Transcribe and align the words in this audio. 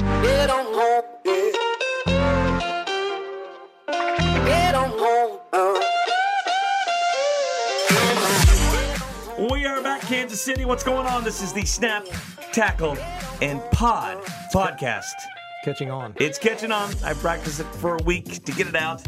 Get 0.00 0.48
on 0.48 0.64
home, 0.64 1.04
yeah. 1.26 1.52
Get 4.46 4.74
on 4.74 4.90
home. 4.90 5.38
Uh. 5.52 5.78
We 9.52 9.66
are 9.66 9.82
back, 9.82 10.00
Kansas 10.00 10.40
City. 10.40 10.64
What's 10.64 10.82
going 10.84 11.06
on? 11.06 11.22
This 11.22 11.42
is 11.42 11.52
the 11.52 11.66
Snap, 11.66 12.06
Tackle, 12.52 12.96
and 13.42 13.60
Pod 13.72 14.16
podcast. 14.54 15.12
catching 15.64 15.90
on. 15.90 16.14
It's 16.16 16.38
catching 16.38 16.72
on. 16.72 16.94
I 17.04 17.12
practiced 17.12 17.60
it 17.60 17.66
for 17.66 17.96
a 17.96 18.02
week 18.04 18.42
to 18.44 18.52
get 18.52 18.68
it 18.68 18.76
out. 18.76 19.02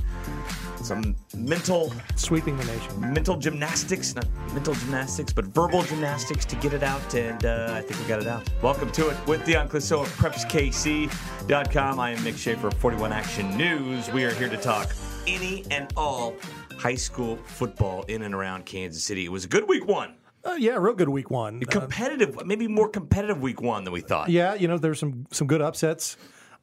Some 0.83 1.15
mental 1.37 1.93
Sweeping 2.17 2.57
the 2.57 2.65
nation. 2.65 3.01
mental 3.01 3.37
gymnastics, 3.37 4.17
not 4.17 4.27
mental 4.53 4.75
gymnastics, 4.75 5.33
but 5.33 5.45
verbal 5.47 5.83
gymnastics 5.83 6.45
to 6.47 6.57
get 6.57 6.73
it 6.75 6.83
out, 6.83 7.15
and 7.15 7.45
uh, 7.45 7.69
I 7.77 7.83
think 7.83 8.01
we 8.01 8.07
got 8.09 8.21
it 8.21 8.27
out. 8.27 8.49
Welcome 8.63 8.91
to 8.93 9.09
it 9.11 9.17
with 9.29 9.45
Dion 9.45 9.69
Clisso 9.69 10.03
of 10.03 10.09
PrepsKC.com. 10.17 12.01
I 12.01 12.11
am 12.11 12.25
Nick 12.25 12.37
Schaefer 12.37 12.67
of 12.69 12.75
41 12.75 13.13
Action 13.13 13.57
News. 13.57 14.11
We 14.11 14.25
are 14.25 14.35
here 14.35 14.49
to 14.49 14.57
talk 14.57 14.91
any 15.29 15.65
and 15.71 15.93
all 15.97 16.35
high 16.79 16.97
school 16.97 17.37
football 17.45 18.03
in 18.09 18.23
and 18.23 18.35
around 18.35 18.67
Kansas 18.67 19.05
City. 19.05 19.25
It 19.25 19.31
was 19.31 19.45
a 19.45 19.49
good 19.49 19.69
week 19.69 19.87
one. 19.87 20.15
Uh, 20.45 20.55
yeah, 20.59 20.77
real 20.77 20.95
good 20.95 21.09
week 21.09 21.31
one. 21.31 21.63
Uh, 21.63 21.71
Competitive, 21.71 22.45
maybe 22.45 22.67
more 22.67 22.89
competitive 22.89 23.41
week 23.41 23.63
one 23.63 23.85
than 23.85 23.93
we 23.93 24.01
thought. 24.01 24.29
yeah, 24.31 24.55
you 24.55 24.67
know, 24.67 24.79
there's 24.79 24.99
some 24.99 25.27
some 25.31 25.47
good 25.47 25.63
upsets. 25.63 26.17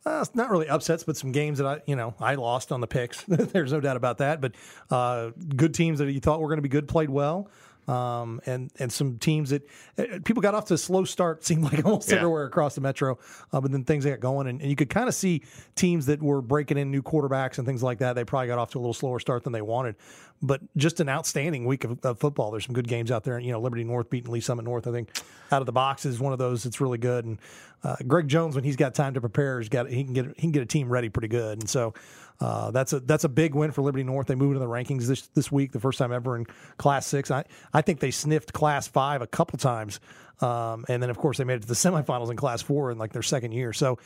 Uh, 0.06 0.26
not 0.34 0.50
really 0.50 0.68
upsets, 0.68 1.04
but 1.04 1.18
some 1.18 1.32
games 1.32 1.58
that 1.58 1.68
I, 1.68 1.82
you 1.86 1.96
know, 1.96 2.14
I 2.20 2.36
lost 2.36 2.72
on 2.72 2.80
the 2.82 2.88
picks. 2.88 3.24
there's 3.28 3.74
no 3.74 3.80
doubt 3.80 3.98
about 3.98 4.20
that. 4.20 4.40
But 4.40 4.54
uh, 4.90 5.32
good 5.56 5.74
teams 5.74 6.00
that 6.00 6.12
you 6.12 6.20
thought 6.20 6.40
were 6.40 6.48
going 6.48 6.58
to 6.58 6.64
be 6.64 6.70
good 6.70 6.88
played 6.88 7.10
well. 7.10 7.50
Um, 7.90 8.40
and 8.46 8.70
and 8.78 8.92
some 8.92 9.18
teams 9.18 9.50
that 9.50 9.68
uh, 9.98 10.20
people 10.24 10.42
got 10.42 10.54
off 10.54 10.66
to 10.66 10.76
a 10.76 10.78
slow 10.78 11.06
start 11.06 11.44
seemed 11.46 11.64
like 11.64 11.84
almost 11.86 12.10
Yeah. 12.10 12.18
everywhere 12.18 12.46
across 12.46 12.76
the 12.76 12.82
metro, 12.82 13.18
uh, 13.52 13.62
but 13.62 13.72
then 13.72 13.84
things 13.84 14.06
got 14.06 14.20
going, 14.20 14.48
and, 14.48 14.62
and 14.62 14.70
you 14.70 14.76
could 14.76 14.90
kind 14.90 15.08
of 15.08 15.16
see 15.16 15.42
teams 15.76 16.06
that 16.06 16.22
were 16.22 16.42
breaking 16.42 16.78
in 16.78 16.92
new 16.92 17.02
quarterbacks 17.02 17.58
and 17.58 17.66
things 17.66 17.82
like 17.82 18.00
that. 18.00 18.14
They 18.14 18.24
probably 18.26 18.48
got 18.48 18.60
off 18.60 18.72
to 18.72 18.78
a 18.78 18.82
little 18.82 18.94
slower 18.94 19.20
start 19.20 19.44
than 19.44 19.54
they 19.54 19.62
wanted, 19.62 19.96
but 20.42 20.62
just 20.78 21.00
an 21.00 21.10
outstanding 21.10 21.66
week 21.66 21.84
of, 21.84 21.98
of 22.06 22.20
football. 22.20 22.52
There's 22.52 22.66
some 22.66 22.76
good 22.76 22.88
games 22.88 23.10
out 23.12 23.24
there. 23.24 23.40
You 23.40 23.52
know, 23.54 23.60
Liberty 23.62 23.84
North 23.86 24.10
beating 24.10 24.32
Lee's 24.32 24.46
Summit 24.46 24.66
North, 24.66 24.86
I 24.86 24.92
think, 24.92 25.10
out 25.52 25.62
of 25.62 25.66
the 25.66 25.72
box 25.72 26.06
is 26.06 26.20
one 26.20 26.34
of 26.34 26.38
those 26.40 26.64
that's 26.64 26.80
really 26.80 26.98
good. 27.00 27.26
And 27.26 27.40
uh, 27.84 27.96
Greg 28.06 28.28
Jones, 28.28 28.54
when 28.56 28.64
he's 28.64 28.76
got 28.76 28.94
time 28.94 29.16
to 29.16 29.22
prepare, 29.22 29.60
he's 29.60 29.70
got 29.70 29.90
he 29.90 30.04
can 30.04 30.14
get 30.14 30.26
he 30.36 30.42
can 30.42 30.52
get 30.52 30.62
a 30.62 30.68
team 30.68 30.90
ready 30.90 31.10
pretty 31.10 31.30
good. 31.30 31.60
And 31.62 31.70
so 31.70 31.94
uh, 32.42 32.72
that's 32.72 32.94
a 32.94 33.00
that's 33.02 33.26
a 33.26 33.30
big 33.30 33.54
win 33.54 33.72
for 33.72 33.82
Liberty 33.82 34.04
North. 34.04 34.28
They 34.28 34.36
moved 34.36 34.56
in 34.56 34.62
the 34.62 34.68
rankings 34.68 35.08
this 35.08 35.28
this 35.28 35.52
week, 35.52 35.72
the 35.74 35.80
first 35.80 36.00
time 36.00 36.12
ever 36.12 36.38
in 36.38 36.46
Class 36.78 37.06
Six. 37.06 37.32
I 37.32 37.44
I 37.74 37.82
think 37.82 38.00
they 38.00 38.12
sniffed 38.12 38.54
Class 38.54 38.88
Five 38.88 39.22
a 39.22 39.28
couple 39.28 39.58
times, 39.58 40.00
um, 40.40 40.86
and 40.88 41.04
then 41.04 41.10
of 41.10 41.18
course 41.18 41.38
they 41.38 41.44
made 41.44 41.56
it 41.56 41.62
to 41.64 41.68
the 41.68 41.74
semifinals 41.76 42.32
in 42.32 42.38
Class 42.38 42.62
Four 42.62 42.92
in 42.92 42.98
like 42.98 43.12
their 43.12 43.24
second 43.24 43.52
year. 43.52 43.74
So 43.74 44.00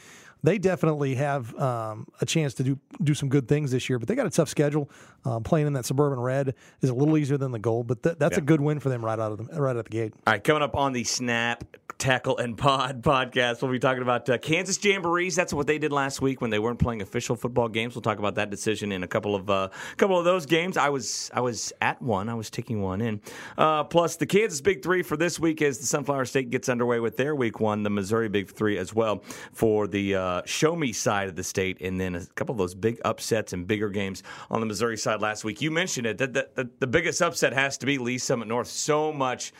they 0.43 0.57
definitely 0.57 1.15
have 1.15 1.57
um, 1.59 2.07
a 2.21 2.25
chance 2.25 2.53
to 2.55 2.63
do 2.63 2.79
do 3.01 3.13
some 3.13 3.29
good 3.29 3.47
things 3.47 3.71
this 3.71 3.89
year. 3.89 3.97
But 3.97 4.07
they 4.07 4.15
got 4.15 4.27
a 4.27 4.31
tough 4.31 4.49
schedule. 4.49 4.89
Um, 5.25 5.41
playing 5.41 5.67
in 5.67 5.73
that 5.73 5.85
suburban 5.85 6.19
red 6.19 6.53
is 6.81 6.89
a 6.89 6.93
little 6.93 7.17
easier 7.17 7.37
than 7.37 7.51
the 7.51 7.59
gold, 7.59 7.87
but 7.87 8.03
th- 8.03 8.17
that's 8.19 8.37
a 8.37 8.41
good 8.41 8.59
win 8.59 8.79
for 8.79 8.89
them 8.89 9.03
right 9.03 9.17
out 9.17 9.31
of 9.31 9.47
the 9.47 9.61
right 9.61 9.75
out 9.75 9.85
the 9.85 9.89
gate. 9.89 10.13
All 10.27 10.33
right, 10.33 10.43
coming 10.43 10.61
up 10.61 10.75
on 10.75 10.91
the 10.91 11.05
Snap, 11.05 11.63
Tackle, 11.97 12.37
and 12.37 12.57
Pod 12.57 13.01
podcast, 13.03 13.61
we'll 13.61 13.71
be 13.71 13.79
talking 13.79 14.01
about 14.01 14.27
uh, 14.29 14.37
Kansas 14.37 14.77
Jamborees. 14.77 15.35
That's 15.35 15.53
what 15.53 15.65
they 15.65 15.77
did 15.77 15.93
last 15.93 16.21
week 16.21 16.41
when 16.41 16.49
they 16.49 16.59
weren't 16.59 16.79
playing 16.79 17.01
official 17.01 17.37
football 17.37 17.69
games. 17.69 17.95
We'll 17.95 18.01
talk 18.01 18.19
about 18.19 18.35
that 18.35 18.49
decision 18.49 18.91
in 18.91 19.03
a 19.03 19.07
couple 19.07 19.33
of 19.35 19.49
uh, 19.49 19.69
couple 19.95 20.19
of 20.19 20.25
those 20.25 20.45
games. 20.45 20.75
I 20.75 20.89
was 20.89 21.31
I 21.33 21.39
was 21.39 21.71
at 21.79 22.01
one. 22.01 22.27
I 22.27 22.33
was 22.33 22.49
taking 22.49 22.81
one 22.81 22.99
in. 22.99 23.21
Uh, 23.57 23.85
plus 23.85 24.17
the 24.17 24.25
Kansas 24.25 24.59
Big 24.59 24.83
Three 24.83 25.03
for 25.03 25.15
this 25.15 25.39
week 25.39 25.61
as 25.61 25.79
the 25.79 25.85
Sunflower 25.85 26.25
State 26.25 26.49
gets 26.49 26.67
underway 26.67 26.99
with 26.99 27.15
their 27.15 27.33
Week 27.33 27.61
One. 27.61 27.83
The 27.83 27.89
Missouri 27.89 28.27
Big 28.27 28.49
Three 28.49 28.77
as 28.77 28.93
well 28.93 29.23
for 29.53 29.87
the 29.87 30.15
uh, 30.33 30.41
Show 30.45 30.75
Me 30.75 30.91
side 30.91 31.29
of 31.29 31.35
the 31.35 31.43
state, 31.43 31.79
and 31.81 31.99
then 31.99 32.15
a 32.15 32.25
couple 32.35 32.53
of 32.53 32.57
those 32.57 32.73
big 32.73 32.99
upsets 33.05 33.53
and 33.53 33.67
bigger 33.67 33.89
games 33.89 34.23
on 34.49 34.59
the 34.59 34.65
Missouri 34.65 34.97
side 34.97 35.21
last 35.21 35.43
week. 35.43 35.61
You 35.61 35.69
mentioned 35.69 36.07
it 36.07 36.17
that 36.17 36.33
the, 36.33 36.49
the, 36.55 36.69
the 36.79 36.87
biggest 36.87 37.21
upset 37.21 37.53
has 37.53 37.77
to 37.79 37.85
be 37.85 37.97
Lee's 37.97 38.23
Summit 38.23 38.47
North. 38.47 38.67
So 38.67 39.13
much 39.13 39.53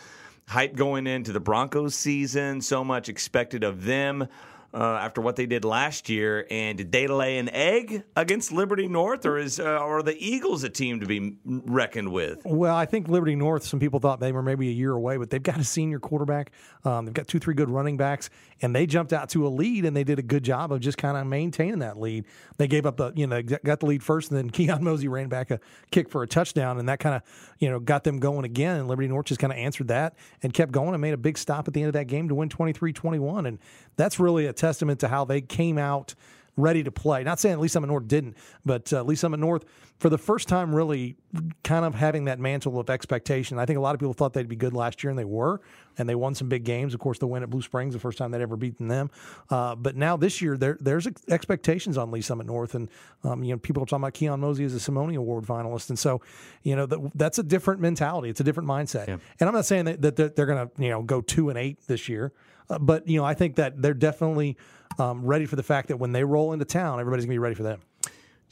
hype 0.48 0.76
going 0.76 1.06
into 1.08 1.32
the 1.32 1.40
Broncos 1.40 1.96
season, 1.96 2.62
so 2.62 2.84
much 2.84 3.08
expected 3.08 3.64
of 3.64 3.86
them 3.86 4.28
uh, 4.74 4.98
after 5.02 5.22
what 5.22 5.36
they 5.36 5.46
did 5.46 5.64
last 5.64 6.10
year. 6.10 6.48
And 6.50 6.78
did 6.78 6.92
they 6.92 7.08
lay 7.08 7.38
an 7.38 7.50
egg 7.50 8.04
against 8.16 8.52
Liberty 8.52 8.88
North, 8.88 9.26
or 9.26 9.38
is 9.38 9.60
uh, 9.60 9.64
are 9.64 10.02
the 10.02 10.16
Eagles 10.18 10.64
a 10.64 10.70
team 10.70 11.00
to 11.02 11.06
be 11.06 11.38
reckoned 11.46 12.12
with? 12.12 12.42
Well, 12.44 12.76
I 12.76 12.86
think 12.86 13.08
Liberty 13.08 13.36
North. 13.36 13.64
Some 13.64 13.80
people 13.80 14.00
thought 14.00 14.20
they 14.20 14.32
were 14.32 14.42
maybe 14.42 14.70
a 14.70 14.74
year 14.74 14.92
away, 14.92 15.18
but 15.18 15.30
they've 15.30 15.44
got 15.44 15.60
a 15.60 15.64
senior 15.64 16.00
quarterback. 16.00 16.52
Um, 16.84 17.06
they've 17.06 17.14
got 17.14 17.28
two, 17.28 17.40
three 17.40 17.54
good 17.54 17.70
running 17.70 17.98
backs, 17.98 18.30
and 18.62 18.76
they 18.76 18.86
jumped 18.86 19.14
out 19.14 19.30
to 19.30 19.46
a 19.46 19.50
lead, 19.50 19.86
and 19.86 19.96
they 19.96 20.04
did 20.04 20.20
a 20.20 20.24
good 20.24 20.44
job 20.44 20.72
of 20.72 20.80
just 20.80 20.98
kind 20.98 21.18
of 21.18 21.28
maintaining 21.28 21.80
that 21.80 22.00
lead. 22.00 22.26
They 22.58 22.68
gave 22.68 22.86
up 22.86 22.98
the, 22.98 23.14
you 23.16 23.28
know, 23.28 23.42
got 23.42 23.80
the 23.80 23.86
lead 23.86 24.04
first, 24.04 24.32
and 24.32 24.38
then 24.38 24.50
Keon 24.52 24.84
Mosey 24.84 25.08
ran 25.08 25.30
back 25.30 25.52
a 25.52 25.60
kick 25.92 26.10
for 26.10 26.24
a 26.24 26.28
touchdown, 26.28 26.80
and 26.80 26.90
that 26.90 27.00
kind 27.00 27.16
of, 27.16 27.22
you 27.60 27.70
know, 27.70 27.80
got 27.80 28.04
them 28.04 28.20
going 28.20 28.46
again. 28.46 28.78
And 28.78 28.88
Liberty 28.88 29.08
North 29.08 29.28
just 29.28 29.40
kind 29.40 29.54
of 29.54 29.60
answered 29.60 29.90
that 29.90 30.16
and 30.42 30.54
kept 30.54 30.72
going 30.72 30.94
and 30.94 31.02
made 31.02 31.14
a 31.14 31.18
big 31.18 31.38
stop 31.38 31.68
at 31.68 31.74
the 31.74 31.82
end 31.82 31.88
of 31.88 31.94
that 31.94 32.08
game 32.08 32.28
to 32.30 32.36
win 32.36 32.50
23-21. 32.50 33.48
and 33.48 33.60
that's 33.96 34.20
really 34.20 34.48
a 34.48 34.54
testament 34.64 35.00
to 35.02 35.08
how 35.10 35.26
they 35.26 35.42
came 35.42 35.78
out 35.78 36.16
ready 36.56 36.84
to 36.84 36.92
play. 36.92 37.24
Not 37.24 37.40
saying 37.40 37.60
Lee's 37.60 37.72
Summit 37.72 37.88
North 37.88 38.08
didn't, 38.08 38.38
but 38.66 38.94
uh, 38.94 39.04
Lee's 39.04 39.20
Summit 39.20 39.40
North, 39.40 39.66
for 40.00 40.10
the 40.10 40.18
first 40.18 40.48
time, 40.48 40.76
really 40.76 41.16
kind 41.64 41.86
of 41.86 41.96
having 41.96 42.26
that 42.26 42.40
mantle 42.40 42.80
of 42.80 42.90
expectation. 42.90 43.58
I 43.58 43.66
think 43.66 43.78
a 43.78 43.82
lot 43.82 43.96
of 43.96 44.00
people 44.00 44.14
thought 44.14 44.34
they'd 44.34 44.48
be 44.48 44.56
good 44.56 44.74
last 44.74 45.04
year, 45.04 45.10
and 45.10 45.18
they 45.18 45.26
were, 45.26 45.62
and 45.98 46.08
they 46.08 46.16
won 46.16 46.36
some 46.36 46.50
big 46.50 46.64
games. 46.64 46.94
Of 46.94 47.00
course, 47.00 47.20
the 47.20 47.28
win 47.28 47.42
at 47.42 47.50
Blue 47.50 47.62
Springs, 47.62 47.94
the 47.94 48.00
first 48.00 48.18
time 48.18 48.32
they'd 48.32 48.42
ever 48.42 48.58
beaten 48.58 48.88
them. 48.88 49.10
Uh, 49.50 49.76
but 49.76 49.96
now 49.96 50.18
this 50.18 50.42
year, 50.42 50.58
there, 50.58 50.78
there's 50.80 51.08
expectations 51.30 51.98
on 51.98 52.12
Lee's 52.12 52.26
Summit 52.26 52.48
North, 52.48 52.76
and 52.76 52.90
um, 53.24 53.44
you 53.44 53.54
know 53.54 53.58
people 53.58 53.82
are 53.82 53.86
talking 53.86 54.04
about 54.04 54.14
Keon 54.14 54.40
Mosey 54.40 54.66
as 54.66 54.74
a 54.74 54.80
Simone 54.80 55.16
Award 55.16 55.46
finalist, 55.46 55.90
and 55.90 55.98
so 55.98 56.22
you 56.64 56.76
know 56.76 56.86
that, 56.86 57.00
that's 57.16 57.40
a 57.40 57.44
different 57.44 57.82
mentality. 57.82 58.30
It's 58.30 58.42
a 58.42 58.44
different 58.44 58.68
mindset. 58.70 59.08
And 59.40 59.50
I'm 59.50 59.56
not 59.56 59.66
saying 59.66 59.86
that, 59.86 60.02
that 60.02 60.16
they're, 60.18 60.30
they're 60.30 60.46
going 60.46 60.68
to 60.68 60.82
you 60.84 60.90
know 60.90 61.02
go 61.02 61.22
two 61.22 61.50
and 61.50 61.58
eight 61.58 61.80
this 61.88 62.10
year, 62.10 62.34
uh, 62.70 62.80
but 62.80 63.08
you 63.08 63.20
know 63.20 63.26
I 63.26 63.34
think 63.34 63.56
that 63.56 63.82
they're 63.82 63.94
definitely 63.94 64.58
um, 65.00 65.26
ready 65.26 65.46
for 65.46 65.56
the 65.56 65.64
fact 65.64 65.88
that 65.90 65.98
when 65.98 66.12
they 66.12 66.24
roll 66.24 66.54
into 66.54 66.66
town, 66.66 67.00
everybody's 67.00 67.26
gonna 67.26 67.36
be 67.36 67.40
ready 67.40 67.56
for 67.56 67.64
them. 67.64 67.80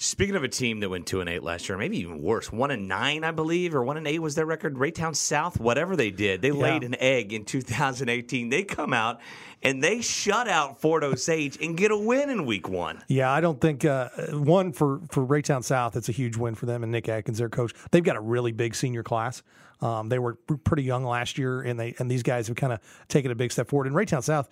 Speaking 0.03 0.35
of 0.35 0.43
a 0.43 0.47
team 0.47 0.79
that 0.79 0.89
went 0.89 1.05
two 1.05 1.21
and 1.21 1.29
eight 1.29 1.43
last 1.43 1.69
year, 1.69 1.77
maybe 1.77 1.99
even 1.99 2.23
worse, 2.23 2.51
one 2.51 2.71
and 2.71 2.87
nine, 2.87 3.23
I 3.23 3.29
believe, 3.29 3.75
or 3.75 3.83
one 3.83 3.97
and 3.97 4.07
eight 4.07 4.17
was 4.17 4.33
their 4.33 4.47
record. 4.47 4.73
Raytown 4.73 5.15
South, 5.15 5.59
whatever 5.59 5.95
they 5.95 6.09
did, 6.09 6.41
they 6.41 6.49
laid 6.49 6.83
an 6.83 6.95
egg 6.99 7.33
in 7.33 7.45
2018. 7.45 8.49
They 8.49 8.63
come 8.63 8.93
out 8.93 9.21
and 9.61 9.83
they 9.83 10.01
shut 10.01 10.47
out 10.47 10.81
Fort 10.81 11.03
Osage 11.03 11.59
and 11.61 11.77
get 11.77 11.91
a 11.91 11.97
win 11.97 12.31
in 12.31 12.47
Week 12.47 12.67
One. 12.67 13.03
Yeah, 13.09 13.31
I 13.31 13.41
don't 13.41 13.61
think 13.61 13.85
uh, 13.85 14.09
one 14.31 14.71
for 14.73 15.01
for 15.11 15.23
Raytown 15.23 15.63
South. 15.63 15.95
It's 15.95 16.09
a 16.09 16.13
huge 16.13 16.35
win 16.35 16.55
for 16.55 16.65
them 16.65 16.81
and 16.81 16.91
Nick 16.91 17.07
Atkins, 17.07 17.37
their 17.37 17.49
coach. 17.49 17.71
They've 17.91 18.03
got 18.03 18.15
a 18.15 18.21
really 18.21 18.51
big 18.51 18.73
senior 18.73 19.03
class. 19.03 19.43
Um, 19.81 20.09
they 20.09 20.19
were 20.19 20.35
pretty 20.63 20.83
young 20.83 21.03
last 21.03 21.37
year, 21.37 21.61
and 21.61 21.79
they 21.79 21.95
and 21.97 22.09
these 22.09 22.23
guys 22.23 22.47
have 22.47 22.55
kind 22.55 22.73
of 22.73 22.79
taken 23.07 23.31
a 23.31 23.35
big 23.35 23.51
step 23.51 23.67
forward. 23.69 23.87
And 23.87 23.95
Raytown 23.95 24.23
South, 24.23 24.47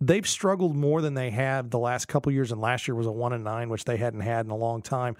they've 0.00 0.26
struggled 0.26 0.74
more 0.74 1.02
than 1.02 1.14
they 1.14 1.30
have 1.30 1.70
the 1.70 1.78
last 1.78 2.08
couple 2.08 2.32
years. 2.32 2.52
And 2.52 2.60
last 2.60 2.88
year 2.88 2.94
was 2.94 3.06
a 3.06 3.12
one 3.12 3.32
and 3.32 3.44
nine, 3.44 3.68
which 3.68 3.84
they 3.84 3.96
hadn't 3.96 4.20
had 4.20 4.46
in 4.46 4.50
a 4.50 4.56
long 4.56 4.80
time. 4.82 5.16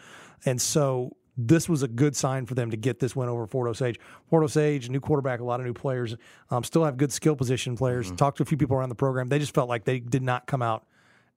And 0.46 0.60
so 0.60 1.16
this 1.36 1.68
was 1.68 1.82
a 1.82 1.88
good 1.88 2.16
sign 2.16 2.46
for 2.46 2.54
them 2.54 2.70
to 2.70 2.76
get 2.76 2.98
this 2.98 3.14
win 3.14 3.28
over 3.28 3.46
Fort 3.46 3.68
Osage. 3.68 3.98
Fort 4.28 4.42
Osage, 4.44 4.88
new 4.90 5.00
quarterback, 5.00 5.40
a 5.40 5.44
lot 5.44 5.60
of 5.60 5.66
new 5.66 5.72
players, 5.72 6.16
um, 6.50 6.64
still 6.64 6.84
have 6.84 6.96
good 6.96 7.12
skill 7.12 7.36
position 7.36 7.76
players. 7.76 8.10
Talked 8.12 8.38
to 8.38 8.42
a 8.42 8.46
few 8.46 8.58
people 8.58 8.76
around 8.76 8.88
the 8.88 8.94
program. 8.94 9.28
They 9.28 9.38
just 9.38 9.54
felt 9.54 9.68
like 9.68 9.84
they 9.84 10.00
did 10.00 10.22
not 10.22 10.46
come 10.46 10.62
out 10.62 10.86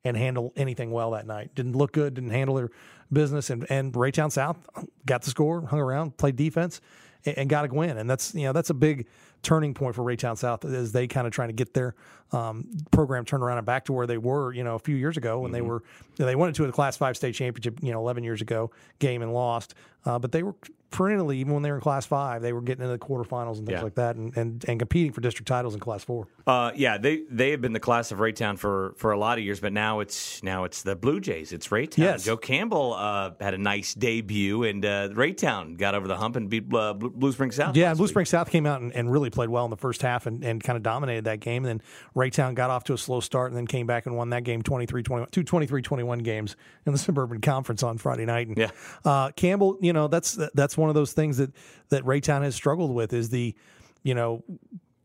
and 0.04 0.18
handle 0.18 0.52
anything 0.56 0.92
well 0.92 1.12
that 1.12 1.26
night. 1.26 1.56
Didn't 1.56 1.76
look 1.76 1.94
good, 1.94 2.16
didn't 2.16 2.32
handle 2.32 2.56
their 2.56 2.70
business. 3.12 3.50
And, 3.50 3.66
and 3.70 3.94
Raytown 3.94 4.32
South 4.32 4.58
got 5.06 5.22
the 5.22 5.30
score, 5.30 5.66
hung 5.66 5.80
around, 5.80 6.18
played 6.18 6.36
defense, 6.36 6.82
and, 7.26 7.38
and 7.38 7.50
got 7.50 7.70
a 7.70 7.74
win. 7.74 7.98
And 7.98 8.10
that's, 8.10 8.34
you 8.34 8.44
know, 8.44 8.54
that's 8.54 8.70
a 8.70 8.74
big 8.74 9.08
turning 9.42 9.74
point 9.74 9.96
for 9.96 10.04
Raytown 10.04 10.38
South 10.38 10.64
as 10.66 10.92
they 10.92 11.08
kind 11.08 11.28
of 11.28 11.34
trying 11.34 11.50
to 11.50 11.54
get 11.54 11.74
their 11.74 11.96
um, 12.32 12.68
program 12.92 13.26
turned 13.26 13.44
around 13.44 13.58
and 13.58 13.66
back 13.66 13.86
to 13.86 13.94
where 13.94 14.08
they 14.08 14.18
were, 14.18 14.54
you 14.54 14.64
know, 14.64 14.76
a 14.76 14.80
few 14.80 14.96
years 14.96 15.18
ago 15.18 15.40
when 15.40 15.52
they 15.52 15.62
were, 15.62 15.84
they 16.16 16.36
went 16.36 16.50
into 16.50 16.68
a 16.68 16.72
Class 16.72 16.98
5 16.98 17.18
state 17.18 17.36
championship, 17.36 17.80
you 17.82 17.92
know, 17.92 18.00
11 18.00 18.24
years 18.24 18.42
ago 18.42 18.72
game 19.00 19.22
and 19.22 19.34
lost. 19.34 19.76
Uh, 20.06 20.18
but 20.18 20.32
they 20.32 20.44
were 20.44 20.56
perennially, 20.94 21.40
even 21.40 21.54
when 21.54 21.64
they 21.64 21.70
were 21.72 21.76
in 21.76 21.82
Class 21.82 22.06
5, 22.06 22.42
they 22.42 22.54
were 22.54 22.62
getting 22.62 22.84
into 22.86 22.98
the 22.98 23.04
quarterfinals 23.04 23.58
and 23.58 23.68
things 23.68 23.72
Yeah. 23.80 23.82
like 23.82 23.96
that 23.96 24.16
and, 24.16 24.36
and, 24.38 24.64
and 24.68 24.80
competing 24.80 25.12
for 25.12 25.20
district 25.20 25.48
titles 25.50 25.74
in 25.74 25.82
Class 25.82 26.04
4. 26.06 26.28
Uh, 26.48 26.72
yeah, 26.76 26.98
they 26.98 27.24
they 27.30 27.52
have 27.52 27.62
been 27.62 27.72
the 27.74 27.80
class 27.80 28.12
of 28.12 28.20
Raytown 28.20 28.58
for 28.58 28.94
for 28.98 29.12
a 29.12 29.18
lot 29.18 29.38
of 29.38 29.44
years, 29.44 29.60
but 29.60 29.72
now 29.74 30.00
it's 30.02 30.44
now 30.44 30.64
it's 30.66 30.82
the 30.84 30.96
Blue 30.96 31.20
Jays. 31.20 31.52
It's 31.54 31.68
Raytown. 31.70 31.98
Yes. 31.98 32.24
Joe 32.26 32.38
Campbell 32.38 32.94
uh, 32.94 33.32
had 33.40 33.54
a 33.54 33.58
nice 33.58 33.94
debut, 33.94 34.64
and 34.64 34.86
uh, 34.86 35.10
Raytown 35.10 35.78
got 35.78 35.96
over 35.96 36.08
the 36.08 36.18
hump 36.18 36.36
and 36.36 36.50
beat 36.50 36.66
uh, 36.74 36.94
Blue, 36.94 37.32
Spring 37.32 37.52
South. 37.52 37.76
Yeah, 37.78 37.94
Blue. 37.94 38.08
Spring 38.08 38.26
South 38.26 38.50
came 38.50 38.66
out 38.66 38.82
and, 38.82 38.94
and 38.94 39.12
really 39.12 39.30
played 39.30 39.50
well 39.50 39.64
in 39.66 39.72
the 39.72 39.78
first 39.78 40.02
half 40.02 40.26
and, 40.28 40.44
and 40.44 40.62
kind 40.64 40.76
of 40.78 40.84
dominated 40.84 41.24
that 41.26 41.40
game. 41.40 41.66
And 41.66 41.80
then 41.80 41.88
Raytown 42.16 42.56
got 42.56 42.70
off 42.70 42.84
to 42.86 42.94
a 42.94 42.98
slow 42.98 43.20
start 43.22 43.52
and 43.52 43.58
then 43.58 43.66
came 43.68 43.88
back 43.88 44.06
and 44.06 44.16
won 44.18 44.30
that 44.32 44.44
game 44.44 44.62
23-21, 44.64 45.32
two 45.32 45.44
23-21 45.44 46.24
games 46.24 46.56
in 46.86 46.92
the 46.92 47.00
Suburban 47.00 47.40
Conference 47.42 47.84
on 47.84 47.98
Friday 47.98 48.26
night. 48.26 48.48
And, 48.48 48.58
Yeah. 48.58 48.70
uh, 49.06 49.32
Campbell, 49.32 49.78
you 49.82 49.94
know, 49.94 50.08
that's 50.10 50.38
that's 50.54 50.78
one 50.78 50.83
of 50.90 50.96
those 50.96 51.14
things 51.14 51.38
that 51.38 51.52
that 51.90 52.04
Raytown 52.04 52.44
has 52.44 52.56
struggled 52.56 52.94
with 52.94 53.14
is 53.14 53.30
the, 53.30 53.56
you 54.04 54.16
know, 54.16 54.44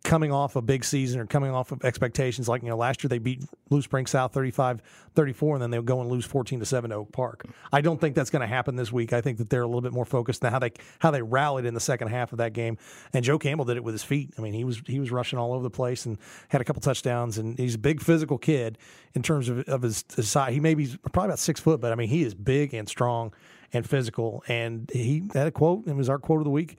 coming 0.05 0.33
off 0.33 0.57
a 0.57 0.63
big 0.63 0.85
season 0.85 1.21
or 1.21 1.27
coming 1.27 1.51
off 1.51 1.73
of 1.73 1.85
expectations. 1.85 2.49
Like, 2.49 2.63
you 2.63 2.69
know, 2.69 2.77
last 2.77 3.03
year 3.03 3.09
they 3.09 3.19
beat 3.19 3.45
Blue 3.69 3.83
Spring 3.83 4.07
South 4.07 4.33
35 4.33 4.81
34, 5.15 5.57
and 5.57 5.63
then 5.63 5.71
they'll 5.71 5.83
go 5.83 6.01
and 6.01 6.09
lose 6.09 6.25
14 6.25 6.61
to 6.61 6.65
7 6.65 6.91
to 6.91 6.97
Oak 6.97 7.13
Park. 7.13 7.45
I 7.73 7.81
don't 7.81 8.01
think 8.01 8.15
that's 8.15 8.31
going 8.31 8.41
to 8.41 8.47
happen 8.47 8.77
this 8.77 8.93
week. 8.93 9.13
I 9.13 9.21
think 9.21 9.39
that 9.39 9.51
they're 9.51 9.63
a 9.63 9.67
little 9.67 9.81
bit 9.81 9.93
more 9.93 10.05
focused 10.05 10.45
on 10.45 10.53
how 10.53 10.61
they 10.61 10.73
how 11.01 11.11
they 11.11 11.23
rallied 11.23 11.65
in 11.65 11.75
the 11.75 11.81
second 11.81 12.09
half 12.09 12.33
of 12.33 12.39
that 12.39 12.53
game. 12.53 12.79
And 13.13 13.25
Joe 13.25 13.39
Campbell 13.39 13.65
did 13.65 13.77
it 13.77 13.85
with 13.85 13.95
his 13.95 14.05
feet. 14.05 14.33
I 14.39 14.41
mean, 14.41 14.55
he 14.55 14.65
was 14.65 14.81
he 14.87 15.01
was 15.01 15.11
rushing 15.11 15.39
all 15.39 15.53
over 15.53 15.63
the 15.63 15.71
place 15.71 16.07
and 16.07 16.19
had 16.49 16.61
a 16.61 16.65
couple 16.65 16.81
touchdowns. 16.81 17.39
And 17.39 17.59
he's 17.59 17.75
a 17.75 17.79
big 17.79 18.01
physical 18.01 18.39
kid 18.39 18.79
in 19.15 19.23
terms 19.23 19.49
of, 19.49 19.61
of 19.69 19.83
his, 19.83 20.05
his 20.15 20.29
size. 20.29 20.55
He 20.55 20.61
may 20.61 20.75
be 20.75 20.87
probably 21.13 21.29
about 21.29 21.39
six 21.39 21.61
foot, 21.61 21.81
but 21.81 21.93
I 21.93 21.97
mean, 21.97 22.09
he 22.09 22.23
is 22.23 22.35
big 22.35 22.73
and 22.73 22.89
strong 22.89 23.33
and 23.73 23.89
physical. 23.89 24.43
And 24.49 24.91
he 24.93 25.25
had 25.35 25.47
a 25.47 25.51
quote, 25.51 25.87
it 25.87 25.95
was 25.97 26.09
our 26.09 26.19
quote 26.19 26.41
of 26.41 26.45
the 26.45 26.51
week. 26.51 26.77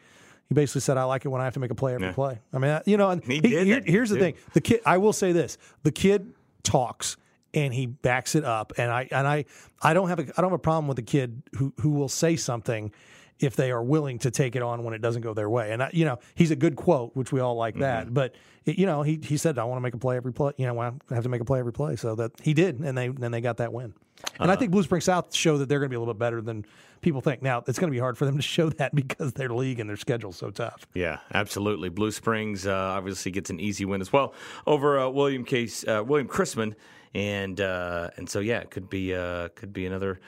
He 0.48 0.56
basically 0.56 0.82
said, 0.82 0.98
"I 0.98 1.04
like 1.04 1.26
it 1.26 1.28
when 1.30 1.42
I 1.42 1.44
have 1.44 1.54
to 1.54 1.60
make 1.60 1.70
a 1.70 1.76
play 1.76 1.94
every 1.94 2.08
Yeah. 2.08 2.14
play." 2.14 2.40
I 2.52 2.58
mean, 2.58 2.80
you 2.88 2.98
know, 2.98 3.12
and 3.12 3.24
He 3.24 3.36
he- 3.36 3.40
did 3.42 3.68
here- 3.68 3.76
that, 3.82 3.88
here's 3.88 4.10
the 4.10 4.18
thing: 4.18 4.34
the 4.54 4.62
kid. 4.62 4.82
I 4.86 4.98
will 4.98 5.14
say 5.14 5.32
this: 5.32 5.60
the 5.84 5.92
kid 5.92 6.34
talks 6.64 7.18
and 7.54 7.72
he 7.72 7.86
backs 7.86 8.34
it 8.34 8.44
up, 8.44 8.74
and 8.78 8.90
I 8.92 9.08
and 9.12 9.28
I 9.28 9.46
I 9.82 9.94
don't 9.94 10.10
have 10.10 10.18
a 10.20 10.24
I 10.24 10.42
don't 10.42 10.46
have 10.50 10.54
a 10.54 10.58
problem 10.58 10.88
with 10.88 10.96
the 10.98 11.04
kid 11.04 11.44
who 11.58 11.72
who 11.82 11.92
will 11.92 12.10
say 12.10 12.36
something 12.36 12.92
if 13.40 13.56
they 13.56 13.72
are 13.72 13.82
willing 13.84 14.20
to 14.20 14.32
take 14.32 14.56
it 14.56 14.62
on 14.62 14.84
when 14.84 14.94
it 14.94 15.02
doesn't 15.02 15.22
go 15.22 15.34
their 15.34 15.50
way. 15.50 15.72
And 15.72 15.84
I, 15.84 15.90
you 15.94 16.06
know, 16.06 16.20
he's 16.36 16.52
a 16.52 16.56
good 16.56 16.76
quote, 16.76 17.16
which 17.16 17.32
we 17.32 17.40
all 17.40 17.56
like 17.56 17.74
Mm-hmm. 17.76 17.82
that. 17.82 18.14
But 18.14 18.36
it, 18.66 18.78
you 18.78 18.86
know, 18.86 19.02
he 19.04 19.20
he 19.24 19.38
said, 19.38 19.58
"I 19.58 19.64
want 19.64 19.78
to 19.78 19.82
make 19.82 19.94
a 19.94 19.98
play 19.98 20.18
every 20.18 20.34
play." 20.34 20.52
You 20.58 20.68
know, 20.68 20.80
I 20.80 20.92
have 21.14 21.24
to 21.24 21.30
make 21.30 21.42
a 21.42 21.46
play 21.46 21.60
every 21.60 21.74
play. 21.74 21.96
So 21.96 22.16
that 22.16 22.32
he 22.42 22.54
did, 22.54 22.80
and 22.80 22.98
they 22.98 23.06
and 23.08 23.34
they 23.34 23.42
got 23.42 23.58
that 23.58 23.72
win. 23.74 23.94
And 24.38 24.50
I 24.50 24.54
Uh-huh. 24.54 24.60
think 24.60 24.72
Blue 24.72 24.84
Spring 24.84 25.00
South 25.02 25.34
show 25.34 25.58
that 25.58 25.70
they're 25.70 25.80
going 25.80 25.88
to 25.88 25.94
be 25.94 25.96
a 25.96 26.00
little 26.00 26.14
bit 26.14 26.20
better 26.20 26.42
than 26.42 26.66
people 27.00 27.22
think. 27.22 27.42
Now 27.42 27.64
it's 27.68 27.80
going 27.80 27.90
to 27.90 27.96
be 27.96 28.00
hard 28.00 28.18
for 28.18 28.26
them 28.26 28.36
to 28.36 28.42
show 28.42 28.70
that 28.80 28.94
because 28.94 29.32
their 29.34 29.48
league 29.50 29.80
and 29.80 29.90
their 29.90 29.96
schedule's 29.96 30.36
so 30.36 30.50
tough. 30.52 30.86
Yeah, 30.94 31.20
absolutely. 31.34 31.88
Blue 31.88 32.12
Springs 32.12 32.68
uh, 32.68 32.74
obviously 32.74 33.32
gets 33.32 33.50
an 33.50 33.62
easy 33.62 33.86
win 33.86 34.02
as 34.02 34.12
well 34.12 34.34
over 34.68 35.00
uh, 35.00 35.08
William 35.10 35.46
Case 35.46 35.86
uh, 35.88 36.04
William 36.06 36.28
Chrisman, 36.28 36.74
and 37.16 37.62
uh, 37.62 38.10
and 38.18 38.30
so 38.30 38.42
yeah, 38.42 38.60
it 38.60 38.72
could 38.72 38.90
be 38.90 39.16
uh, 39.16 39.48
could 39.56 39.72
be 39.72 39.86
another 39.86 40.20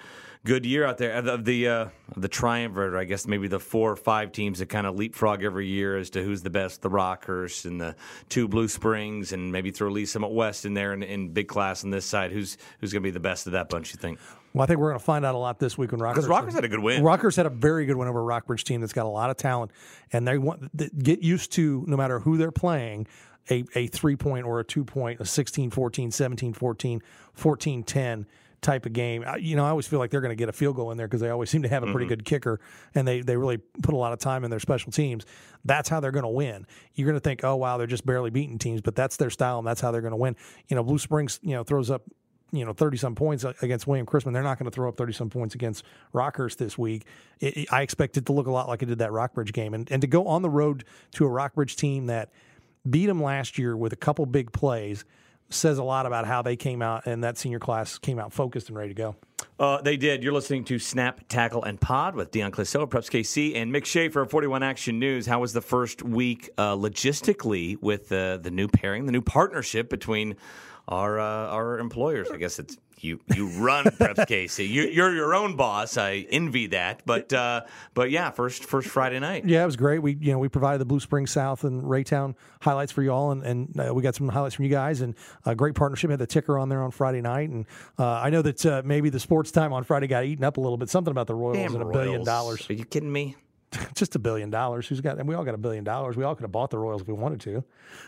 good 0.44 0.66
year 0.66 0.86
out 0.86 0.98
there 0.98 1.14
of 1.14 1.46
the 1.46 1.68
uh, 1.68 1.86
the 2.18 2.28
triumvirate. 2.28 3.00
I 3.00 3.06
guess 3.06 3.28
maybe 3.28 3.48
the 3.48 3.60
four 3.60 3.92
or 3.92 3.96
five 3.96 4.32
teams 4.32 4.60
that 4.60 4.70
kind 4.70 4.88
of 4.88 4.96
leapfrog 4.96 5.44
every 5.44 5.68
year 5.68 5.98
as 5.98 6.10
to 6.12 6.24
who's 6.24 6.42
the 6.42 6.50
best. 6.50 6.82
The 6.82 6.90
Rockhurst 6.90 7.66
and 7.66 7.80
the 7.80 7.96
two 8.30 8.48
Blue 8.48 8.68
Springs, 8.68 9.34
and 9.34 9.52
maybe 9.52 9.72
throw 9.72 9.90
Lee's 9.90 10.12
Summit 10.12 10.32
West 10.32 10.66
in 10.66 10.74
there 10.74 10.94
in, 10.94 11.04
in 11.04 11.30
big 11.30 11.48
class 11.48 11.84
on 11.84 11.90
this 11.90 12.06
side. 12.06 12.32
Who's 12.32 12.58
who's 12.80 12.92
going 12.92 13.04
to 13.04 13.08
be 13.08 13.12
the 13.12 13.20
best 13.20 13.48
of 13.48 13.54
that 13.54 13.70
bunch? 13.70 13.94
You 13.94 14.00
think? 14.00 14.20
Well, 14.54 14.64
I 14.64 14.66
think 14.66 14.80
we're 14.80 14.90
going 14.90 15.00
to 15.00 15.06
find 15.06 15.26
out 15.26 15.34
a 15.34 15.38
lot 15.38 15.60
this 15.60 15.78
week 15.78 15.92
when 15.92 16.02
Rockhurst. 16.02 16.16
Because 16.16 16.28
Rockhurst 16.28 16.54
had 16.54 16.66
a 16.66 16.70
good 16.70 16.80
win. 16.80 17.04
Rockhurst 17.04 17.38
had 17.38 17.46
a 17.46 17.52
very 17.52 17.86
good 17.86 17.96
win 17.96 18.08
over 18.08 18.20
a 18.20 18.24
Rockbridge 18.24 18.66
team 18.66 18.82
that's 18.82 18.94
got 18.94 19.06
a 19.06 19.10
lot 19.10 19.30
of 19.30 19.38
talent, 19.38 19.72
and 20.12 20.28
they 20.28 20.38
want 20.38 20.78
th- 20.78 20.92
get 20.98 21.22
used 21.22 21.54
to 21.54 21.86
no 21.88 21.96
matter 21.96 22.20
who 22.20 22.38
they're 22.38 22.52
playing. 22.52 23.08
A, 23.50 23.66
a 23.74 23.88
three 23.88 24.16
point 24.16 24.46
or 24.46 24.60
a 24.60 24.64
two 24.64 24.86
point, 24.86 25.20
a 25.20 25.26
16 25.26 25.72
14, 25.72 26.12
17 26.12 26.54
14, 26.54 27.02
14 27.34 27.84
10 27.84 28.28
type 28.62 28.86
of 28.86 28.94
game. 28.94 29.24
I- 29.26 29.38
You 29.38 29.56
know, 29.56 29.66
I 29.66 29.70
always 29.70 29.88
feel 29.88 30.00
like 30.00 30.12
they're 30.12 30.22
going 30.22 30.32
to 30.32 30.36
get 30.36 30.50
a 30.50 30.54
field 30.54 30.76
goal 30.76 30.92
in 30.92 30.98
there 30.98 31.08
because 31.08 31.22
they 31.22 31.30
always 31.30 31.50
seem 31.50 31.64
to 31.64 31.70
have 31.70 31.84
a 31.84 31.88
pretty 31.88 32.06
mm-hmm. 32.06 32.10
good 32.10 32.26
kicker 32.26 32.60
and 32.96 33.08
they, 33.08 33.22
they 33.22 33.36
really 33.36 33.58
put 33.58 33.94
a 33.94 33.98
lot 33.98 34.14
of 34.14 34.20
time 34.20 34.44
in 34.44 34.50
their 34.50 34.60
special 34.60 34.92
teams. 34.92 35.26
That's 35.66 35.90
how 35.90 36.00
they're 36.00 36.12
going 36.12 36.24
to 36.24 36.30
win. 36.30 36.66
You're 36.94 37.08
going 37.08 37.20
to 37.20 37.24
think, 37.24 37.44
oh, 37.44 37.56
wow, 37.56 37.78
they're 37.78 37.88
just 37.88 38.06
barely 38.06 38.30
beating 38.30 38.60
teams, 38.60 38.82
but 38.82 38.96
that's 38.96 39.18
their 39.18 39.30
style 39.30 39.58
and 39.58 39.68
that's 39.68 39.82
how 39.82 39.92
they're 39.92 40.02
going 40.02 40.12
to 40.12 40.18
win. 40.18 40.36
You 40.68 40.76
know, 40.76 40.84
Blue 40.84 41.00
Springs, 41.00 41.40
you 41.42 41.54
know, 41.54 41.64
throws 41.64 41.90
up 41.90 42.04
you 42.54 42.66
know, 42.66 42.74
30 42.74 42.98
some 42.98 43.16
points 43.16 43.46
against 43.62 43.88
William 43.88 44.06
Chrisman. 44.06 44.34
They're 44.34 44.44
not 44.44 44.60
going 44.60 44.70
to 44.70 44.76
throw 44.76 44.90
up 44.90 44.98
30 44.98 45.14
some 45.14 45.30
points 45.30 45.56
against 45.56 45.86
Rockhurst 46.14 46.58
this 46.58 46.78
week. 46.78 47.06
It, 47.40 47.58
it- 47.58 47.74
I 47.74 47.82
expect 47.82 48.18
it 48.18 48.26
to 48.26 48.34
look 48.34 48.48
a 48.48 48.52
lot 48.52 48.68
like 48.68 48.84
it 48.84 48.88
did 48.88 49.00
that 49.00 49.12
Rockbridge 49.12 49.54
game. 49.54 49.74
And, 49.74 49.90
and 49.90 50.02
to 50.02 50.08
go 50.08 50.28
on 50.28 50.42
the 50.42 50.50
road 50.50 50.84
to 51.14 51.26
a 51.26 51.30
Rockbridge 51.30 51.78
team 51.78 52.08
that 52.08 52.30
beat 52.90 53.06
them 53.06 53.24
last 53.24 53.58
year 53.58 53.78
with 53.78 53.94
a 53.94 53.96
couple 53.96 54.26
big 54.26 54.52
plays 54.52 55.06
says 55.54 55.78
a 55.78 55.84
lot 55.84 56.06
about 56.06 56.26
how 56.26 56.42
they 56.42 56.56
came 56.56 56.82
out 56.82 57.06
and 57.06 57.24
that 57.24 57.38
senior 57.38 57.60
class 57.60 57.98
came 57.98 58.20
out 58.20 58.34
focused 58.34 58.70
and 58.70 58.78
ready 58.78 58.90
to 58.90 58.96
go. 58.96 59.16
Uh, 59.60 59.82
they 59.82 59.98
did. 59.98 60.24
You're 60.24 60.34
listening 60.34 60.64
to 60.66 60.80
Snap, 60.80 61.22
Tackle, 61.28 61.64
and 61.64 61.80
Pod 61.80 62.16
with 62.16 62.32
Dion 62.32 62.52
Clisso, 62.52 62.88
Preps 62.88 63.10
KC, 63.10 63.56
and 63.56 63.72
Nick 63.72 63.86
Schaefer 63.86 64.22
of 64.22 64.32
41 64.32 64.64
Action 64.64 65.00
News. 65.00 65.26
How 65.26 65.40
was 65.40 65.54
the 65.54 65.62
first 65.62 66.04
week 66.04 66.50
uh, 66.58 66.76
logistically 66.76 67.80
with 67.82 68.12
uh, 68.12 68.38
the 68.38 68.52
new 68.52 68.68
pairing, 68.68 69.06
the 69.06 69.12
new 69.12 69.22
partnership 69.22 69.90
between 69.90 70.36
our 70.88 71.20
uh, 71.20 71.48
our 71.48 71.80
employers? 71.80 72.30
I 72.32 72.38
guess 72.38 72.58
it's 72.60 72.78
you. 73.04 73.20
You 73.36 73.48
run 73.48 73.86
Preps 73.86 74.16
KC. 74.28 74.68
You, 74.68 74.84
you're 74.84 75.14
your 75.14 75.34
own 75.36 75.56
boss. 75.56 75.98
I 75.98 76.26
envy 76.30 76.68
that. 76.68 77.02
But 77.06 77.32
uh, 77.34 77.62
but 77.94 78.12
yeah, 78.12 78.32
first 78.32 78.66
first 78.66 78.88
Friday 78.90 79.20
night. 79.20 79.46
Yeah, 79.46 79.64
it 79.64 79.66
was 79.66 79.76
great. 79.76 80.00
We 80.00 80.18
you 80.20 80.32
know 80.32 80.40
we 80.40 80.50
provided 80.50 80.80
the 80.80 80.86
Blue 80.86 81.00
Springs 81.00 81.32
South 81.32 81.64
and 81.64 81.84
Raytown 81.84 82.36
highlights 82.62 82.92
for 82.92 83.04
you 83.04 83.12
all, 83.12 83.32
and, 83.32 83.44
and 83.44 83.80
uh, 83.80 83.94
we 83.94 84.02
got 84.04 84.16
some 84.16 84.30
highlights 84.30 84.56
from 84.56 84.66
you 84.66 84.72
guys, 84.72 85.02
and 85.02 85.16
a 85.46 85.56
great 85.56 85.76
partnership. 85.76 86.10
Had 86.10 86.20
the 86.20 86.28
ticker 86.28 86.58
on 86.58 86.70
there 86.70 86.84
on 86.84 86.92
Friday 86.92 87.22
night, 87.22 87.50
and 87.50 87.66
uh, 87.98 88.06
I 88.06 88.30
know 88.30 88.42
that 88.42 88.66
uh, 88.66 88.82
maybe 88.86 89.10
the 89.10 89.20
sports 89.20 89.52
time 89.52 89.74
on 89.74 89.84
Friday 89.84 90.08
got 90.08 90.26
eaten 90.26 90.44
up 90.44 90.58
a 90.58 90.62
little 90.62 90.78
bit. 90.78 90.90
Something 90.90 91.12
about 91.12 91.28
the 91.28 91.36
Royals 91.36 91.58
Damn 91.58 91.76
and 91.76 91.84
a 91.84 91.92
billion 91.92 92.24
dollars, 92.24 92.70
Are 92.70 92.74
you 92.74 92.86
kidding 92.86 93.12
me? 93.12 93.36
just 93.96 94.16
a 94.16 94.20
billion 94.20 94.50
dollars. 94.50 94.88
Who's 94.88 95.02
got? 95.02 95.20
And 95.20 95.28
we 95.28 95.36
all 95.36 95.44
got 95.44 95.54
a 95.54 95.60
billion 95.60 95.84
dollars. 95.84 96.18
We 96.18 96.24
all 96.24 96.36
could 96.36 96.44
have 96.44 96.52
bought 96.52 96.70
the 96.70 96.78
Royals 96.78 97.02
if 97.02 97.08
we 97.08 97.14
wanted 97.14 97.42
to. 97.42 97.64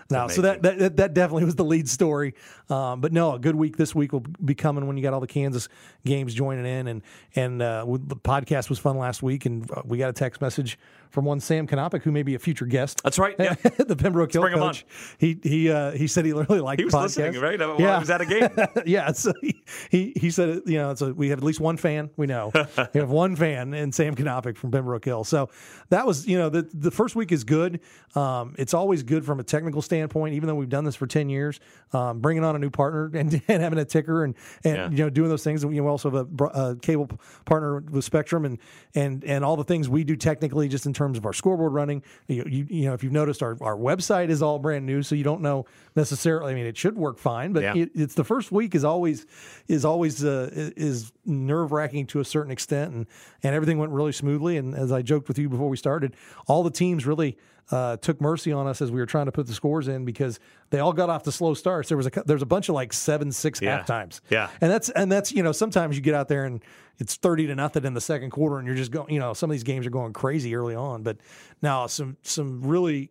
Now, 0.10 0.28
so 0.28 0.42
that, 0.42 0.62
that 0.64 0.98
that- 0.98 1.14
definitely 1.14 1.46
was 1.46 1.56
the 1.56 1.66
lead 1.66 1.88
story. 1.88 2.34
Um, 2.70 3.02
but 3.02 3.12
no, 3.12 3.34
a 3.34 3.40
good 3.40 3.56
week 3.56 3.78
this 3.78 3.94
week 3.94 4.14
will 4.14 4.26
be 4.44 4.56
coming 4.56 4.88
when 4.88 4.98
you 4.98 5.04
got 5.04 5.14
all 5.14 5.20
the 5.20 5.28
Kansas 5.28 5.70
games 6.06 6.34
joining 6.34 6.66
in, 6.66 6.88
and 6.88 7.02
and 7.36 7.62
uh, 7.62 7.86
the 7.86 8.16
podcast 8.16 8.70
was 8.70 8.80
fun 8.80 8.98
last 8.98 9.22
week, 9.22 9.46
and 9.46 9.70
uh, 9.72 9.82
we 9.86 9.98
got 9.98 10.10
a 10.10 10.14
text 10.14 10.42
message 10.42 10.78
from 11.14 11.26
one 11.26 11.40
Sam 11.40 11.68
Kanopic, 11.68 12.02
who 12.02 12.12
may 12.12 12.24
be 12.24 12.34
a 12.34 12.40
future 12.40 12.66
guest. 12.66 13.02
That's 13.04 13.20
right. 13.20 13.36
Yeah. 13.38 13.54
the 13.78 13.96
Pembroke 13.96 14.34
Hill 14.34 14.42
bring 14.42 14.54
him 14.54 14.60
coach. 14.60 14.84
He 15.20 15.40
he 15.44 15.70
uh, 15.70 15.92
he 15.92 16.08
said 16.08 16.26
he 16.26 16.34
really 16.34 16.60
liked 16.60 16.80
He 16.80 16.86
was 16.86 16.94
listening, 16.94 17.40
right? 17.40 17.60
While 17.60 17.80
yeah, 17.80 17.96
I 17.96 18.00
was 18.00 18.10
at 18.10 18.22
a 18.22 18.26
game. 18.26 18.50
yeah. 18.86 19.12
So 19.12 19.32
he, 19.40 19.64
he 19.90 20.14
he 20.16 20.32
said 20.32 20.62
you 20.66 20.78
know 20.78 20.96
so 20.96 21.12
we 21.12 21.30
have 21.30 21.40
at 21.40 21.44
least 21.44 21.60
one 21.60 21.78
fan 21.78 22.10
we 22.18 22.26
know 22.26 22.52
we 22.94 23.00
have 23.00 23.10
one 23.10 23.36
fan 23.36 23.74
and 23.74 23.94
Sam 23.94 24.16
Kanopic 24.16 24.58
from 24.58 24.72
Pembroke 24.72 25.06
Hill. 25.06 25.24
So 25.24 25.50
that 25.90 26.06
was 26.08 26.28
you 26.28 26.38
know 26.38 26.50
the 26.50 26.68
the 26.74 26.92
first 26.92 27.16
week 27.16 27.32
is 27.32 27.44
good. 27.44 27.80
Um, 28.16 28.56
it's 28.58 28.74
always 28.74 29.04
good 29.04 29.26
from 29.26 29.40
a 29.40 29.44
technical 29.44 29.82
standpoint, 29.82 30.36
even 30.36 30.48
though 30.48 30.56
we've 30.56 30.70
done 30.70 30.84
this 30.86 30.96
for 30.96 31.08
ten 31.08 31.30
years. 31.30 31.60
Um, 31.94 32.20
bringing 32.20 32.44
on 32.44 32.56
a 32.56 32.60
new 32.60 32.70
partner 32.70 33.06
and, 33.14 33.42
and 33.48 33.62
having 33.64 33.80
a 33.80 33.86
ticker 33.86 34.24
and 34.24 34.36
and 34.64 34.76
Yeah. 34.76 34.90
you 34.90 34.98
know 34.98 35.10
doing 35.10 35.30
those 35.30 35.44
things. 35.44 35.64
You 35.64 35.70
know, 35.70 35.84
we 35.84 35.90
also 35.90 36.10
have 36.12 36.28
a, 36.42 36.46
a 36.46 36.76
cable 36.76 37.10
partner 37.46 37.80
with 37.80 38.04
Spectrum 38.04 38.46
and 38.46 38.58
and 38.96 39.24
and 39.24 39.44
all 39.46 39.56
the 39.56 39.64
things 39.64 39.90
we 39.90 40.04
do 40.04 40.16
technically, 40.16 40.68
just 40.68 40.86
in 40.86 40.94
terms 40.94 41.18
of 41.18 41.26
our 41.26 41.34
scoreboard 41.34 41.74
running. 41.74 42.04
You, 42.28 42.46
you, 42.48 42.68
you 42.70 42.86
know, 42.86 42.94
if 42.94 43.04
you've 43.04 43.14
noticed, 43.14 43.42
our, 43.44 43.58
our 43.62 43.76
website 43.76 44.30
is 44.30 44.42
all 44.42 44.60
brand 44.60 44.86
new, 44.86 45.04
so 45.04 45.16
you 45.16 45.24
don't 45.24 45.42
know 45.42 45.66
necessarily. 45.96 46.52
I 46.52 46.56
mean, 46.56 46.66
it 46.66 46.78
should 46.78 46.98
work 46.98 47.18
fine, 47.20 47.54
but 47.54 47.64
Yeah. 47.64 47.76
it, 47.76 47.92
it's 47.96 48.16
the 48.16 48.24
first 48.24 48.52
week 48.52 48.76
is 48.76 48.84
always 48.84 49.26
is 49.68 49.86
always 49.86 50.24
uh, 50.24 50.50
is 50.76 51.12
nerve 51.26 51.72
wracking 51.72 52.06
to 52.08 52.20
a 52.20 52.26
certain 52.26 52.52
extent, 52.52 52.94
and 52.94 53.08
and 53.44 53.56
everything 53.56 53.78
went 53.78 53.92
really 53.92 54.12
smoothly. 54.12 54.58
And 54.58 54.76
as 54.76 54.92
I 54.92 55.02
joked 55.02 55.28
with 55.28 55.38
you 55.38 55.50
before 55.50 55.63
we 55.70 55.78
started, 55.78 56.16
all 56.48 56.64
the 56.64 56.72
teams 56.72 57.06
really. 57.06 57.38
Uh, 57.72 57.96
took 57.96 58.20
mercy 58.20 58.52
on 58.52 58.68
us 58.68 58.82
as 58.82 58.92
we 58.92 59.00
were 59.00 59.06
trying 59.06 59.26
to 59.26 59.32
put 59.32 59.48
the 59.48 59.54
scores 59.54 59.88
in 59.88 60.04
because 60.04 60.38
they 60.70 60.80
all 60.80 60.92
got 60.92 61.10
off 61.10 61.24
the 61.24 61.32
slow 61.32 61.54
starts. 61.54 61.88
There 61.88 61.96
was 61.96 62.08
a 62.08 62.12
there's 62.26 62.42
a 62.42 62.46
bunch 62.46 62.68
of 62.68 62.76
like 62.76 62.92
seven 62.92 63.32
six 63.32 63.62
Yeah. 63.62 63.78
half 63.78 63.86
times. 63.86 64.20
Yeah. 64.30 64.50
And 64.60 64.70
that's 64.70 64.90
and 64.90 65.10
that's 65.10 65.32
you 65.32 65.44
know 65.44 65.54
sometimes 65.54 65.96
you 65.96 66.02
get 66.02 66.14
out 66.14 66.28
there 66.28 66.44
and 66.44 66.60
it's 67.00 67.16
thirty 67.16 67.48
to 67.48 67.56
nothing 67.56 67.86
in 67.86 67.94
the 67.94 68.02
second 68.02 68.32
quarter 68.32 68.58
and 68.58 68.68
you're 68.68 68.76
just 68.76 68.92
going 68.92 69.10
you 69.14 69.18
know 69.18 69.34
some 69.34 69.50
of 69.50 69.54
these 69.54 69.64
games 69.64 69.88
are 69.88 69.92
going 69.92 70.12
crazy 70.12 70.54
early 70.56 70.76
on, 70.76 71.04
but 71.04 71.16
now 71.62 71.88
some 71.88 72.18
some 72.22 72.62
really 72.64 73.10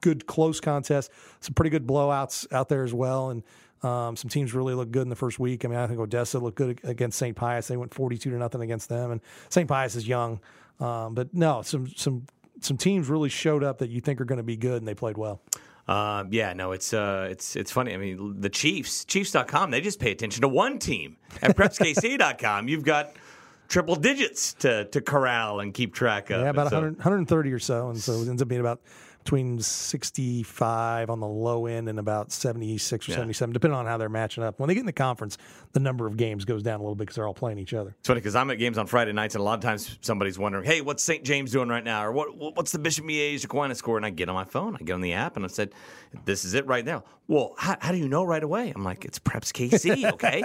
good 0.00 0.26
close 0.26 0.58
contests, 0.60 1.08
some 1.38 1.54
pretty 1.54 1.70
good 1.70 1.86
blowouts 1.86 2.52
out 2.52 2.68
there 2.68 2.82
as 2.82 2.92
well, 2.92 3.30
and 3.30 3.44
um, 3.84 4.16
some 4.16 4.28
teams 4.28 4.52
really 4.52 4.74
looked 4.74 4.90
good 4.90 5.02
in 5.02 5.10
the 5.10 5.16
first 5.16 5.38
week. 5.38 5.64
I 5.64 5.68
mean, 5.68 5.78
I 5.78 5.86
think 5.86 6.00
Odessa 6.00 6.40
looked 6.40 6.56
good 6.56 6.80
against 6.82 7.18
St. 7.18 7.36
Pius. 7.36 7.68
They 7.68 7.76
went 7.76 7.94
forty 7.94 8.18
two 8.18 8.30
to 8.30 8.36
nothing 8.36 8.62
against 8.62 8.88
them, 8.88 9.12
and 9.12 9.20
St. 9.48 9.68
Pius 9.68 9.94
is 9.94 10.08
young, 10.08 10.40
um, 10.80 11.14
but 11.14 11.32
no, 11.34 11.62
some 11.62 11.88
some 11.96 12.26
some 12.60 12.76
teams 12.76 13.08
really 13.08 13.28
showed 13.28 13.64
up 13.64 13.78
that 13.78 13.90
you 13.90 14.00
think 14.00 14.20
are 14.20 14.24
going 14.24 14.38
to 14.38 14.42
be 14.44 14.56
good, 14.56 14.78
and 14.78 14.86
they 14.88 14.94
played 14.94 15.16
well. 15.18 15.40
Um, 15.88 16.28
yeah, 16.30 16.52
no, 16.52 16.72
it's 16.72 16.94
uh, 16.94 17.26
it's 17.30 17.56
it's 17.56 17.72
funny. 17.72 17.92
I 17.92 17.96
mean, 17.96 18.40
the 18.40 18.48
Chiefs, 18.48 19.04
Chiefs.com, 19.04 19.70
they 19.72 19.80
just 19.80 19.98
pay 19.98 20.12
attention 20.12 20.42
to 20.42 20.48
one 20.48 20.78
team. 20.78 21.16
At 21.42 21.56
PrepsKC.com, 21.56 22.68
you've 22.68 22.84
got 22.84 23.12
triple 23.68 23.96
digits 23.96 24.54
to 24.54 24.84
to 24.86 25.00
corral 25.00 25.60
and 25.60 25.74
keep 25.74 25.92
track 25.94 26.30
of. 26.30 26.40
Yeah, 26.42 26.50
about 26.50 26.66
And 26.66 26.70
so- 26.70 26.76
100, 26.76 26.96
130 26.98 27.52
or 27.52 27.58
so, 27.58 27.88
and 27.90 27.98
so 27.98 28.12
it 28.22 28.28
ends 28.28 28.40
up 28.40 28.48
being 28.48 28.60
about 28.60 28.80
between 29.24 29.60
65 29.60 31.10
on 31.10 31.20
the 31.20 31.26
low 31.26 31.66
end 31.66 31.88
and 31.88 31.98
about 31.98 32.32
76 32.32 33.08
or 33.08 33.12
77, 33.12 33.52
depending 33.52 33.78
on 33.78 33.86
how 33.86 33.96
they're 33.96 34.08
matching 34.08 34.42
up. 34.42 34.58
When 34.58 34.68
they 34.68 34.74
get 34.74 34.80
in 34.80 34.86
the 34.86 34.92
conference, 34.92 35.38
the 35.72 35.80
number 35.80 36.06
of 36.06 36.16
games 36.16 36.44
goes 36.44 36.62
down 36.62 36.80
a 36.80 36.82
little 36.82 36.94
bit 36.94 37.04
because 37.04 37.16
they're 37.16 37.26
all 37.26 37.34
playing 37.34 37.58
each 37.58 37.74
other. 37.74 37.94
It's 38.00 38.08
funny 38.08 38.20
because 38.20 38.34
I'm 38.34 38.50
at 38.50 38.58
games 38.58 38.78
on 38.78 38.86
Friday 38.86 39.12
nights, 39.12 39.34
and 39.34 39.40
a 39.40 39.44
lot 39.44 39.54
of 39.54 39.60
times 39.60 39.98
somebody's 40.00 40.38
wondering, 40.38 40.64
"Hey, 40.64 40.80
what's 40.80 41.02
St. 41.02 41.24
James 41.24 41.52
doing 41.52 41.68
right 41.68 41.84
now?" 41.84 42.04
or 42.04 42.12
"What 42.12 42.56
what's 42.56 42.72
the 42.72 42.78
Bishop 42.78 43.04
Miege 43.04 43.44
Aquinas 43.44 43.78
score?" 43.78 43.96
And 43.96 44.04
I 44.06 44.10
get 44.10 44.28
on 44.28 44.34
my 44.34 44.44
phone, 44.44 44.76
I 44.80 44.82
get 44.84 44.94
on 44.94 45.00
the 45.00 45.12
app, 45.12 45.36
and 45.36 45.44
I 45.44 45.48
said, 45.48 45.72
"This 46.24 46.44
is 46.44 46.54
it 46.54 46.66
right 46.66 46.84
now." 46.84 47.04
Well, 47.28 47.54
how, 47.56 47.76
how 47.80 47.92
do 47.92 47.98
you 47.98 48.08
know 48.08 48.24
right 48.24 48.42
away? 48.42 48.72
I'm 48.74 48.82
like, 48.84 49.04
"It's 49.04 49.18
Preps 49.18 49.52
KC, 49.52 50.12
okay? 50.14 50.42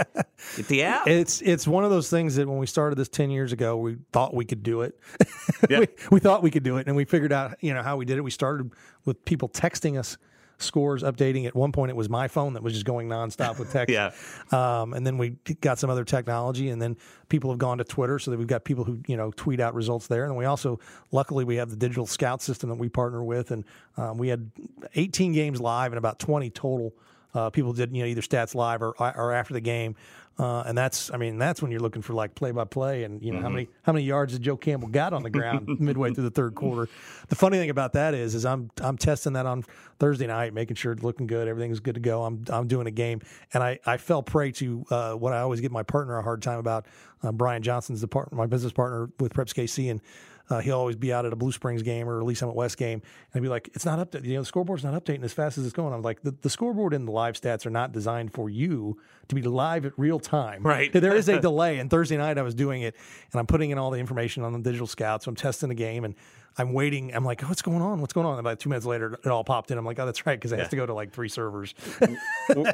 get 0.55 0.67
the 0.67 0.84
app." 0.84 1.07
It's 1.17 1.41
it's 1.41 1.67
one 1.67 1.84
of 1.84 1.89
those 1.89 2.10
things 2.10 2.36
that 2.36 2.48
when 2.48 2.60
we 2.60 2.67
started 2.67 2.98
this 2.98 3.10
10 3.10 3.31
years 3.31 3.51
ago, 3.51 3.75
we 3.77 3.98
thought 4.13 4.36
we 4.36 4.46
could 4.46 4.62
do 4.63 4.81
it. 4.81 4.98
Yeah. 5.69 5.79
we, 5.79 5.88
we 6.12 6.19
thought 6.19 6.43
we 6.43 6.51
could 6.51 6.63
do 6.63 6.77
it, 6.77 6.88
and 6.88 6.96
we 6.96 7.03
figured 7.03 7.34
out 7.34 7.57
you 7.62 7.74
know 7.74 7.81
how 7.81 7.98
we 7.98 8.05
did 8.05 8.17
it. 8.17 8.22
We 8.22 8.29
started 8.29 8.67
with 9.06 9.24
people 9.26 9.50
texting 9.50 10.00
us 10.00 10.18
scores 10.60 11.04
updating. 11.04 11.46
At 11.46 11.56
one 11.56 11.72
point, 11.72 11.90
it 11.90 11.96
was 11.96 12.10
my 12.10 12.28
phone 12.28 12.54
that 12.54 12.64
was 12.64 12.74
just 12.74 12.86
going 12.86 13.08
nonstop 13.08 13.60
with 13.60 13.72
text. 13.72 13.88
Yeah. 13.98 14.12
Um, 14.52 14.94
and 14.94 15.08
then 15.08 15.18
we 15.18 15.32
got 15.62 15.80
some 15.80 15.90
other 15.90 16.04
technology, 16.04 16.70
and 16.70 16.82
then 16.82 16.98
people 17.30 17.50
have 17.52 17.58
gone 17.58 17.78
to 17.78 17.84
Twitter, 17.84 18.20
so 18.20 18.32
that 18.32 18.38
we've 18.38 18.48
got 18.48 18.64
people 18.64 18.84
who 18.84 19.00
you 19.08 19.16
know 19.16 19.32
tweet 19.32 19.60
out 19.60 19.74
results 19.74 20.08
there. 20.08 20.26
And 20.26 20.36
we 20.36 20.46
also, 20.46 20.80
luckily, 21.12 21.46
we 21.46 21.56
have 21.56 21.70
the 21.70 21.76
digital 21.76 22.06
scout 22.06 22.42
system 22.42 22.70
that 22.70 22.76
we 22.76 22.90
partner 22.90 23.24
with, 23.24 23.52
and 23.52 23.64
um, 23.96 24.18
we 24.18 24.28
had 24.28 24.52
18 24.96 25.32
games 25.32 25.62
live 25.62 25.92
and 25.92 25.98
about 25.98 26.20
20 26.20 26.50
total. 26.50 26.94
Uh, 27.34 27.50
people 27.50 27.72
did 27.72 27.96
you 27.96 28.02
know 28.02 28.08
either 28.08 28.22
stats 28.22 28.56
live 28.56 28.82
or 28.82 28.92
or 29.00 29.32
after 29.32 29.54
the 29.54 29.62
game, 29.62 29.96
uh, 30.39 30.63
and 30.67 30.77
that's 30.77 31.12
I 31.12 31.17
mean 31.17 31.38
that's 31.39 31.62
when 31.62 31.72
you're 31.72 31.79
looking 31.79 32.01
for 32.01 32.13
like 32.13 32.36
play 32.36 32.51
by 32.51 32.65
play 32.65 33.03
and 33.03 33.22
you 33.24 33.32
know 33.32 33.41
how 33.41 33.50
many 33.50 33.70
how 33.82 33.91
many 33.91 34.06
yards 34.06 34.34
did 34.34 34.44
Joe 34.44 34.56
Campbell 34.56 34.88
got 34.88 35.12
on 35.12 35.24
the 35.24 35.32
ground 35.32 35.67
midway 35.79 36.13
through 36.13 36.25
the 36.25 36.32
third 36.32 36.53
quarter. 36.53 36.89
The 37.29 37.36
funny 37.36 37.58
thing 37.58 37.72
about 37.72 37.94
that 37.94 38.13
is 38.13 38.36
is 38.36 38.46
I'm 38.46 38.70
I'm 38.82 38.98
testing 38.98 39.34
that 39.34 39.48
on 39.48 39.63
Thursday 40.00 40.27
night, 40.27 40.53
making 40.53 40.75
sure 40.75 40.91
it's 40.91 41.01
looking 41.01 41.25
good, 41.25 41.48
everything's 41.48 41.79
good 41.79 41.96
to 41.96 42.01
go. 42.01 42.24
I'm 42.24 42.44
I'm 42.50 42.67
doing 42.67 42.86
a 42.86 42.91
game, 42.91 43.22
and 43.53 43.63
I 43.63 43.79
I 43.86 43.98
fell 43.98 44.22
prey 44.22 44.51
to 44.53 44.86
uh, 44.91 45.13
what 45.13 45.34
I 45.34 45.39
always 45.39 45.60
give 45.60 45.72
my 45.72 45.84
partner 45.84 46.17
a 46.17 46.24
hard 46.24 46.41
time 46.41 46.60
about. 46.60 46.86
Uh, 47.24 47.32
Brian 47.32 47.63
Johnson's 47.63 48.01
the 48.01 48.27
my 48.32 48.46
business 48.46 48.72
partner 48.72 49.10
with 49.20 49.34
Preps 49.34 49.56
KC, 49.56 49.89
and 49.89 50.01
uh, 50.50 50.60
he'll 50.60 50.77
always 50.77 50.96
be 50.96 51.12
out 51.12 51.25
at 51.25 51.34
a 51.34 51.36
Blue 51.36 51.51
Springs 51.51 51.84
game 51.84 52.08
or 52.08 52.20
at 52.20 52.25
Lee's 52.25 52.39
Summit 52.39 52.56
West 52.56 52.77
game, 52.77 53.01
and 53.01 53.39
I'd 53.39 53.42
be 53.42 53.50
like, 53.50 53.70
"It's 53.74 53.86
not 53.86 54.00
updated. 54.00 54.25
You 54.25 54.36
know, 54.36 54.42
the 54.42 54.46
scoreboard's 54.46 54.84
not 54.84 54.94
updating 54.94 55.24
as 55.24 55.34
fast 55.34 55.58
as 55.58 55.66
it's 55.66 55.74
going." 55.74 55.94
I'm 55.94 56.01
like, 56.01 56.22
"The, 56.22 56.36
the 56.42 56.50
scoreboard 56.50 56.94
and 56.94 57.08
the 57.08 57.12
live 57.12 57.36
stats 57.36 57.66
are 57.66 57.70
not 57.70 57.92
designed 57.92 58.34
for 58.34 58.50
you 58.50 58.98
to 59.27 59.36
be 59.36 59.42
live 59.42 59.86
at 59.86 59.94
real 59.98 60.20
time. 60.20 60.63
Right. 60.63 60.92
There 60.92 61.16
is 61.16 61.27
a 61.30 61.39
delay. 61.42 61.80
And 61.80 61.89
Thursday 61.89 62.18
night 62.18 62.38
I 62.38 62.42
was 62.42 62.56
doing 62.56 62.82
it, 62.82 62.96
and 63.32 63.39
I'm 63.39 63.48
putting 63.48 63.72
in 63.72 63.77
all 63.77 63.92
the 63.92 64.00
information 64.00 64.44
on 64.44 64.54
the 64.54 64.60
digital 64.60 64.88
scout. 64.88 65.24
So 65.24 65.30
I'm 65.30 65.36
testing 65.36 65.70
the 65.70 65.75
game, 65.75 66.04
and 66.04 66.16
I'm 66.58 66.74
waiting. 66.74 67.14
I'm 67.14 67.24
like, 67.24 67.42
"What's 67.42 67.62
going 67.62 67.82
on? 67.82 68.02
What's 68.02 68.14
going 68.14 68.26
on?" 68.26 68.34
And 68.34 68.40
about 68.40 68.60
two 68.60 68.70
minutes 68.70 68.86
later, 68.86 69.20
it 69.24 69.28
all 69.28 69.44
popped 69.44 69.70
in. 69.72 69.78
I'm 69.78 69.86
like, 69.86 70.00
"Oh, 70.00 70.06
that's 70.06 70.26
right," 70.26 70.38
because 70.38 70.52
it 70.52 70.60
has 70.60 70.70
to 70.70 70.76
go 70.76 70.86
to 70.86 70.94
like 70.94 71.12
three 71.12 71.30
servers. 71.30 71.74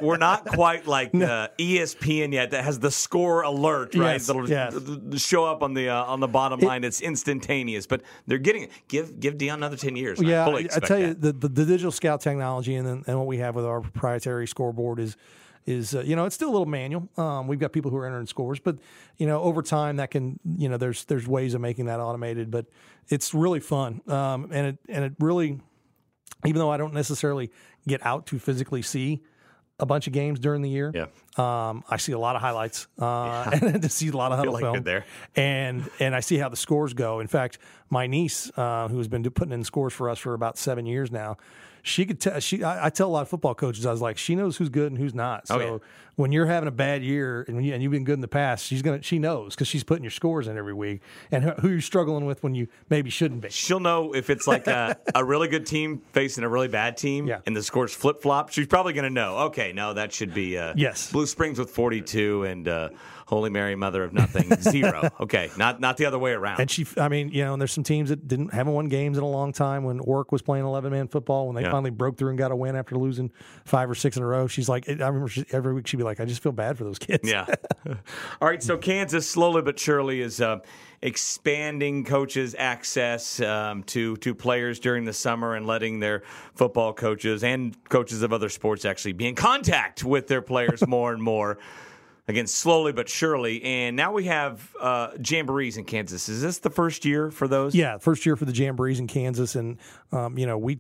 We're- 0.02 0.18
not 0.18 0.46
quite 0.46 0.88
like 0.88 1.10
uh, 1.16 1.50
ESPN 1.58 2.32
yet 2.34 2.52
that 2.52 2.63
has 2.63 2.80
the 2.80 2.92
score 2.92 3.42
alert, 3.42 3.96
right? 3.96 4.13
Yes, 4.13 4.28
That'll 4.28 4.50
yes. 4.50 5.22
show 5.22 5.44
up 5.44 5.63
on 5.63 5.74
the 5.74 5.90
uh, 5.90 6.04
on 6.06 6.20
the 6.20 6.28
bottom 6.28 6.60
line. 6.62 6.84
It's 6.84 7.02
instantaneous, 7.02 7.88
but 7.88 8.02
they're 8.28 8.38
getting 8.38 8.63
it. 8.63 8.72
Give 8.88 9.20
give 9.20 9.38
Dion 9.38 9.60
another 9.60 9.78
ten 9.78 9.96
years. 9.96 10.22
I 10.22 10.25
Yeah, 10.25 10.46
I, 10.46 10.60
I 10.60 10.80
tell 10.80 11.00
you, 11.00 11.13
the, 11.13 11.34
the, 11.34 11.48
the 11.50 11.66
digital 11.66 11.92
scout 11.92 12.22
technology 12.22 12.75
and 12.75 12.88
then, 12.88 13.04
and 13.08 13.18
what 13.18 13.28
we 13.28 13.38
have 13.40 13.56
with 13.56 13.66
our 13.66 13.82
proprietary 13.82 14.48
scoreboard 14.48 15.00
is 15.00 15.18
is 15.65 15.96
uh, 15.96 16.01
you 16.01 16.15
know 16.15 16.25
it's 16.25 16.36
still 16.36 16.50
a 16.50 16.51
little 16.51 16.65
manual. 16.65 17.08
Um, 17.17 17.48
we've 17.48 17.60
got 17.60 17.72
people 17.72 17.91
who 17.91 17.98
are 17.98 18.05
entering 18.05 18.27
scores, 18.27 18.60
but 18.60 18.77
you 19.17 19.27
know 19.27 19.41
over 19.41 19.62
time 19.62 19.98
that 19.98 20.12
can 20.12 20.39
you 20.58 20.70
know 20.70 20.77
there's 20.77 21.05
there's 21.05 21.27
ways 21.27 21.53
of 21.53 21.62
making 21.62 21.86
that 21.86 22.00
automated, 22.00 22.51
but 22.51 22.65
it's 23.10 23.34
really 23.34 23.60
fun 23.60 24.01
um, 24.08 24.50
and 24.51 24.67
it 24.67 24.77
and 24.89 25.05
it 25.05 25.13
really 25.20 25.60
even 26.46 26.60
though 26.60 26.70
I 26.70 26.77
don't 26.77 26.93
necessarily 26.93 27.51
get 27.88 28.05
out 28.05 28.27
to 28.27 28.39
physically 28.39 28.82
see 28.82 29.24
a 29.79 29.86
bunch 29.86 30.08
of 30.08 30.13
games 30.13 30.39
during 30.39 30.62
the 30.62 30.70
year. 30.70 30.91
Yeah. 30.93 31.08
Um, 31.38 31.84
I 31.89 31.98
see 31.98 32.12
a 32.12 32.20
lot 32.20 32.36
of 32.36 32.41
highlights 32.41 32.88
uh, 33.00 33.50
and 33.62 33.82
to 33.82 33.89
see 33.89 34.10
a 34.10 34.12
lot 34.12 34.32
of 34.32 34.38
huddle 34.38 34.53
like 34.53 34.62
film 34.62 34.84
there. 34.84 35.05
and 35.36 35.89
and 36.00 36.15
I 36.15 36.20
see 36.20 36.38
how 36.38 36.50
the 36.50 36.55
scores 36.55 36.93
go. 36.93 37.20
In 37.20 37.27
fact, 37.27 37.58
my 37.89 38.08
niece, 38.08 38.51
uh, 38.55 38.88
who 38.88 38.98
has 38.98 39.08
been 39.08 39.24
putting 39.32 39.53
in 39.53 39.63
scores 39.63 39.93
for 39.93 40.10
us 40.10 40.20
for 40.20 40.34
about 40.34 40.58
seven 40.58 40.86
years 40.86 41.12
now, 41.12 41.38
she 41.84 42.06
could 42.06 42.20
tell. 42.20 42.40
She 42.40 42.63
I, 42.63 42.88
I 42.88 42.90
tell 42.90 43.08
a 43.08 43.12
lot 43.12 43.22
of 43.22 43.30
football 43.30 43.54
coaches, 43.54 43.86
I 43.86 43.92
was 43.92 44.02
like, 44.02 44.18
she 44.18 44.34
knows 44.36 44.58
who's 44.58 44.70
good 44.70 44.92
and 44.92 44.98
who's 45.00 45.13
not. 45.13 45.44
Oh, 45.50 45.60
so 45.60 45.62
Oh, 45.62 45.74
yeah. 45.74 45.78
When 46.15 46.32
you're 46.32 46.46
having 46.46 46.67
a 46.67 46.72
bad 46.72 47.03
year 47.03 47.43
and, 47.48 47.65
you, 47.65 47.74
and 47.74 47.82
you've 47.82 47.91
been 47.91 48.03
good 48.03 48.13
in 48.13 48.22
the 48.22 48.27
past, 48.27 48.65
she's 48.65 48.82
gonna 48.82 49.01
she 49.01 49.17
knows 49.20 49.55
because 49.55 49.67
she's 49.67 49.84
putting 49.84 50.03
your 50.03 50.12
scores 50.12 50.48
in 50.48 50.58
every 50.58 50.74
week 50.74 51.01
and 51.32 51.43
who, 51.43 51.70
you're 51.70 51.82
struggling 51.82 52.25
with 52.25 52.43
when 52.43 52.53
you 52.53 52.67
maybe 52.89 53.10
shouldn't 53.10 53.41
be. 53.41 53.50
She'll 53.50 53.79
know 53.79 54.13
if 54.13 54.29
it's 54.29 54.46
like 54.48 54.67
a, 54.67 54.96
a 55.15 55.24
really 55.25 55.48
good 55.48 55.65
team 55.65 56.01
facing 56.12 56.43
a 56.43 56.50
really 56.50 56.67
bad 56.67 56.98
team 56.98 57.25
Yeah. 57.27 57.39
and 57.48 57.55
the 57.55 57.63
scores 57.63 57.93
flip 57.96 58.22
flop. 58.22 58.50
She's 58.51 58.67
probably 58.67 58.93
going 58.93 59.05
to 59.05 59.10
know, 59.10 59.38
okay, 59.48 59.74
no, 59.74 59.93
that 59.96 60.13
should 60.13 60.34
be 60.34 60.58
uh, 60.58 60.74
Yes. 60.75 61.12
Blue 61.12 61.25
Springs 61.25 61.58
with 61.58 61.72
42 61.72 62.43
and 62.43 62.67
uh, 62.67 62.89
Holy 63.25 63.50
Mary, 63.50 63.74
Mother 63.75 64.03
of 64.03 64.13
Nothing, 64.13 64.53
zero. 64.62 65.10
Okay, 65.20 65.50
not 65.58 65.79
not 65.79 65.98
the 65.98 66.05
other 66.05 66.20
way 66.20 66.34
around. 66.34 66.60
And 66.60 66.70
she, 66.70 66.86
I 66.98 67.08
mean, 67.08 67.29
you 67.29 67.43
know, 67.43 67.53
and 67.53 67.62
there's 67.62 67.72
some 67.72 67.84
teams 67.84 68.10
that 68.10 68.27
didn't 68.27 68.53
haven't 68.53 68.74
won 68.74 68.89
games 68.89 69.17
in 69.17 69.24
a 69.24 69.29
long 69.29 69.53
time. 69.53 69.84
When 69.86 70.00
Ork 70.01 70.32
was 70.32 70.41
playing 70.43 70.65
11 70.65 70.91
man 70.91 71.08
football, 71.08 71.48
when 71.48 71.55
they 71.55 71.62
Yeah. 71.63 71.72
finally 71.72 71.89
broke 71.89 72.17
through 72.17 72.29
and 72.29 72.38
got 72.38 72.51
a 72.51 72.55
win 72.55 72.75
after 72.75 72.96
losing 72.98 73.32
five 73.65 73.89
or 73.89 73.96
six 73.96 74.17
in 74.17 74.24
a 74.24 74.25
row, 74.27 74.46
she's 74.48 74.67
like, 74.70 74.88
I 74.89 74.91
remember 74.93 75.29
she, 75.29 75.46
every 75.51 75.74
week 75.74 75.88
she'd 75.88 75.98
be 76.03 76.05
like, 76.05 76.19
I 76.19 76.25
just 76.25 76.43
feel 76.43 76.51
bad 76.51 76.77
for 76.77 76.83
those 76.83 77.00
kids. 77.00 77.29
Yeah. 77.29 77.45
All 78.41 78.48
right. 78.48 78.62
So 78.62 78.77
Kansas 78.77 79.29
slowly 79.29 79.62
but 79.62 79.79
surely 79.79 80.22
is 80.22 80.41
uh, 80.41 80.60
expanding 81.01 82.05
coaches' 82.05 82.55
access 82.57 83.39
um, 83.41 83.83
to 83.83 84.15
to 84.17 84.36
players 84.36 84.79
during 84.79 85.05
the 85.05 85.13
summer 85.13 85.55
and 85.55 85.65
letting 85.65 86.00
their 86.00 86.24
football 86.55 86.93
coaches 86.93 87.43
and 87.43 87.77
coaches 87.89 88.22
of 88.22 88.33
other 88.33 88.50
sports 88.50 88.86
actually 88.86 89.13
be 89.13 89.27
in 89.27 89.36
contact 89.36 90.03
with 90.03 90.27
their 90.27 90.41
players 90.41 90.86
more 90.88 91.13
and 91.13 91.22
more. 91.22 91.57
Again, 92.25 92.48
slowly 92.48 92.93
but 92.93 93.10
surely, 93.10 93.62
and 93.63 93.98
now 93.98 94.13
we 94.13 94.25
have 94.25 94.74
uh, 94.79 95.10
jamborees 95.17 95.75
in 95.75 95.83
Kansas. 95.83 96.29
Is 96.29 96.41
this 96.41 96.60
the 96.60 96.69
first 96.69 97.03
year 97.03 97.29
for 97.31 97.50
those? 97.50 97.75
Yeah, 97.75 97.98
first 97.98 98.25
year 98.25 98.38
for 98.38 98.45
the 98.45 98.53
Jamborees 98.53 99.00
in 99.00 99.07
Kansas, 99.07 99.55
and 99.55 99.77
um, 100.13 100.38
you 100.38 100.45
know 100.45 100.57
we 100.57 100.79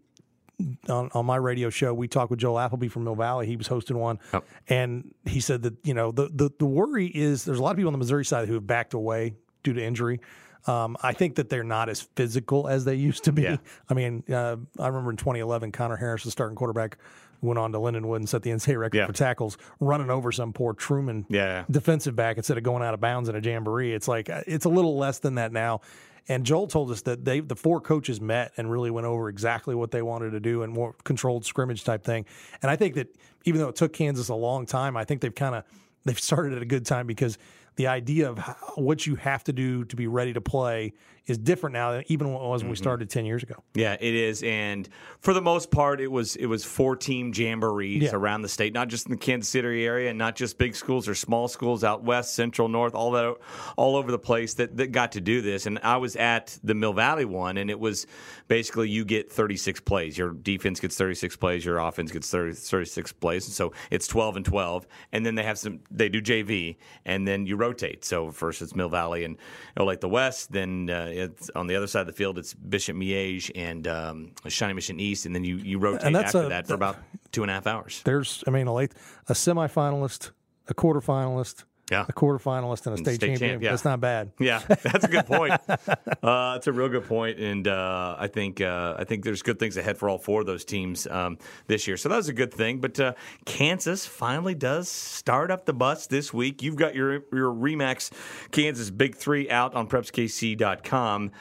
on, 0.89 1.09
on 1.13 1.25
my 1.25 1.35
radio 1.35 1.69
show 1.69 1.93
we 1.93 2.07
talked 2.07 2.29
with 2.31 2.39
Joel 2.39 2.57
Applebee 2.57 2.89
from 2.91 3.03
Mill 3.03 3.15
Valley. 3.15 3.45
He 3.47 3.55
was 3.55 3.67
hosting 3.67 3.97
one, 3.97 4.19
Yep. 4.33 4.45
and 4.69 5.13
he 5.25 5.39
said 5.39 5.63
that 5.63 5.73
you 5.83 5.93
know 5.93 6.11
the, 6.11 6.29
the 6.33 6.49
the 6.59 6.65
worry 6.65 7.07
is 7.07 7.45
there's 7.45 7.59
a 7.59 7.63
lot 7.63 7.71
of 7.71 7.77
people 7.77 7.89
on 7.89 7.93
the 7.93 7.97
Missouri 7.99 8.25
side 8.25 8.47
who 8.47 8.53
have 8.55 8.67
backed 8.67 8.93
away 8.93 9.33
due 9.63 9.73
to 9.73 9.83
injury. 9.83 10.19
Um, 10.65 10.95
I 11.03 11.11
think 11.11 11.35
that 11.35 11.49
they're 11.49 11.63
not 11.65 11.89
as 11.89 12.01
physical 12.15 12.67
as 12.69 12.85
they 12.85 12.95
used 12.95 13.25
to 13.25 13.33
be. 13.33 13.41
Yeah. 13.41 13.57
I 13.89 13.93
mean, 13.93 14.23
uh, 14.31 14.55
I 14.79 14.87
remember 14.87 15.11
in 15.11 15.17
2011, 15.17 15.73
Connor 15.73 15.97
Harris, 15.97 16.23
the 16.23 16.31
starting 16.31 16.55
quarterback, 16.55 16.97
went 17.43 17.59
on 17.59 17.71
to 17.73 17.77
Lindenwood 17.77 18.17
and 18.17 18.29
set 18.29 18.41
the 18.43 18.51
NCAA 18.51 18.79
record 18.79 18.97
Yeah. 18.97 19.05
for 19.07 19.13
tackles, 19.13 19.57
running 19.79 20.09
over 20.09 20.31
some 20.31 20.53
poor 20.53 20.73
Truman 20.73 21.25
Yeah. 21.29 21.65
defensive 21.69 22.15
back 22.15 22.37
instead 22.37 22.57
of 22.57 22.63
going 22.63 22.81
out 22.83 22.93
of 22.93 23.01
bounds 23.01 23.29
in 23.29 23.35
a 23.35 23.39
jamboree. 23.39 23.93
It's 23.93 24.07
like 24.07 24.29
uh, 24.29 24.41
it's 24.47 24.65
a 24.65 24.69
little 24.69 24.97
less 24.97 25.19
than 25.19 25.35
that 25.35 25.51
now. 25.51 25.81
And 26.29 26.45
Joel 26.45 26.67
told 26.67 26.89
us 26.89 27.01
that 27.01 27.25
they 27.25 27.41
the 27.41 27.55
four 27.55 27.81
coaches 27.81 28.21
met 28.21 28.53
and 28.55 28.71
really 28.71 28.89
went 28.89 29.05
over 29.05 29.27
exactly 29.27 29.75
what 29.75 29.91
they 29.91 30.01
wanted 30.01 30.31
to 30.31 30.39
do 30.39 30.63
and 30.63 30.71
more 30.71 30.95
controlled 31.03 31.43
scrimmage 31.45 31.83
type 31.83 32.03
thing. 32.03 32.25
And 32.61 32.71
I 32.71 32.77
think 32.77 32.95
that 32.95 33.13
even 33.43 33.59
though 33.59 33.67
it 33.67 33.75
took 33.75 33.91
Kansas 33.91 34.29
a 34.29 34.35
long 34.35 34.65
time, 34.65 34.95
I 34.95 35.03
think 35.03 35.19
they've 35.19 35.35
kind 35.35 35.53
of 35.55 35.63
they've 36.05 36.19
started 36.19 36.53
at 36.55 36.61
a 36.61 36.65
good 36.65 36.85
time 36.85 37.07
because 37.07 37.37
the 37.75 37.87
idea 37.87 38.29
of 38.29 38.37
how, 38.37 38.55
what 38.75 39.05
you 39.05 39.15
have 39.15 39.43
to 39.45 39.53
do 39.53 39.85
to 39.85 39.95
be 39.95 40.07
ready 40.07 40.33
to 40.33 40.41
play 40.41 40.93
is 41.25 41.37
different 41.37 41.73
now 41.73 41.93
than 41.93 42.03
even 42.07 42.33
what 42.33 42.43
it 42.43 42.47
was 42.47 42.63
when 42.63 42.69
we 42.69 42.75
mm-hmm. 42.75 42.83
started 42.83 43.09
ten 43.09 43.25
years 43.25 43.43
ago. 43.43 43.55
Yeah, 43.73 43.95
it 43.99 44.13
is, 44.13 44.43
and 44.43 44.89
for 45.21 45.33
the 45.33 45.41
most 45.41 45.71
part, 45.71 46.01
it 46.01 46.07
was 46.07 46.35
it 46.35 46.47
was 46.47 46.65
four 46.65 46.97
team 46.97 47.31
jamborees 47.31 48.03
Yeah. 48.03 48.09
around 48.13 48.41
the 48.41 48.49
state, 48.49 48.73
not 48.73 48.89
just 48.89 49.05
in 49.05 49.11
the 49.11 49.17
Kansas 49.17 49.49
City 49.49 49.85
area, 49.85 50.09
and 50.09 50.19
not 50.19 50.35
just 50.35 50.57
big 50.57 50.75
schools 50.75 51.07
or 51.07 51.15
small 51.15 51.47
schools 51.47 51.83
out 51.83 52.03
west, 52.03 52.35
central, 52.35 52.67
north, 52.67 52.93
all 52.93 53.11
that, 53.11 53.35
all 53.77 53.95
over 53.95 54.11
the 54.11 54.19
place 54.19 54.55
that, 54.55 54.75
that 54.77 54.91
got 54.91 55.13
to 55.13 55.21
do 55.21 55.41
this. 55.41 55.65
And 55.65 55.79
I 55.81 55.97
was 55.97 56.17
at 56.17 56.59
the 56.61 56.73
Mill 56.73 56.93
Valley 56.93 57.25
one, 57.25 57.57
and 57.57 57.69
it 57.69 57.79
was 57.79 58.05
basically 58.49 58.89
you 58.89 59.05
get 59.05 59.31
36 59.31 59.79
plays. 59.81 60.17
Your 60.17 60.31
defense 60.31 60.81
gets 60.81 60.97
36 60.97 61.37
plays, 61.37 61.63
your 61.63 61.79
offense 61.79 62.11
gets 62.11 62.29
30, 62.29 62.53
36 62.53 63.13
plays, 63.13 63.45
and 63.45 63.53
so 63.53 63.71
it's 63.91 64.07
12 64.07 64.37
and 64.37 64.45
12. 64.45 64.87
And 65.13 65.25
then 65.25 65.35
they 65.35 65.43
have 65.43 65.57
some, 65.57 65.79
they 65.89 66.09
do 66.09 66.21
JV, 66.21 66.75
and 67.05 67.25
then 67.25 67.45
you 67.45 67.55
rotate. 67.67 68.03
So 68.05 68.31
first 68.31 68.61
it's 68.61 68.75
Mill 68.75 68.89
Valley 68.89 69.23
and 69.23 69.37
Olathe 69.77 70.09
West, 70.09 70.51
then 70.51 70.89
uh, 70.89 71.09
it's 71.11 71.49
on 71.55 71.67
the 71.67 71.75
other 71.75 71.87
side 71.87 72.01
of 72.01 72.07
the 72.07 72.13
field 72.21 72.37
it's 72.37 72.53
Bishop 72.53 72.95
Miege 72.95 73.51
and 73.55 73.87
um, 73.87 74.31
Shawnee 74.47 74.73
Mission 74.73 74.99
East, 74.99 75.25
and 75.25 75.33
then 75.35 75.43
you 75.43 75.55
you 75.57 75.79
rotate 75.79 76.03
And 76.07 76.15
that's 76.15 76.35
after 76.35 76.45
a- 76.47 76.49
that 76.49 76.67
for 76.67 76.73
about 76.75 76.97
two 77.31 77.43
and 77.43 77.49
a 77.51 77.53
half 77.53 77.67
hours. 77.67 78.01
There's, 78.03 78.43
I 78.47 78.51
mean, 78.51 78.67
a 78.67 78.73
late 78.73 78.93
a 79.29 79.33
semifinalist, 79.33 80.31
a 80.67 80.73
quarterfinalist, 80.73 81.63
Yeah. 81.91 82.05
a 82.07 82.13
quarterfinalist, 82.13 82.87
and 82.87 82.95
a 82.95 82.97
state 82.97 83.15
state 83.15 83.27
champion. 83.27 83.51
champ, 83.51 83.63
yeah. 83.63 83.69
That's 83.71 83.85
not 83.85 83.99
bad. 83.99 84.31
Yeah, 84.39 84.59
that's 84.67 85.03
a 85.03 85.09
good 85.09 85.25
point. 85.25 85.51
uh, 85.69 86.53
that's 86.53 86.67
a 86.67 86.71
real 86.71 86.89
good 86.89 87.05
point, 87.05 87.39
and 87.39 87.67
uh, 87.67 88.15
I 88.17 88.27
think 88.27 88.61
uh, 88.61 88.95
I 88.97 89.03
think 89.03 89.23
there's 89.23 89.41
good 89.41 89.59
things 89.59 89.75
ahead 89.75 89.97
for 89.97 90.07
all 90.09 90.17
four 90.17 90.41
of 90.41 90.47
those 90.47 90.63
teams 90.63 91.05
um, 91.07 91.37
this 91.67 91.85
year. 91.85 91.97
So 91.97 92.09
that 92.09 92.15
was 92.15 92.29
a 92.29 92.33
good 92.33 92.53
thing. 92.53 92.79
But 92.79 92.99
uh, 92.99 93.13
Kansas 93.45 94.05
finally 94.05 94.55
does 94.55 94.87
start 94.87 95.51
up 95.51 95.65
the 95.65 95.73
bus 95.73 96.07
this 96.07 96.33
week. 96.33 96.63
You've 96.63 96.77
got 96.77 96.95
your 96.95 97.23
your 97.33 97.53
Remax 97.53 98.11
Kansas 98.51 98.89
Big 98.89 99.15
Three 99.15 99.49
out 99.49 99.75
on 99.75 99.87
PrepsKC.com. 99.87 101.31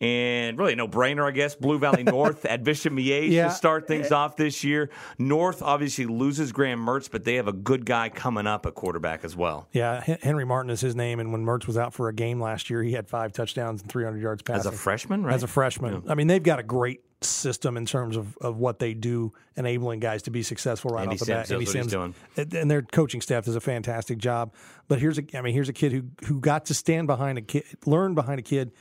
And 0.00 0.58
really, 0.58 0.74
no 0.74 0.88
brainer, 0.88 1.28
I 1.28 1.30
guess. 1.30 1.54
Blue 1.54 1.78
Valley 1.78 2.02
North 2.04 2.46
at 2.46 2.64
Bishop 2.64 2.92
Miege 2.94 3.28
Yeah. 3.30 3.48
to 3.48 3.54
start 3.54 3.86
things 3.86 4.10
off 4.12 4.34
this 4.36 4.64
year. 4.64 4.88
North 5.18 5.60
obviously 5.62 6.06
loses 6.06 6.52
Graham 6.52 6.84
Mertz, 6.84 7.10
but 7.10 7.24
they 7.24 7.34
have 7.34 7.48
a 7.48 7.52
good 7.52 7.84
guy 7.84 8.08
coming 8.08 8.46
up 8.46 8.64
at 8.64 8.74
quarterback 8.74 9.24
as 9.24 9.36
well. 9.36 9.68
Yeah, 9.72 10.00
Henry 10.22 10.46
Martin 10.46 10.70
is 10.70 10.80
his 10.80 10.96
name, 10.96 11.20
and 11.20 11.32
when 11.32 11.44
Mertz 11.44 11.66
was 11.66 11.76
out 11.76 11.92
for 11.92 12.08
a 12.08 12.14
game 12.14 12.40
last 12.40 12.70
year, 12.70 12.82
he 12.82 12.92
had 12.92 13.08
five 13.08 13.32
touchdowns 13.34 13.82
and 13.82 13.90
300 13.90 14.22
yards 14.22 14.42
passing. 14.42 14.60
As 14.60 14.66
a 14.66 14.72
freshman, 14.72 15.22
right? 15.22 15.34
As 15.34 15.42
a 15.42 15.46
freshman, 15.48 16.02
I 16.08 16.14
mean, 16.14 16.28
they've 16.28 16.42
got 16.42 16.58
a 16.58 16.62
great 16.62 17.02
system 17.22 17.76
in 17.76 17.84
terms 17.84 18.16
of, 18.16 18.38
of 18.38 18.56
what 18.56 18.78
they 18.78 18.94
do, 18.94 19.34
enabling 19.54 20.00
guys 20.00 20.22
to 20.22 20.30
be 20.30 20.42
successful 20.42 20.92
right 20.92 21.02
Andy 21.02 21.16
off 21.16 21.18
the 21.18 21.24
Sims 21.26 21.48
bat. 21.50 21.56
what 21.58 21.60
he's 21.74 21.86
doing. 21.92 22.14
and- 22.38 22.54
and 22.54 22.70
their 22.70 22.80
coaching 22.80 23.20
staff 23.20 23.44
does 23.44 23.56
a 23.56 23.60
fantastic 23.60 24.16
job. 24.16 24.54
But 24.88 24.98
here's 25.00 25.18
a, 25.18 25.22
I 25.36 25.42
mean, 25.42 25.52
here's 25.52 25.68
a 25.68 25.74
kid 25.74 25.92
who 25.92 26.04
who 26.24 26.40
got 26.40 26.64
to 26.66 26.74
stand 26.74 27.06
behind 27.06 27.36
a 27.36 27.42
kid, 27.42 27.64
learn 27.84 28.14
behind 28.14 28.38
a 28.38 28.42
kid 28.42 28.72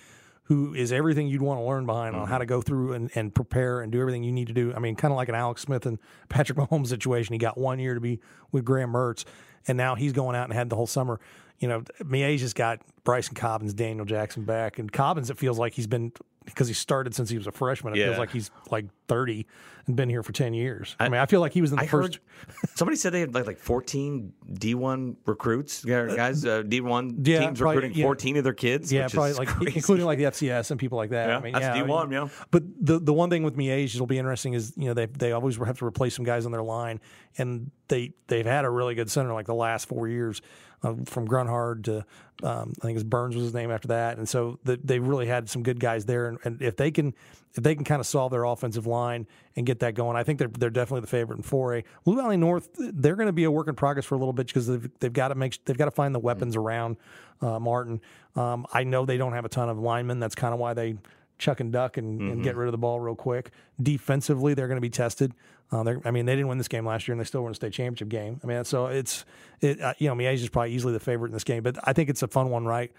who 0.49 0.73
is 0.73 0.91
everything 0.91 1.27
you'd 1.27 1.41
want 1.41 1.59
to 1.59 1.63
learn 1.63 1.85
behind 1.85 2.13
Mm-hmm. 2.15 2.23
on 2.23 2.27
how 2.27 2.39
to 2.39 2.45
go 2.45 2.61
through 2.61 2.93
and, 2.93 3.09
and 3.15 3.33
prepare 3.33 3.79
and 3.81 3.91
do 3.91 4.01
everything 4.01 4.23
you 4.23 4.31
need 4.31 4.47
to 4.47 4.53
do. 4.53 4.73
I 4.75 4.79
mean, 4.79 4.95
kind 4.95 5.11
of 5.11 5.15
like 5.15 5.29
an 5.29 5.35
Alex 5.35 5.61
Smith 5.61 5.85
and 5.85 5.97
Patrick 6.29 6.57
Mahomes 6.57 6.87
situation. 6.87 7.33
He 7.33 7.39
got 7.39 7.57
one 7.57 7.79
year 7.79 7.93
to 7.93 8.01
be 8.01 8.19
with 8.51 8.65
Graham 8.65 8.91
Mertz, 8.91 9.23
and 9.67 9.77
now 9.77 9.95
he's 9.95 10.11
going 10.11 10.35
out 10.35 10.45
and 10.45 10.53
had 10.53 10.69
the 10.69 10.75
whole 10.75 10.87
summer. 10.87 11.19
You 11.59 11.67
know, 11.67 11.83
Mia's 12.03 12.41
just 12.41 12.55
got 12.55 12.81
Bryson 13.03 13.35
Cobbins, 13.35 13.73
Daniel 13.73 14.05
Jackson 14.05 14.43
back, 14.43 14.79
and 14.79 14.91
Cobbins. 14.91 15.29
It 15.29 15.37
feels 15.37 15.59
like 15.59 15.73
he's 15.73 15.87
been 15.87 16.11
because 16.53 16.67
he 16.67 16.73
started 16.73 17.13
since 17.15 17.29
he 17.29 17.37
was 17.37 17.47
a 17.47 17.51
freshman. 17.51 17.93
It 17.93 17.99
Yeah. 17.99 18.05
feels 18.07 18.17
like 18.19 18.31
he's 18.31 18.51
like 18.71 18.85
thirty 19.07 19.47
and 19.87 19.95
been 19.95 20.09
here 20.09 20.21
for 20.23 20.31
ten 20.31 20.53
years. 20.53 20.95
I, 20.99 21.09
mean, 21.09 21.19
I 21.19 21.25
feel 21.25 21.39
like 21.41 21.53
he 21.53 21.61
was 21.61 21.71
in 21.71 21.77
the 21.77 21.83
I 21.83 21.87
first. 21.87 22.15
heard 22.15 22.69
somebody 22.75 22.95
said 22.97 23.11
they 23.13 23.21
had 23.21 23.33
like, 23.33 23.47
like 23.47 23.57
14 23.57 24.33
D1 24.53 25.15
recruits, 25.25 25.83
yeah, 25.85 26.05
guys, 26.15 26.45
uh, 26.45 26.61
D1 26.63 27.15
yeah, 27.27 27.39
teams 27.39 27.59
probably, 27.59 27.75
recruiting 27.77 27.97
yeah. 27.97 28.05
14 28.05 28.37
of 28.37 28.43
their 28.43 28.53
kids. 28.53 28.91
Yeah, 28.91 29.05
which 29.05 29.13
probably 29.13 29.31
is 29.31 29.39
like 29.39 29.47
crazy. 29.47 29.73
including 29.77 30.05
like 30.05 30.17
the 30.19 30.25
FCS 30.25 30.71
and 30.71 30.79
people 30.79 30.97
like 30.97 31.09
that. 31.11 31.29
Yeah, 31.29 31.37
I 31.37 31.41
mean, 31.41 31.53
that's 31.53 31.63
yeah, 31.63 31.83
I 31.83 31.87
D1, 31.87 32.03
mean, 32.09 32.11
yeah. 32.11 32.29
But 32.51 32.63
the 32.79 32.99
the 32.99 33.13
one 33.13 33.29
thing 33.29 33.43
with 33.43 33.55
Miege 33.55 33.93
that'll 33.93 34.05
be 34.07 34.17
interesting 34.19 34.53
is 34.53 34.73
you 34.77 34.85
know 34.85 34.93
they 34.93 35.05
they 35.07 35.31
always 35.31 35.57
have 35.57 35.79
to 35.79 35.85
replace 35.85 36.15
some 36.15 36.25
guys 36.25 36.45
on 36.45 36.51
their 36.51 36.63
line, 36.63 36.99
and 37.37 37.71
they 37.87 38.13
they've 38.27 38.45
had 38.45 38.65
a 38.65 38.69
really 38.69 38.95
good 38.95 39.09
center 39.09 39.33
like 39.33 39.47
the 39.47 39.55
last 39.55 39.87
four 39.87 40.07
years, 40.07 40.41
uh, 40.83 40.93
from 41.05 41.27
Grunhard 41.27 41.83
to 41.85 42.05
um, 42.41 42.73
I 42.81 42.85
think 42.85 42.95
it's 42.95 43.03
Burns 43.03 43.35
was 43.35 43.45
his 43.45 43.53
name 43.53 43.69
after 43.69 43.89
that, 43.89 44.17
and 44.17 44.27
so 44.27 44.59
the, 44.63 44.79
they 44.81 44.99
really 44.99 45.27
had 45.27 45.49
some 45.49 45.61
good 45.61 45.79
guys 45.79 46.05
there, 46.05 46.27
and, 46.27 46.37
and 46.43 46.61
if 46.61 46.77
they 46.77 46.89
can 46.89 47.13
if 47.55 47.63
they 47.63 47.75
can 47.75 47.83
kind 47.83 47.99
of 47.99 48.05
solve 48.05 48.31
their 48.31 48.45
offensive 48.45 48.85
line 48.87 49.27
and 49.55 49.65
get 49.65 49.79
that 49.79 49.95
going, 49.95 50.15
I 50.15 50.23
think 50.23 50.39
they're 50.39 50.47
they're 50.47 50.69
definitely 50.69 51.01
the 51.01 51.07
favorite 51.07 51.37
in 51.37 51.43
4A. 51.43 51.83
Blue 52.05 52.15
Valley 52.15 52.37
North, 52.37 52.69
they're 52.77 53.15
going 53.15 53.27
to 53.27 53.33
be 53.33 53.43
a 53.43 53.51
work 53.51 53.67
in 53.67 53.75
progress 53.75 54.05
for 54.05 54.15
a 54.15 54.17
little 54.17 54.33
bit 54.33 54.47
because 54.47 54.67
they've, 54.67 54.89
they've 54.99 55.13
got 55.13 55.29
to 55.29 55.35
make 55.35 55.63
they've 55.65 55.77
got 55.77 55.85
to 55.85 55.91
find 55.91 56.15
the 56.15 56.19
weapons 56.19 56.55
around 56.55 56.97
uh, 57.41 57.59
Martin. 57.59 57.99
Um, 58.35 58.65
I 58.71 58.83
know 58.83 59.05
they 59.05 59.17
don't 59.17 59.33
have 59.33 59.45
a 59.45 59.49
ton 59.49 59.67
of 59.67 59.79
linemen. 59.79 60.19
That's 60.19 60.35
kind 60.35 60.53
of 60.53 60.59
why 60.59 60.73
they 60.73 60.95
chuck 61.39 61.59
and 61.59 61.71
duck 61.73 61.97
and, 61.97 62.21
and 62.21 62.43
get 62.43 62.55
rid 62.55 62.67
of 62.67 62.71
the 62.73 62.77
ball 62.77 62.99
real 62.99 63.15
quick. 63.15 63.49
Defensively, 63.81 64.53
they're 64.53 64.67
going 64.67 64.77
to 64.77 64.81
be 64.81 64.89
tested. 64.89 65.33
Uh, 65.71 65.83
they're- 65.83 66.01
I 66.05 66.11
mean, 66.11 66.25
they 66.25 66.33
didn't 66.35 66.47
win 66.47 66.57
this 66.57 66.67
game 66.67 66.85
last 66.85 67.07
year, 67.07 67.13
and 67.13 67.19
they 67.21 67.25
still 67.25 67.41
won 67.41 67.51
a 67.51 67.55
state 67.55 67.73
championship 67.73 68.09
game. 68.09 68.39
I 68.43 68.47
mean, 68.47 68.63
so 68.65 68.87
it's 68.87 69.25
it. 69.61 69.79
Uh, 69.81 69.93
you 69.97 70.07
know, 70.09 70.15
Miege 70.15 70.35
is 70.35 70.49
probably 70.49 70.73
easily 70.73 70.93
the 70.93 70.99
favorite 70.99 71.29
in 71.29 71.33
this 71.33 71.43
game, 71.43 71.63
but 71.63 71.77
I 71.83 71.93
think 71.93 72.09
it's 72.09 72.21
a 72.23 72.27
fun 72.27 72.49
one, 72.49 72.65
right? 72.65 72.91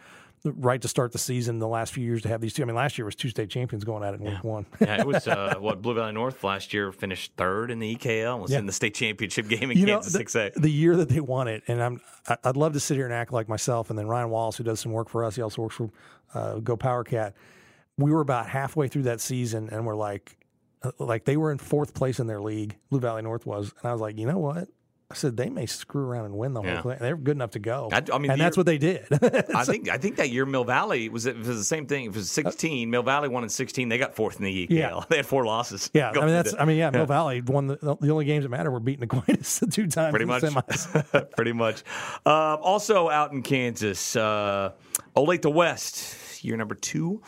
Right 0.42 0.80
to 0.80 0.88
start 0.88 1.12
the 1.12 1.18
season. 1.18 1.59
The 1.59 1.68
last 1.68 1.92
few 1.92 2.02
years 2.02 2.23
to 2.23 2.28
have 2.28 2.40
these 2.40 2.54
two. 2.54 2.62
I 2.62 2.64
mean, 2.64 2.75
last 2.76 2.97
year 2.97 3.04
was 3.04 3.14
two 3.14 3.28
state 3.28 3.50
champions 3.50 3.85
going 3.85 4.02
at 4.02 4.14
it 4.14 4.20
in 4.20 4.26
week 4.26 4.42
one. 4.42 4.64
yeah, 4.80 4.99
it 5.00 5.06
was 5.06 5.28
uh, 5.28 5.56
what 5.59 5.82
Blue 5.82 5.92
Valley 5.92 6.12
North 6.12 6.42
last 6.42 6.73
year 6.73 6.92
finished 6.92 7.32
third 7.37 7.70
in 7.70 7.78
the 7.78 7.94
EKL 7.94 8.32
and 8.35 8.42
was 8.42 8.50
Yeah. 8.50 8.61
in 8.61 8.64
the 8.66 8.73
state 8.73 8.94
championship 8.94 9.49
game 9.49 9.70
in 9.70 9.76
you 9.76 9.85
Kansas 9.85 10.14
the, 10.14 10.18
6A. 10.25 10.54
the 10.54 10.70
year 10.70 10.97
that 10.97 11.11
they 11.11 11.20
won 11.20 11.47
it, 11.47 11.62
and 11.68 11.82
I'm 11.82 12.00
I'd 12.42 12.56
love 12.56 12.73
to 12.73 12.80
sit 12.80 12.94
here 12.97 13.04
and 13.04 13.12
act 13.12 13.35
like 13.35 13.50
myself, 13.50 13.90
and 13.90 13.99
then 13.99 14.06
Ryan 14.06 14.30
Wallace, 14.30 14.56
who 14.56 14.64
does 14.64 14.80
some 14.80 14.92
work 14.92 15.11
for 15.11 15.25
us, 15.26 15.37
he 15.37 15.42
also 15.42 15.61
works 15.61 15.75
for 15.76 15.90
uh, 16.32 16.54
Go 16.61 16.75
Power 16.76 17.04
Cat. 17.04 17.35
We 17.99 18.11
were 18.12 18.20
about 18.20 18.47
halfway 18.49 18.88
through 18.88 19.02
that 19.04 19.20
season, 19.20 19.68
and 19.70 19.85
we're 19.87 19.97
like, 19.97 20.37
uh, 20.82 20.92
like 20.99 21.25
they 21.26 21.37
were 21.37 21.52
in 21.52 21.59
fourth 21.59 21.92
place 21.94 22.18
in 22.18 22.26
their 22.26 22.40
league. 22.40 22.76
Blue 22.90 23.00
Valley 23.00 23.23
North 23.23 23.44
was, 23.47 23.73
and 23.82 23.88
I 23.90 23.92
was 23.92 24.00
like, 24.00 24.18
you 24.18 24.26
know 24.26 24.38
what? 24.38 24.68
I 25.12 25.16
said 25.16 25.37
they 25.37 25.50
may 25.50 25.66
screw 25.66 26.04
around 26.06 26.26
and 26.26 26.35
win 26.38 26.54
the 26.54 26.62
Yeah. 26.62 26.80
whole 26.80 26.92
thing. 26.92 27.00
They're 27.00 27.16
good 27.16 27.37
enough 27.37 27.50
to 27.50 27.59
go. 27.59 27.88
I- 27.92 28.00
I 28.12 28.18
mean, 28.18 28.30
and 28.30 28.40
that's 28.40 28.56
year- 28.56 28.61
what 28.61 28.66
they 28.66 28.78
did. 28.78 29.06
I 29.54 29.64
think 29.64 29.88
I 29.90 29.99
think 29.99 30.16
that 30.18 30.30
year 30.30 30.47
Mill 30.47 30.62
Valley 30.62 31.09
was 31.09 31.26
it 31.26 31.37
was 31.37 31.49
the 31.49 31.64
same 31.64 31.87
thing. 31.88 32.04
It 32.04 32.14
was 32.14 32.30
16. 32.30 32.88
Mill 32.88 33.02
Valley 33.02 33.28
won 33.28 33.42
in 33.42 33.49
16. 33.49 33.88
They 33.88 33.99
got 33.99 34.14
fourth 34.14 34.38
in 34.38 34.44
the 34.44 34.68
EKL. 34.68 34.70
Yeah. 34.70 35.00
They 35.09 35.16
had 35.16 35.26
four 35.26 35.44
losses. 35.44 35.90
yeah, 35.92 36.11
I 36.11 36.20
mean 36.20 36.28
that's. 36.28 36.54
I 36.56 36.64
mean, 36.64 36.76
yeah, 36.78 36.90
Mill 36.90 37.06
Valley 37.06 37.42
won 37.42 37.66
the, 37.66 37.76
the 38.00 38.11
only 38.11 38.25
games 38.25 38.44
that 38.44 38.50
matter 38.50 38.70
were 38.70 38.78
beating 38.78 39.02
Aquinas 39.02 39.59
the 39.59 39.66
two 39.66 39.88
times. 39.88 40.12
pretty 40.12 40.26
much. 40.26 40.44
pretty 41.37 41.52
much. 41.54 41.82
Um, 42.25 42.59
also 42.62 43.11
out 43.11 43.32
in 43.32 43.42
Kansas, 43.42 44.14
uh, 44.14 44.70
Olathe 45.16 45.52
West, 45.52 46.44
year 46.44 46.56
number 46.56 46.76
two 46.76 47.20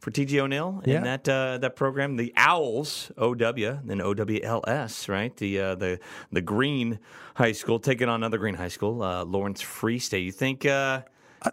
for 0.00 0.10
TG 0.10 0.38
O'Neill 0.40 0.82
Yeah. 0.84 0.96
in 0.98 1.02
that 1.04 1.28
uh, 1.28 1.58
that 1.58 1.76
program. 1.76 2.16
The 2.16 2.32
Owls, 2.36 3.12
OW, 3.18 3.34
then 3.34 3.98
OWLS, 4.00 5.08
right? 5.08 5.36
The 5.36 5.60
uh, 5.60 5.74
the 5.76 5.98
the 6.32 6.40
Green 6.40 6.98
High 7.34 7.52
School 7.52 7.78
taking 7.78 8.08
on 8.08 8.16
another 8.16 8.38
Green 8.38 8.54
High 8.54 8.68
School, 8.68 9.02
uh, 9.02 9.24
Lawrence 9.24 9.60
Free 9.60 9.98
State. 9.98 10.24
You 10.24 10.32
think? 10.32 10.66
Uh, 10.66 11.02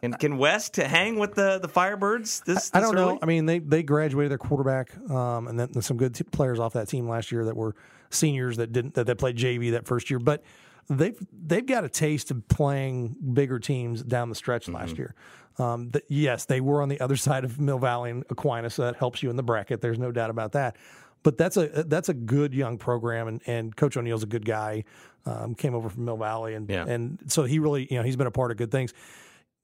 can, 0.02 0.12
can 0.16 0.38
West 0.38 0.76
hang 0.76 1.18
with 1.18 1.34
the, 1.36 1.60
the 1.60 1.68
Firebirds 1.70 2.44
this, 2.44 2.70
I 2.74 2.82
don't 2.82 2.94
early? 2.98 3.14
know. 3.14 3.20
I 3.22 3.26
mean, 3.26 3.46
they 3.46 3.60
they 3.60 3.84
graduated 3.84 4.32
their 4.32 4.38
quarterback, 4.38 4.96
um, 5.10 5.48
and 5.48 5.58
then 5.58 5.82
some 5.82 5.96
good 5.96 6.14
t- 6.14 6.26
players 6.26 6.60
off 6.60 6.74
that 6.74 6.90
team 6.90 7.08
last 7.08 7.32
year 7.32 7.46
that 7.46 7.56
were 7.56 7.74
seniors 8.10 8.58
that 8.58 8.74
didn't 8.74 8.96
that 8.96 9.08
they 9.08 9.16
played 9.16 9.38
JV 9.38 9.72
that 9.72 9.86
first 9.88 10.10
year, 10.10 10.20
but 10.20 10.44
they've 10.90 11.18
they've 11.32 11.66
got 11.66 11.84
a 11.84 11.90
taste 11.90 12.32
of 12.32 12.48
playing 12.48 13.16
bigger 13.34 13.60
teams 13.60 14.04
down 14.04 14.30
the 14.30 14.36
stretch 14.36 14.66
Mm-hmm. 14.66 14.76
last 14.76 14.98
year. 14.98 15.16
Um, 15.60 15.90
the, 15.90 16.04
yes, 16.08 16.46
they 16.46 16.62
were 16.62 16.82
on 16.82 16.90
the 16.90 17.00
other 17.02 17.16
side 17.28 17.44
of 17.44 17.60
Mill 17.60 17.80
Valley 17.80 18.12
and 18.12 18.24
Aquinas, 18.30 18.76
so 18.76 18.84
that 18.84 18.96
helps 18.98 19.24
you 19.24 19.30
in 19.30 19.36
the 19.36 19.44
bracket. 19.44 19.82
There's 19.82 20.00
no 20.00 20.12
doubt 20.12 20.30
about 20.30 20.52
that. 20.54 20.76
But 21.24 21.38
that's 21.38 21.58
a 21.58 21.68
that's 21.84 22.10
a 22.10 22.14
good 22.14 22.54
young 22.54 22.78
program, 22.78 23.28
and, 23.28 23.42
and 23.48 23.76
Coach 23.76 23.98
O'Neill's 23.98 24.24
a 24.24 24.28
good 24.28 24.46
guy. 24.46 24.84
Um, 25.26 25.56
came 25.56 25.76
over 25.76 25.90
from 25.90 26.06
Mill 26.06 26.16
Valley, 26.16 26.54
and 26.54 26.70
Yeah. 26.70 26.86
and 26.88 27.20
so 27.28 27.44
he 27.44 27.60
really 27.60 27.88
you 27.92 27.98
know 27.98 28.04
he's 28.04 28.16
been 28.16 28.28
a 28.28 28.32
part 28.32 28.52
of 28.52 28.58
good 28.58 28.72
things 28.72 28.94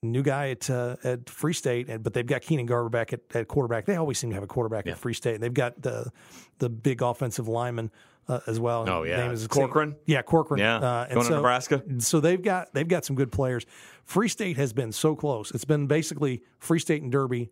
new 0.01 0.21
guy 0.23 0.49
at 0.49 0.69
uh, 0.69 0.97
at 1.05 1.29
Free 1.29 1.53
State, 1.53 1.87
and, 1.87 2.03
but 2.03 2.13
they've 2.13 2.25
got 2.27 2.41
Keenan 2.41 2.65
Garber 2.65 2.89
back 2.89 3.13
at, 3.13 3.21
at 3.33 3.47
quarterback. 3.47 3.85
They 3.85 3.95
always 3.95 4.17
seem 4.19 4.31
to 4.31 4.33
have 4.33 4.43
a 4.43 4.47
quarterback 4.47 4.85
at 4.87 4.97
Free 4.97 5.13
State, 5.13 5.35
and 5.35 5.43
they've 5.43 5.53
got 5.53 5.81
the 5.81 6.11
the 6.57 6.69
big 6.69 7.01
offensive 7.01 7.47
lineman 7.47 7.89
uh, 8.27 8.39
as 8.47 8.59
well. 8.59 8.85
Oh, 8.89 9.03
yeah. 9.03 9.17
name 9.17 9.31
is 9.31 9.47
Corcoran? 9.47 9.95
Yeah, 10.05 10.21
Corcoran. 10.21 10.59
Yeah. 10.59 10.77
uh, 10.77 11.03
and 11.09 11.13
Going 11.15 11.27
to 11.27 11.35
Nebraska? 11.35 11.83
So 11.99 12.19
they've 12.19 12.41
got 12.41 12.73
they've 12.73 12.87
got 12.87 13.05
some 13.05 13.15
good 13.15 13.31
players. 13.31 13.65
Free 14.05 14.27
State 14.27 14.57
has 14.57 14.73
been 14.73 14.91
so 14.91 15.15
close. 15.15 15.51
It's 15.51 15.65
been 15.65 15.87
basically 15.87 16.41
Free 16.59 16.79
State 16.79 17.01
and 17.03 17.11
Derby 17.11 17.51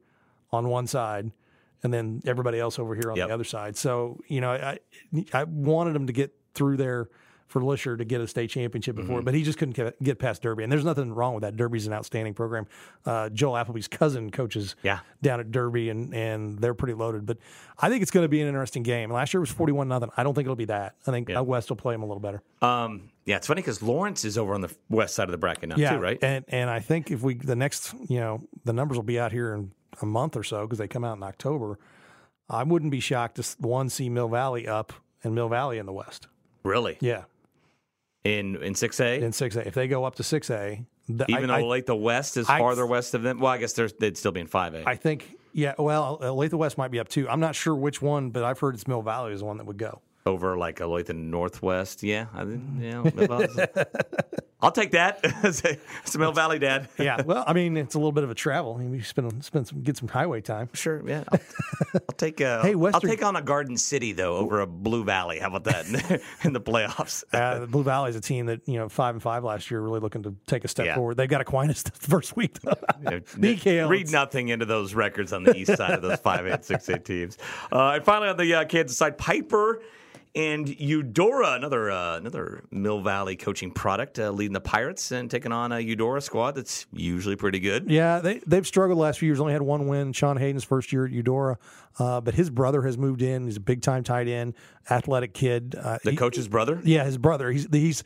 on 0.52 0.68
one 0.70 0.88
side. 0.88 1.32
And 1.84 1.92
then 1.92 2.22
everybody 2.28 2.60
else 2.60 2.78
over 2.78 2.94
here 2.94 3.10
on 3.10 3.18
Yep. 3.18 3.28
the 3.28 3.34
other 3.34 3.44
side. 3.44 3.76
So 3.76 4.20
you 4.28 4.40
know, 4.40 4.52
I 4.52 4.78
I 5.34 5.46
wanted 5.46 5.94
them 5.96 6.08
to 6.08 6.14
get 6.14 6.32
through 6.54 6.78
there 6.78 7.10
for 7.52 7.62
Lisher 7.62 7.98
to 7.98 8.06
get 8.06 8.22
a 8.22 8.28
state 8.28 8.50
championship 8.50 8.96
before, 8.96 9.18
Mm-hmm. 9.18 9.26
but 9.26 9.34
he 9.34 9.44
just 9.44 9.58
couldn't 9.58 9.76
get, 9.76 10.02
get 10.02 10.20
past 10.20 10.42
Derby. 10.42 10.64
And 10.64 10.72
there's 10.72 10.86
nothing 10.86 11.14
wrong 11.14 11.34
with 11.36 11.42
that. 11.42 11.58
Derby's 11.58 11.86
an 11.86 11.94
outstanding 11.94 12.34
program. 12.34 12.66
Uh, 13.06 13.30
Joel 13.30 13.54
Applebee's 13.54 13.88
cousin 13.88 14.32
coaches 14.32 14.76
Yeah. 14.84 15.00
down 15.22 15.40
at 15.40 15.52
Derby, 15.52 15.90
and 15.90 16.14
and 16.16 16.60
they're 16.60 16.74
pretty 16.74 16.94
loaded. 16.94 17.26
But 17.26 17.38
I 17.78 17.90
think 17.90 18.02
it's 18.02 18.12
going 18.12 18.24
to 18.24 18.30
be 18.30 18.42
an 18.42 18.48
interesting 18.48 18.84
game. 18.84 19.12
Last 19.12 19.34
year 19.34 19.42
was 19.42 19.52
41 19.52 19.88
nothing. 19.88 20.10
I 20.18 20.24
don't 20.24 20.34
think 20.34 20.46
it'll 20.46 20.56
be 20.56 20.66
that. 20.66 20.96
I 21.06 21.12
think 21.12 21.30
uh, 21.36 21.44
West 21.44 21.70
will 21.70 21.76
play 21.78 21.94
them 21.94 22.04
a 22.04 22.06
little 22.08 22.22
better. 22.22 22.42
Um, 22.62 23.10
yeah, 23.26 23.36
it's 23.36 23.48
funny 23.48 23.62
because 23.62 23.82
Lawrence 23.84 24.24
is 24.26 24.38
over 24.38 24.54
on 24.54 24.62
the 24.62 24.74
west 24.90 25.14
side 25.16 25.26
of 25.26 25.32
the 25.32 25.38
bracket 25.38 25.70
now, 25.70 25.76
too, 25.76 25.98
right? 26.00 26.18
And 26.24 26.46
and 26.48 26.70
I 26.70 26.80
think 26.80 27.12
if 27.12 27.22
we 27.22 27.36
the 27.36 27.56
next 27.56 27.94
you 28.08 28.20
know 28.20 28.42
the 28.64 28.74
numbers 28.74 28.98
will 28.98 29.04
be 29.04 29.20
out 29.20 29.32
here 29.32 29.54
in 29.54 29.72
a 30.02 30.06
month 30.06 30.36
or 30.38 30.44
so 30.44 30.62
because 30.66 30.80
they 30.80 30.88
come 30.88 31.04
out 31.04 31.18
in 31.18 31.24
October. 31.24 31.78
I 32.50 32.64
wouldn't 32.64 32.92
be 32.92 33.00
shocked 33.00 33.36
to 33.38 33.56
one 33.60 33.90
see 33.90 34.10
Mill 34.10 34.28
Valley 34.28 34.68
up 34.68 34.92
and 35.24 35.34
Mill 35.36 35.48
Valley 35.50 35.78
in 35.78 35.86
the 35.86 35.94
West. 35.94 36.28
Really? 36.64 36.98
Yeah, 37.00 37.24
In 38.24 38.56
in 38.62 38.74
6A? 38.74 39.22
in 39.22 39.32
six 39.32 39.56
A. 39.56 39.68
If 39.68 39.74
they 39.74 39.88
go 39.88 40.04
up 40.04 40.16
to 40.16 40.24
six 40.24 40.50
A, 40.52 40.86
Even 41.28 41.50
I, 41.50 41.62
though 41.62 41.68
like 41.68 41.88
the 41.88 41.96
West 41.96 42.38
is 42.38 42.48
I- 42.48 42.60
farther 42.60 42.86
west 42.86 43.16
of 43.16 43.24
them. 43.24 43.40
Well, 43.40 43.52
I 43.52 43.58
guess 43.58 43.74
they'd 43.74 44.16
still 44.18 44.32
be 44.32 44.42
in 44.42 44.48
5A. 44.48 44.84
I 44.86 44.96
think 44.96 45.38
yeah. 45.54 45.74
Well, 45.80 46.20
uh, 46.22 46.26
Olathe 46.26 46.54
West 46.54 46.78
might 46.78 46.92
be 46.92 47.00
up 47.00 47.10
too. 47.10 47.28
I'm 47.28 47.40
not 47.40 47.56
sure 47.56 47.76
which 47.76 48.00
one, 48.02 48.30
but 48.30 48.44
I've 48.44 48.60
heard 48.60 48.76
it's 48.76 48.88
Mill 48.88 49.02
Valley 49.02 49.34
is 49.34 49.40
the 49.40 49.46
one 49.46 49.58
that 49.58 49.66
would 49.66 49.78
go. 49.78 50.02
over 50.28 50.56
like 50.56 50.78
Olathe 50.80 51.14
Northwest. 51.16 52.04
Yeah, 52.04 52.28
I 52.34 52.44
yeah. 52.80 53.02
I'll 54.62 54.72
take 54.72 54.92
that. 54.92 55.20
it's 55.24 56.18
Mill 56.18 56.32
Valley, 56.32 56.60
Dad. 56.60 56.88
Yeah. 57.00 57.22
well, 57.24 57.44
I 57.48 57.54
mean, 57.54 57.78
it's 57.78 57.96
a 57.96 57.98
little 57.98 58.12
bit 58.12 58.24
of 58.24 58.30
a 58.30 58.36
travel. 58.36 58.76
I 58.76 58.84
mean, 58.84 58.94
you 58.94 59.02
spend 59.02 59.44
spend 59.44 59.68
some 59.68 59.82
get 59.82 59.98
some 59.98 60.08
highway 60.08 60.42
time. 60.42 60.70
Sure. 60.74 61.02
Yeah. 61.08 61.24
I'll, 61.32 61.40
I'll 61.96 62.16
take. 62.18 62.40
Uh, 62.42 62.62
Hey, 62.72 62.76
I'll 62.76 63.02
take 63.02 63.24
on 63.24 63.36
a 63.36 63.42
Garden 63.42 63.76
City 63.78 64.12
though 64.12 64.38
over 64.38 64.62
a 64.62 64.68
Blue 64.68 65.04
Valley. 65.04 65.40
How 65.40 65.48
about 65.48 65.64
that 65.64 66.22
in 66.44 66.54
the 66.54 66.62
playoffs? 66.62 67.24
Uh, 67.34 67.60
the 67.60 67.68
Blue 67.68 67.84
Valley 67.84 68.12
is 68.12 68.16
a 68.16 68.22
team 68.22 68.46
that 68.48 68.62
you 68.68 68.76
know 68.78 68.88
five 68.88 69.16
and 69.16 69.22
five 69.22 69.44
last 69.44 69.72
year, 69.72 69.82
really 69.82 70.00
looking 70.00 70.22
to 70.24 70.36
take 70.46 70.64
a 70.64 70.68
step 70.68 70.86
Yeah. 70.86 70.96
forward. 70.96 71.18
They've 71.18 71.30
got 71.30 71.42
Aquinas 71.42 71.84
the 71.84 71.92
first 71.92 72.36
week. 72.36 72.58
Know, 73.02 73.20
Read 73.88 74.12
nothing 74.12 74.50
into 74.50 74.66
those 74.66 74.94
records 74.94 75.34
on 75.34 75.44
the 75.44 75.56
east 75.56 75.76
side 75.76 75.92
of 75.92 76.02
those 76.02 76.20
five 76.20 76.46
eight 76.46 76.64
six 76.66 76.88
eight 76.90 77.04
teams. 77.06 77.38
Uh, 77.72 77.94
and 77.96 78.04
finally 78.06 78.30
on 78.30 78.38
the 78.38 78.54
uh, 78.54 78.66
Kansas 78.66 78.98
side, 78.98 79.18
Piper 79.18 79.82
and 80.34 80.70
Eudora, 80.80 81.54
another 81.54 81.92
uh, 81.92 82.18
another 82.18 82.64
Mill 82.72 83.02
Valley 83.02 83.36
coaching 83.36 83.72
product, 83.72 84.18
uh, 84.20 84.32
leading 84.32 84.54
the 84.54 84.62
Pirates 84.62 85.12
and 85.12 85.30
taking 85.30 85.52
on 85.52 85.72
a 85.72 85.80
Eudora 85.80 86.22
squad 86.22 86.52
that's 86.56 86.86
usually 86.94 87.36
pretty 87.36 87.60
good. 87.60 87.90
Yeah, 87.92 88.20
they 88.20 88.40
they've 88.48 88.66
struggled 88.66 88.98
the 88.98 89.02
last 89.02 89.20
few 89.20 89.28
years. 89.28 89.40
Only 89.40 89.54
had 89.54 89.62
one 89.62 89.88
win. 89.88 90.14
Sean 90.14 90.38
Hayden's 90.38 90.64
first 90.64 90.94
year 90.94 91.06
at 91.06 91.12
Eudora, 91.12 91.58
uh, 92.00 92.22
but 92.22 92.34
his 92.34 92.50
brother 92.50 92.82
has 92.84 92.98
moved 92.98 93.22
in. 93.22 93.46
He's 93.46 93.58
a 93.58 93.62
big 93.62 93.82
time 93.82 94.04
tight 94.04 94.28
end, 94.28 94.54
athletic 94.90 95.34
kid. 95.34 95.76
Uh, 95.78 95.98
The 96.04 96.12
he- 96.12 96.18
coach's 96.18 96.48
brother. 96.48 96.80
yeah, 96.84 97.04
his 97.04 97.18
brother. 97.18 97.52
He's 97.52 97.68
he's. 97.72 98.04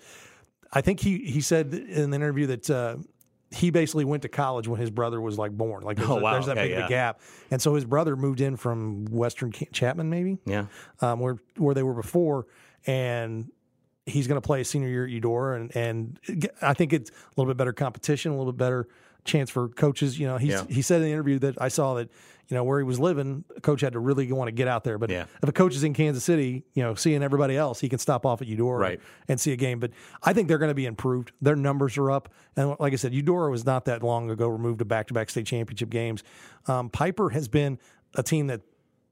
I 0.73 0.81
think 0.81 0.99
he 0.99 1.19
he 1.19 1.41
said 1.41 1.73
in 1.73 2.03
an 2.05 2.13
interview 2.13 2.47
that. 2.47 2.69
He 3.55 3.69
basically 3.69 4.05
went 4.05 4.21
to 4.23 4.29
college 4.29 4.67
when 4.67 4.79
his 4.79 4.89
brother 4.89 5.21
was 5.21 5.37
like 5.37 5.51
born. 5.51 5.83
Like 5.83 5.97
there's, 5.97 6.09
Oh, 6.09 6.17
a- 6.17 6.21
wow. 6.21 6.33
there's 6.33 6.45
that 6.47 6.57
Okay, 6.57 6.67
big 6.69 6.73
of 6.73 6.79
yeah. 6.79 6.85
a 6.85 6.89
gap, 6.89 7.21
and 7.51 7.61
so 7.61 7.73
his 7.75 7.85
brother 7.85 8.15
moved 8.15 8.41
in 8.41 8.57
from 8.57 9.05
Western 9.05 9.51
Chapman, 9.51 10.09
maybe, 10.09 10.37
Yeah. 10.45 10.65
um, 11.01 11.19
where 11.19 11.37
where 11.57 11.73
they 11.73 11.83
were 11.83 11.93
before, 11.93 12.47
and 12.85 13.49
he's 14.05 14.27
going 14.27 14.39
to 14.39 14.45
play 14.45 14.63
senior 14.63 14.89
year 14.89 15.05
at 15.05 15.09
Eudora, 15.11 15.59
and 15.61 15.75
and 15.75 16.19
I 16.61 16.73
think 16.73 16.93
it's 16.93 17.09
a 17.09 17.13
little 17.37 17.49
bit 17.51 17.57
better 17.57 17.73
competition, 17.73 18.31
a 18.31 18.37
little 18.37 18.51
bit 18.51 18.57
better 18.59 18.87
chance 19.25 19.49
for 19.49 19.67
coaches. 19.69 20.17
You 20.19 20.27
know, 20.27 20.38
he's, 20.38 20.51
Yeah. 20.53 20.63
he 20.69 20.81
said 20.81 20.97
in 21.01 21.07
the 21.07 21.11
interview 21.11 21.39
that 21.39 21.61
I 21.61 21.67
saw 21.67 21.95
that 21.95 22.09
you 22.47 22.53
know 22.53 22.63
where 22.63 22.77
he 22.79 22.83
was 22.85 22.99
living, 22.99 23.43
a 23.57 23.59
coach 23.61 23.81
had 23.81 23.93
to 23.93 23.99
really 23.99 24.31
want 24.31 24.47
to 24.49 24.51
get 24.51 24.67
out 24.67 24.83
there. 24.83 24.99
But 24.99 25.09
Yeah. 25.09 25.25
if 25.41 25.49
a 25.49 25.51
coach 25.51 25.75
is 25.75 25.83
in 25.83 25.95
Kansas 25.95 26.23
City, 26.23 26.63
you 26.75 26.83
know, 26.83 26.93
seeing 26.93 27.23
everybody 27.23 27.57
else, 27.57 27.79
he 27.79 27.89
can 27.89 27.97
stop 27.97 28.23
off 28.23 28.39
at 28.39 28.47
Eudora 28.47 28.77
Right. 28.79 28.99
and 29.27 29.39
see 29.39 29.51
a 29.51 29.55
game. 29.55 29.79
But 29.79 29.91
I 30.21 30.31
think 30.31 30.47
they're 30.47 30.59
going 30.59 30.69
to 30.69 30.75
be 30.75 30.85
improved. 30.85 31.31
Their 31.41 31.55
numbers 31.55 31.97
are 31.97 32.11
up, 32.11 32.29
and 32.55 32.75
like 32.79 32.93
I 32.93 32.97
said, 32.97 33.15
Eudora 33.15 33.49
was 33.49 33.65
not 33.65 33.85
that 33.85 34.03
long 34.03 34.29
ago 34.29 34.47
removed 34.47 34.77
to 34.79 34.85
back-to-back 34.85 35.31
state 35.31 35.47
championship 35.47 35.89
games. 35.89 36.23
Um, 36.67 36.89
Piper 36.91 37.29
has 37.31 37.47
been 37.47 37.79
a 38.13 38.21
team 38.21 38.45
that 38.47 38.61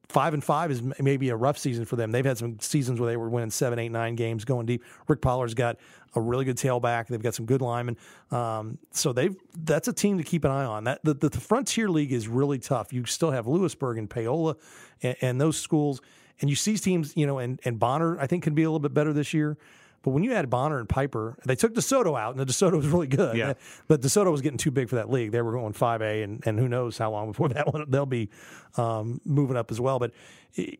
five 0.09 0.35
and 0.35 0.43
five 0.43 0.69
is 0.69 0.83
maybe 0.99 1.29
a 1.29 1.35
rough 1.35 1.57
season 1.57 1.85
for 1.85 1.95
them. 1.95 2.11
They've 2.11 2.23
had 2.25 2.37
some 2.37 2.59
seasons 2.59 2.99
where 2.99 3.09
they 3.09 3.17
were 3.17 3.29
winning 3.29 3.49
seven, 3.49 3.79
eight, 3.79 3.89
nine 3.89 4.15
games, 4.15 4.45
going 4.45 4.67
deep. 4.67 4.83
Rick 5.07 5.21
Pollard's 5.21 5.55
got 5.55 5.77
a 6.15 6.21
really 6.21 6.45
good 6.45 6.57
tailback. 6.57 7.07
They've 7.07 7.21
got 7.21 7.35
some 7.35 7.45
good 7.45 7.61
linemen. 7.61 7.97
Um, 8.31 8.77
so 8.91 9.13
they've 9.13 9.35
that's 9.57 9.87
a 9.87 9.93
team 9.93 10.17
to 10.17 10.23
keep 10.23 10.43
an 10.45 10.51
eye 10.51 10.65
on. 10.65 10.83
That 10.85 11.03
the, 11.03 11.13
the, 11.13 11.29
the 11.29 11.39
Frontier 11.39 11.89
League 11.89 12.11
is 12.11 12.27
really 12.27 12.59
tough. 12.59 12.93
You 12.93 13.05
still 13.05 13.31
have 13.31 13.47
Louisburg 13.47 13.97
and 13.97 14.09
Paola 14.09 14.55
and, 15.01 15.15
and 15.21 15.41
those 15.41 15.59
schools, 15.59 16.01
and 16.41 16.49
you 16.49 16.55
see 16.55 16.77
teams, 16.77 17.13
you 17.15 17.25
know, 17.25 17.39
and 17.39 17.59
and 17.65 17.79
Bonner 17.79 18.19
I 18.19 18.27
think 18.27 18.43
can 18.43 18.53
be 18.53 18.63
a 18.63 18.69
little 18.69 18.79
bit 18.79 18.93
better 18.93 19.13
this 19.13 19.33
year. 19.33 19.57
But 20.03 20.11
when 20.11 20.23
you 20.25 20.33
add 20.33 20.49
Bonner 20.49 20.79
and 20.79 20.89
Piper, 20.89 21.37
they 21.45 21.55
took 21.55 21.73
DeSoto 21.73 22.19
out, 22.19 22.35
and 22.35 22.39
the 22.39 22.45
DeSoto 22.45 22.75
was 22.75 22.87
really 22.87 23.07
good. 23.07 23.37
Yeah. 23.37 23.53
But 23.87 24.01
DeSoto 24.01 24.31
was 24.33 24.41
getting 24.41 24.57
too 24.57 24.69
big 24.69 24.89
for 24.89 24.95
that 24.97 25.09
league. 25.09 25.31
They 25.31 25.41
were 25.41 25.53
going 25.53 25.71
5A, 25.71 26.25
and, 26.25 26.43
and 26.45 26.59
who 26.59 26.67
knows 26.67 26.97
how 26.97 27.09
long 27.11 27.27
before 27.27 27.47
that 27.55 27.71
one 27.73 27.85
they'll 27.89 28.05
be 28.05 28.29
um, 28.75 29.21
moving 29.23 29.55
up 29.55 29.71
as 29.71 29.79
well. 29.79 29.99
But 29.99 30.11
i- 30.57 30.77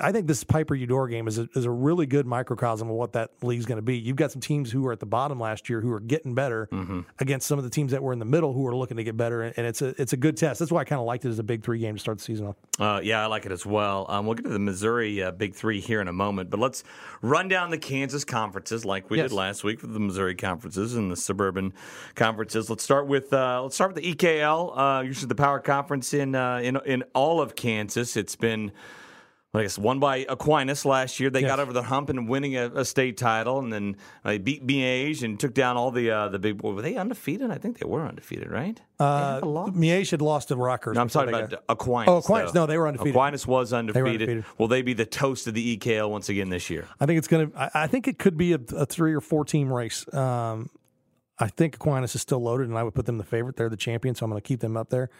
I 0.00 0.12
think 0.12 0.26
this 0.26 0.44
Piper 0.44 0.74
Eudora 0.74 1.10
game 1.10 1.26
is 1.28 1.38
a, 1.38 1.48
is 1.54 1.64
a 1.64 1.70
really 1.70 2.06
good 2.06 2.26
microcosm 2.26 2.88
of 2.88 2.94
what 2.94 3.12
that 3.14 3.30
league's 3.42 3.66
going 3.66 3.76
to 3.76 3.82
be. 3.82 3.96
You've 3.98 4.16
got 4.16 4.30
some 4.32 4.40
teams 4.40 4.70
who 4.70 4.82
were 4.82 4.92
at 4.92 5.00
the 5.00 5.06
bottom 5.06 5.40
last 5.40 5.68
year 5.68 5.80
who 5.80 5.90
are 5.92 6.00
getting 6.00 6.34
better 6.34 6.68
Mm-hmm. 6.72 7.00
against 7.18 7.46
some 7.46 7.58
of 7.58 7.64
the 7.64 7.70
teams 7.70 7.92
that 7.92 8.02
were 8.02 8.12
in 8.12 8.18
the 8.18 8.24
middle 8.24 8.52
who 8.52 8.66
are 8.66 8.74
looking 8.76 8.96
to 8.96 9.04
get 9.04 9.16
better, 9.16 9.42
and 9.42 9.66
it's 9.66 9.82
a 9.82 10.00
it's 10.00 10.12
a 10.12 10.16
good 10.16 10.36
test. 10.36 10.58
That's 10.60 10.70
why 10.72 10.80
I 10.80 10.84
kind 10.84 11.00
of 11.00 11.06
liked 11.06 11.24
it 11.24 11.28
as 11.28 11.38
a 11.38 11.42
big 11.42 11.62
three 11.62 11.78
game 11.78 11.94
to 11.94 12.00
start 12.00 12.18
the 12.18 12.24
season 12.24 12.46
off. 12.48 12.56
Uh, 12.78 13.00
yeah, 13.02 13.22
I 13.22 13.26
like 13.26 13.46
it 13.46 13.52
as 13.52 13.64
well. 13.66 14.06
Um, 14.08 14.26
we'll 14.26 14.34
get 14.34 14.44
to 14.44 14.48
the 14.48 14.58
Missouri 14.58 15.22
uh, 15.22 15.30
Big 15.32 15.54
Three 15.54 15.80
here 15.80 16.00
in 16.00 16.08
a 16.08 16.12
moment, 16.12 16.50
but 16.50 16.58
let's 16.60 16.82
run 17.20 17.48
down 17.48 17.70
the 17.70 17.78
Kansas 17.78 18.24
conferences 18.24 18.84
like 18.84 19.10
we 19.10 19.18
Yes. 19.18 19.30
did 19.30 19.36
last 19.36 19.64
week 19.64 19.82
with 19.82 19.92
the 19.92 20.00
Missouri 20.00 20.34
conferences 20.34 20.94
and 20.96 21.10
the 21.10 21.16
suburban 21.16 21.72
conferences. 22.14 22.68
Let's 22.70 22.82
start 22.84 23.06
with 23.06 23.32
uh, 23.32 23.62
let's 23.62 23.74
start 23.74 23.94
with 23.94 24.02
the 24.02 24.14
EKL, 24.14 24.72
uh, 24.76 25.02
usually 25.02 25.28
the 25.28 25.34
power 25.34 25.60
conference 25.60 26.14
in 26.14 26.34
uh, 26.34 26.58
in 26.62 26.78
in 26.86 27.02
all 27.14 27.40
of 27.40 27.54
Kansas. 27.56 28.16
It's 28.16 28.36
been. 28.36 28.72
I 29.54 29.60
guess 29.60 29.76
won 29.78 29.98
by 30.00 30.24
Aquinas 30.30 30.86
last 30.86 31.20
year. 31.20 31.28
They 31.28 31.42
Yes. 31.42 31.50
got 31.50 31.60
over 31.60 31.74
the 31.74 31.82
hump 31.82 32.08
and 32.08 32.26
winning 32.26 32.56
a, 32.56 32.70
a 32.74 32.84
state 32.86 33.18
title, 33.18 33.58
and 33.58 33.70
then 33.70 33.96
uh, 34.24 34.30
they 34.30 34.38
beat 34.38 34.66
Miege 34.66 35.22
and 35.22 35.38
took 35.38 35.52
down 35.52 35.76
all 35.76 35.90
the 35.90 36.10
uh, 36.10 36.28
the 36.28 36.38
big 36.38 36.56
boys. 36.56 36.74
Were 36.76 36.80
they 36.80 36.96
undefeated? 36.96 37.50
I 37.50 37.58
think 37.58 37.78
they 37.78 37.86
were 37.86 38.06
undefeated, 38.06 38.50
right? 38.50 38.80
Uh, 38.98 39.42
Miege 39.42 40.10
had 40.10 40.22
lost 40.22 40.48
to 40.48 40.56
Rutgers. 40.56 40.94
No, 40.94 41.02
I'm 41.02 41.08
talking 41.10 41.34
about 41.34 41.50
got- 41.50 41.64
Aquinas. 41.68 42.08
Oh, 42.08 42.16
Aquinas. 42.16 42.52
though. 42.52 42.60
No, 42.60 42.66
they 42.66 42.78
were 42.78 42.88
undefeated. 42.88 43.14
Aquinas 43.14 43.46
was 43.46 43.74
undefeated. 43.74 44.06
undefeated. 44.22 44.44
Will 44.56 44.68
they 44.68 44.80
be 44.80 44.94
the 44.94 45.04
toast 45.04 45.46
of 45.46 45.52
the 45.52 45.76
EKL 45.76 46.08
once 46.10 46.30
again 46.30 46.48
this 46.48 46.70
year? 46.70 46.88
I 46.98 47.04
think 47.04 47.18
it's 47.18 47.28
going 47.28 47.50
to. 47.50 47.70
I 47.78 47.86
think 47.88 48.08
it 48.08 48.18
could 48.18 48.38
be 48.38 48.54
a, 48.54 48.60
a 48.74 48.86
three 48.86 49.12
or 49.12 49.20
four 49.20 49.44
team 49.44 49.70
race. 49.70 50.10
Um, 50.14 50.70
I 51.38 51.48
think 51.48 51.74
Aquinas 51.74 52.14
is 52.14 52.22
still 52.22 52.40
loaded, 52.42 52.70
and 52.70 52.78
I 52.78 52.82
would 52.84 52.94
put 52.94 53.04
them 53.04 53.18
the 53.18 53.24
favorite. 53.24 53.56
They're 53.56 53.68
the 53.68 53.76
champion, 53.76 54.14
so 54.14 54.24
I'm 54.24 54.30
going 54.30 54.40
to 54.40 54.48
keep 54.48 54.60
them 54.60 54.78
up 54.78 54.88
there. 54.88 55.10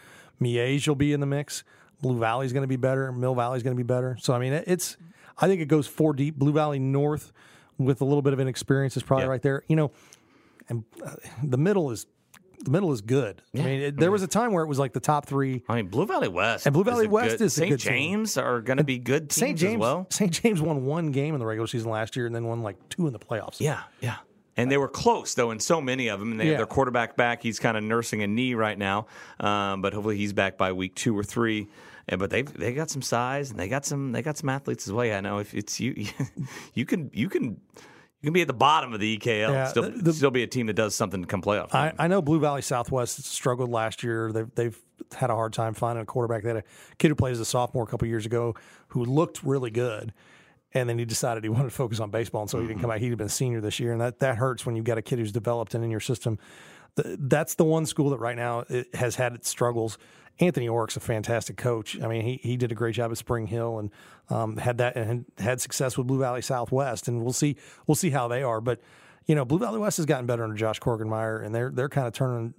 Miege 0.41 0.87
will 0.87 0.95
be 0.95 1.13
in 1.13 1.19
the 1.19 1.27
mix. 1.27 1.63
Blue 2.03 2.19
Valley 2.19 2.45
is 2.45 2.53
going 2.53 2.61
to 2.61 2.67
be 2.67 2.75
better. 2.75 3.11
Mill 3.11 3.33
Valley 3.33 3.57
is 3.57 3.63
going 3.63 3.75
to 3.75 3.83
be 3.83 3.87
better. 3.87 4.15
So 4.21 4.33
I 4.33 4.37
mean, 4.39 4.53
it- 4.53 4.65
it's. 4.67 4.97
I 5.39 5.47
think 5.47 5.61
it 5.61 5.65
goes 5.67 5.87
four 5.87 6.13
deep. 6.13 6.35
Blue 6.35 6.51
Valley 6.51 6.77
North, 6.77 7.31
with 7.79 8.01
a 8.01 8.05
little 8.05 8.21
bit 8.21 8.33
of 8.33 8.39
inexperience, 8.39 8.95
is 8.95 9.01
probably 9.01 9.25
Yeah. 9.25 9.29
right 9.31 9.41
there. 9.41 9.63
You 9.67 9.75
know, 9.75 9.91
and 10.69 10.83
uh, 11.03 11.15
the 11.43 11.57
middle 11.57 11.89
is 11.89 12.05
the 12.59 12.69
middle 12.71 12.93
is 12.93 13.01
good. 13.01 13.41
I 13.53 13.57
mean, 13.57 13.81
it, 13.81 13.97
there 13.97 14.11
was 14.11 14.21
a 14.21 14.27
time 14.27 14.53
where 14.53 14.63
it 14.63 14.67
was 14.67 14.77
like 14.79 14.93
the 14.93 14.99
top 14.99 15.25
three. 15.25 15.63
I 15.67 15.75
mean, 15.77 15.87
Blue 15.87 16.05
Valley 16.05 16.27
West 16.29 16.65
And 16.65 16.71
Blue 16.73 16.83
Valley 16.85 17.07
a 17.07 17.09
West 17.09 17.39
good, 17.39 17.45
is 17.45 17.53
St. 17.53 17.69
good 17.71 17.79
team. 17.79 17.91
James 17.91 18.37
are 18.37 18.61
going 18.61 18.77
to 18.77 18.83
be 18.85 18.99
good 18.99 19.23
teams 19.31 19.35
St. 19.35 19.57
James, 19.57 19.73
as 19.73 19.79
well. 19.79 20.07
St. 20.11 20.31
James 20.31 20.61
won 20.61 20.85
one 20.85 21.11
game 21.11 21.33
in 21.33 21.39
the 21.39 21.45
regular 21.45 21.67
season 21.67 21.89
last 21.89 22.15
year, 22.15 22.25
and 22.27 22.33
then 22.35 22.45
won 22.45 22.61
like 22.61 22.77
two 22.89 23.07
in 23.07 23.11
the 23.13 23.19
playoffs. 23.19 23.59
Yeah, 23.59 23.81
yeah. 24.01 24.17
And 24.55 24.71
they 24.71 24.77
were 24.77 24.87
close 24.87 25.33
though 25.33 25.49
in 25.51 25.59
so 25.59 25.81
many 25.81 26.07
of 26.09 26.19
them. 26.19 26.31
And 26.31 26.39
they 26.39 26.45
Yeah. 26.45 26.49
have 26.51 26.59
their 26.59 26.65
quarterback 26.67 27.17
back. 27.17 27.41
He's 27.41 27.59
kind 27.59 27.75
of 27.75 27.83
nursing 27.83 28.21
a 28.23 28.27
knee 28.27 28.53
right 28.53 28.77
now, 28.77 29.07
um, 29.39 29.81
but 29.81 29.93
hopefully 29.93 30.15
he's 30.17 30.31
back 30.31 30.57
by 30.59 30.71
week 30.73 30.93
two 30.95 31.17
or 31.17 31.23
three. 31.23 31.67
And, 32.07 32.19
but 32.19 32.29
they 32.29 32.41
they 32.41 32.73
got 32.73 32.89
some 32.89 33.01
size 33.01 33.51
and 33.51 33.59
they 33.59 33.67
got 33.67 33.85
some 33.85 34.11
they 34.11 34.21
got 34.21 34.37
some 34.37 34.49
athletes 34.49 34.87
as 34.87 34.93
well. 34.93 35.05
Yeah, 35.05 35.17
I 35.17 35.21
know 35.21 35.37
if 35.37 35.53
it's 35.53 35.79
you, 35.79 36.07
you 36.73 36.85
can 36.85 37.09
you 37.13 37.29
can 37.29 37.61
you 38.23 38.27
can 38.27 38.33
be 38.33 38.41
at 38.41 38.47
the 38.47 38.53
bottom 38.53 38.93
of 38.93 38.99
the 38.99 39.17
EKL, 39.17 39.49
Yeah, 39.49 39.61
and 39.61 39.69
still 39.69 39.83
the- 39.83 40.01
the- 40.01 40.13
still 40.13 40.31
be 40.31 40.43
a 40.43 40.47
team 40.47 40.67
that 40.67 40.73
does 40.73 40.95
something 40.95 41.21
to 41.21 41.27
come 41.27 41.41
playoff. 41.41 41.73
I, 41.73 41.93
I 41.99 42.07
know 42.07 42.21
Blue 42.21 42.39
Valley 42.39 42.61
Southwest 42.61 43.23
struggled 43.25 43.69
last 43.69 44.03
year. 44.03 44.31
They've 44.31 44.55
they've 44.55 44.81
had 45.13 45.29
a 45.29 45.35
hard 45.35 45.53
time 45.53 45.73
finding 45.73 46.01
a 46.01 46.05
quarterback. 46.05 46.43
They 46.43 46.49
had 46.49 46.57
a 46.57 46.63
kid 46.97 47.09
who 47.09 47.15
played 47.15 47.31
as 47.33 47.39
a 47.39 47.45
sophomore 47.45 47.83
a 47.83 47.87
couple 47.87 48.07
years 48.07 48.25
ago 48.25 48.55
who 48.89 49.03
looked 49.03 49.43
really 49.43 49.71
good, 49.71 50.13
and 50.73 50.89
then 50.89 50.97
he 50.97 51.05
decided 51.05 51.43
he 51.43 51.49
wanted 51.49 51.65
to 51.65 51.75
focus 51.75 51.99
on 51.99 52.11
baseball, 52.11 52.41
and 52.41 52.49
so 52.49 52.59
he 52.59 52.63
didn't 52.63 52.77
mm-hmm. 52.77 52.81
come 52.81 52.89
back. 52.91 53.01
He'd 53.01 53.17
been 53.17 53.29
senior 53.29 53.61
this 53.61 53.79
year, 53.79 53.91
and 53.91 54.01
that 54.01 54.19
that 54.19 54.37
hurts 54.37 54.65
when 54.65 54.75
you've 54.75 54.85
got 54.85 54.97
a 54.97 55.01
kid 55.01 55.19
who's 55.19 55.31
developed 55.31 55.73
and 55.73 55.83
in 55.83 55.91
your 55.91 55.99
system. 55.99 56.39
Th- 56.95 57.17
That's 57.19 57.55
the 57.55 57.65
one 57.65 57.85
school 57.85 58.09
that 58.11 58.19
right 58.19 58.35
now 58.37 58.63
it 58.69 58.93
has 58.95 59.15
had 59.15 59.33
its 59.33 59.49
struggles. 59.49 59.97
Anthony 60.39 60.67
Orrick's 60.67 60.97
a 60.97 60.99
fantastic 60.99 61.57
coach. 61.57 62.01
I 62.01 62.07
mean, 62.07 62.21
he 62.23 62.39
he 62.41 62.57
did 62.57 62.71
a 62.71 62.75
great 62.75 62.95
job 62.95 63.11
at 63.11 63.17
Spring 63.17 63.47
Hill 63.47 63.79
and 63.79 63.91
um, 64.29 64.57
had 64.57 64.77
that 64.79 64.95
and 64.95 65.25
had 65.37 65.61
success 65.61 65.97
with 65.97 66.07
Blue 66.07 66.19
Valley 66.19 66.41
Southwest, 66.41 67.07
and 67.07 67.23
we'll 67.23 67.33
see 67.33 67.55
we'll 67.87 67.95
see 67.95 68.09
how 68.09 68.27
they 68.27 68.41
are, 68.43 68.59
but 68.61 68.79
you 69.25 69.35
know, 69.35 69.45
Blue 69.45 69.59
Valley 69.59 69.79
West 69.79 69.97
has 69.97 70.05
gotten 70.05 70.25
better 70.25 70.43
under 70.43 70.55
Josh 70.55 70.79
Korgenmeyer, 70.79 71.45
and 71.45 71.53
they're 71.55 71.69
they're 71.71 71.87
kind 71.89 72.07
of 72.07 72.13
turning 72.13 72.53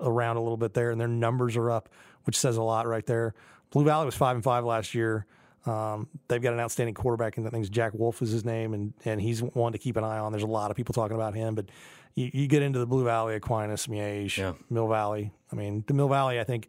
around 0.00 0.36
a 0.36 0.40
little 0.40 0.56
bit 0.56 0.74
there, 0.74 0.90
and 0.90 1.00
their 1.00 1.08
numbers 1.08 1.56
are 1.56 1.70
up, 1.70 1.88
which 2.24 2.36
says 2.36 2.56
a 2.58 2.62
lot 2.62 2.86
right 2.86 3.04
there. 3.06 3.34
Blue 3.70 3.84
Valley 3.84 4.06
was 4.06 4.14
five 4.14 4.36
and 4.36 4.44
five 4.44 4.64
last 4.64 4.94
year. 4.94 5.26
Um, 5.64 6.06
they've 6.28 6.40
got 6.40 6.52
an 6.52 6.60
outstanding 6.60 6.94
quarterback, 6.94 7.38
and 7.38 7.46
I 7.46 7.50
think 7.50 7.68
Jack 7.70 7.92
Wolf 7.94 8.22
is 8.22 8.30
his 8.30 8.44
name, 8.44 8.72
and 8.72 8.92
and 9.04 9.20
he's 9.20 9.42
one 9.42 9.72
to 9.72 9.78
keep 9.78 9.96
an 9.96 10.04
eye 10.04 10.18
on. 10.18 10.30
There's 10.32 10.44
a 10.44 10.46
lot 10.46 10.70
of 10.70 10.76
people 10.76 10.92
talking 10.92 11.16
about 11.16 11.34
him, 11.34 11.56
but 11.56 11.66
you, 12.14 12.30
you 12.32 12.46
get 12.46 12.62
into 12.62 12.78
the 12.78 12.86
Blue 12.86 13.04
Valley, 13.04 13.34
Aquinas, 13.34 13.88
Miege, 13.88 14.36
Yeah. 14.36 14.52
Mill 14.70 14.86
Valley. 14.86 15.32
I 15.50 15.56
mean, 15.56 15.82
the 15.88 15.94
Mill 15.94 16.08
Valley, 16.08 16.38
I 16.38 16.44
think. 16.44 16.68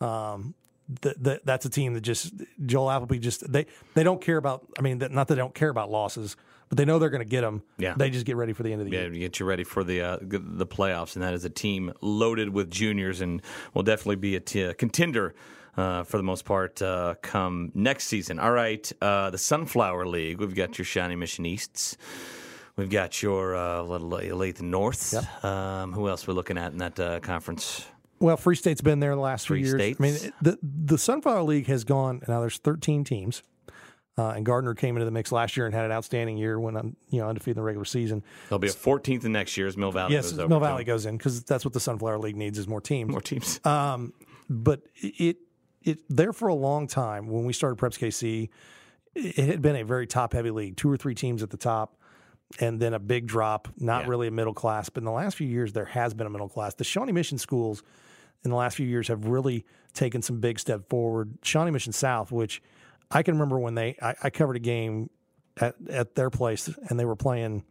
Um, 0.00 0.54
th- 1.02 1.16
th- 1.22 1.40
that's 1.44 1.64
a 1.66 1.70
team 1.70 1.94
that 1.94 2.00
just 2.00 2.32
Joel 2.66 2.88
Applebee 2.88 3.20
just 3.20 3.50
they 3.50 3.66
they 3.94 4.02
don't 4.02 4.20
care 4.20 4.36
about. 4.36 4.66
I 4.78 4.82
mean, 4.82 4.98
that, 4.98 5.10
not 5.12 5.28
that 5.28 5.34
they 5.34 5.40
don't 5.40 5.54
care 5.54 5.68
about 5.68 5.90
losses, 5.90 6.36
but 6.68 6.78
they 6.78 6.84
know 6.84 6.98
they're 6.98 7.10
going 7.10 7.22
to 7.22 7.28
get 7.28 7.42
them. 7.42 7.62
Yeah. 7.78 7.94
they 7.96 8.10
just 8.10 8.26
get 8.26 8.36
ready 8.36 8.52
for 8.52 8.62
the 8.62 8.72
end 8.72 8.80
of 8.82 8.86
the 8.88 8.92
Yeah, 8.96 9.02
year. 9.02 9.10
get 9.10 9.40
you 9.40 9.46
ready 9.46 9.64
for 9.64 9.84
the 9.84 10.00
uh, 10.02 10.18
the 10.20 10.66
playoffs, 10.66 11.14
and 11.16 11.22
that 11.22 11.34
is 11.34 11.44
a 11.44 11.50
team 11.50 11.92
loaded 12.00 12.48
with 12.50 12.70
juniors, 12.70 13.20
and 13.20 13.42
will 13.74 13.82
definitely 13.82 14.16
be 14.16 14.36
a 14.36 14.40
t- 14.40 14.62
a 14.62 14.74
contender 14.74 15.34
uh, 15.76 16.02
for 16.04 16.16
the 16.16 16.22
most 16.22 16.44
part 16.44 16.80
uh, 16.82 17.14
come 17.22 17.70
next 17.74 18.04
season. 18.06 18.38
All 18.38 18.52
right, 18.52 18.90
uh, 19.02 19.30
the 19.30 19.38
Sunflower 19.38 20.06
League. 20.06 20.38
We've 20.40 20.54
got 20.54 20.78
your 20.78 20.84
Shawnee 20.84 21.16
Mission 21.16 21.44
Easts. 21.46 21.96
We've 22.76 22.88
got 22.90 23.22
your 23.22 23.54
uh, 23.54 23.82
little 23.82 24.08
Lathan 24.10 24.62
North. 24.62 25.12
Um, 25.44 25.92
who 25.92 26.08
else 26.08 26.26
we're 26.26 26.34
looking 26.34 26.56
at 26.56 26.72
in 26.72 26.78
that 26.78 26.98
uh, 26.98 27.20
conference? 27.20 27.84
Well, 28.20 28.36
Free 28.36 28.54
State's 28.56 28.80
been 28.82 29.00
there 29.00 29.14
the 29.14 29.20
last 29.20 29.46
Free 29.48 29.62
few 29.62 29.68
years. 29.72 29.80
States. 29.80 30.00
I 30.00 30.02
mean, 30.02 30.32
the 30.42 30.58
the 30.62 30.98
Sunflower 30.98 31.42
League 31.42 31.66
has 31.66 31.84
gone 31.84 32.16
and 32.20 32.28
now. 32.28 32.40
There's 32.40 32.58
13 32.58 33.02
teams, 33.02 33.42
uh, 34.18 34.28
and 34.30 34.44
Gardner 34.44 34.74
came 34.74 34.96
into 34.96 35.06
the 35.06 35.10
mix 35.10 35.32
last 35.32 35.56
year 35.56 35.64
and 35.66 35.74
had 35.74 35.86
an 35.86 35.92
outstanding 35.92 36.36
year 36.36 36.60
when 36.60 36.76
un- 36.76 36.96
you 37.08 37.20
know 37.20 37.28
undefeated 37.28 37.56
in 37.56 37.62
the 37.62 37.64
regular 37.66 37.86
season. 37.86 38.22
There'll 38.48 38.58
be 38.58 38.68
a 38.68 38.72
14th 38.72 39.24
in 39.24 39.32
next 39.32 39.56
year 39.56 39.66
as 39.66 39.76
Mill 39.76 39.90
Valley 39.90 40.12
yes, 40.12 40.30
goes 40.32 40.38
over. 40.38 40.48
Mill. 40.50 40.60
Valley 40.60 40.84
goes 40.84 41.06
in 41.06 41.16
because 41.16 41.42
that's 41.44 41.64
what 41.64 41.72
the 41.72 41.80
Sunflower 41.80 42.18
League 42.18 42.36
needs 42.36 42.58
is 42.58 42.68
more 42.68 42.80
teams. 42.82 43.10
More 43.10 43.20
teams. 43.22 43.58
Um, 43.66 44.12
but 44.50 44.82
it 44.96 45.38
it 45.82 46.00
there 46.10 46.34
for 46.34 46.48
a 46.48 46.54
long 46.54 46.88
time 46.88 47.26
when 47.28 47.44
we 47.46 47.54
started 47.54 47.78
Preps 47.78 47.98
KC, 47.98 48.50
it 49.14 49.38
it 49.38 49.48
had 49.48 49.62
been 49.62 49.76
a 49.76 49.84
very 49.84 50.06
top 50.06 50.34
heavy 50.34 50.50
league, 50.50 50.76
two 50.76 50.90
or 50.90 50.98
three 50.98 51.14
teams 51.14 51.42
at 51.42 51.48
the 51.48 51.56
top, 51.56 51.96
and 52.58 52.78
then 52.80 52.92
a 52.92 52.98
big 52.98 53.26
drop. 53.26 53.68
Not 53.78 54.02
Yeah. 54.04 54.10
really 54.10 54.26
a 54.28 54.30
middle 54.30 54.52
class, 54.52 54.90
but 54.90 55.00
in 55.00 55.04
the 55.06 55.10
last 55.10 55.36
few 55.38 55.46
years 55.46 55.72
there 55.72 55.86
has 55.86 56.12
been 56.12 56.26
a 56.26 56.30
middle 56.30 56.50
class. 56.50 56.74
The 56.74 56.84
Shawnee 56.84 57.12
Mission 57.12 57.38
schools 57.38 57.82
in 58.44 58.50
the 58.50 58.56
last 58.56 58.76
few 58.76 58.86
years 58.86 59.08
have 59.08 59.26
really 59.26 59.64
taken 59.92 60.22
some 60.22 60.40
big 60.40 60.58
step 60.58 60.88
forward. 60.88 61.38
Shawnee 61.42 61.70
Mission 61.70 61.92
South, 61.92 62.32
which 62.32 62.62
I 63.10 63.22
can 63.22 63.34
remember 63.34 63.58
when 63.58 63.74
they 63.74 63.96
I, 64.00 64.14
I 64.24 64.30
covered 64.30 64.56
a 64.56 64.60
game 64.60 65.10
at 65.56 65.74
at 65.88 66.14
their 66.14 66.30
place 66.30 66.68
and 66.88 66.98
they 66.98 67.04
were 67.04 67.16
playing. 67.16 67.64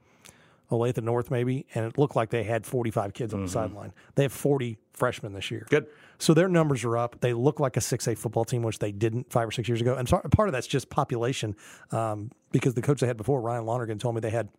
Olathe 0.72 1.02
North, 1.02 1.32
maybe, 1.32 1.66
and 1.74 1.84
it 1.84 1.98
looked 1.98 2.16
like 2.16 2.30
they 2.30 2.44
had 2.44 2.64
45 2.64 3.16
kids 3.16 3.34
on 3.34 3.42
the 3.42 3.50
sideline. 3.50 3.92
They 4.14 4.22
have 4.22 4.32
40 4.32 4.78
freshmen 4.94 5.34
this 5.34 5.50
year. 5.50 5.66
Good. 5.68 5.88
So 6.20 6.36
their 6.36 6.48
numbers 6.48 6.84
are 6.84 6.96
up. 6.96 7.20
They 7.22 7.34
look 7.34 7.60
like 7.60 7.76
a 7.76 7.80
6A 7.80 8.18
football 8.18 8.46
team, 8.46 8.62
which 8.62 8.78
they 8.78 8.92
didn't 8.92 9.32
five 9.32 9.48
or 9.48 9.52
six 9.52 9.68
years 9.68 9.82
ago. 9.82 9.96
And 9.96 10.08
part 10.08 10.48
of 10.48 10.52
that's 10.54 10.68
just 10.68 10.90
population 10.92 11.56
um, 11.92 12.30
because 12.52 12.76
the 12.76 12.84
coach 12.84 13.00
they 13.00 13.08
had 13.08 13.18
before, 13.18 13.42
Ryan 13.42 13.66
Lonergan, 13.66 13.98
told 13.98 14.14
me 14.14 14.22
they 14.22 14.30
had 14.30 14.50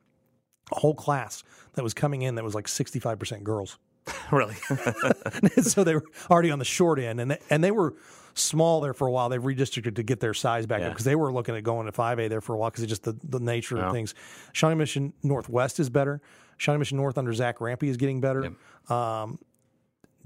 a 0.72 0.80
whole 0.80 0.94
class 0.94 1.44
that 1.74 1.82
was 1.82 1.94
coming 1.94 2.22
in 2.22 2.34
that 2.34 2.44
was 2.44 2.54
like 2.54 2.66
65% 2.66 3.42
girls. 3.44 3.78
really? 4.32 4.54
so 5.62 5.84
they 5.84 5.94
were 5.94 6.04
already 6.30 6.50
on 6.50 6.58
the 6.58 6.64
short 6.64 6.98
end, 6.98 7.20
and 7.20 7.30
they, 7.32 7.38
and 7.50 7.62
they 7.62 7.70
were 7.70 7.94
small 8.34 8.80
there 8.80 8.94
for 8.94 9.06
a 9.06 9.10
while. 9.10 9.28
They've 9.28 9.42
redistricted 9.42 9.96
to 9.96 10.02
get 10.02 10.20
their 10.20 10.34
size 10.34 10.66
back 10.66 10.80
Yeah. 10.80 10.86
up 10.88 10.92
because 10.92 11.04
they 11.04 11.16
were 11.16 11.32
looking 11.32 11.56
at 11.56 11.64
going 11.64 11.86
to 11.86 11.92
5A 11.92 12.28
there 12.28 12.40
for 12.40 12.54
a 12.54 12.58
while 12.58 12.70
because 12.70 12.84
it's 12.84 12.90
just 12.90 13.02
the, 13.04 13.16
the 13.24 13.40
nature 13.40 13.78
of 13.78 13.92
things. 13.92 14.14
Shawnee 14.52 14.76
Mission 14.76 15.12
Northwest 15.22 15.80
is 15.80 15.90
better. 15.90 16.20
Shawnee 16.56 16.78
Mission 16.78 16.96
North 16.96 17.18
under 17.18 17.32
Zach 17.32 17.60
Rampy 17.60 17.88
is 17.88 17.96
getting 17.96 18.20
better. 18.20 18.52
Um, 18.88 19.38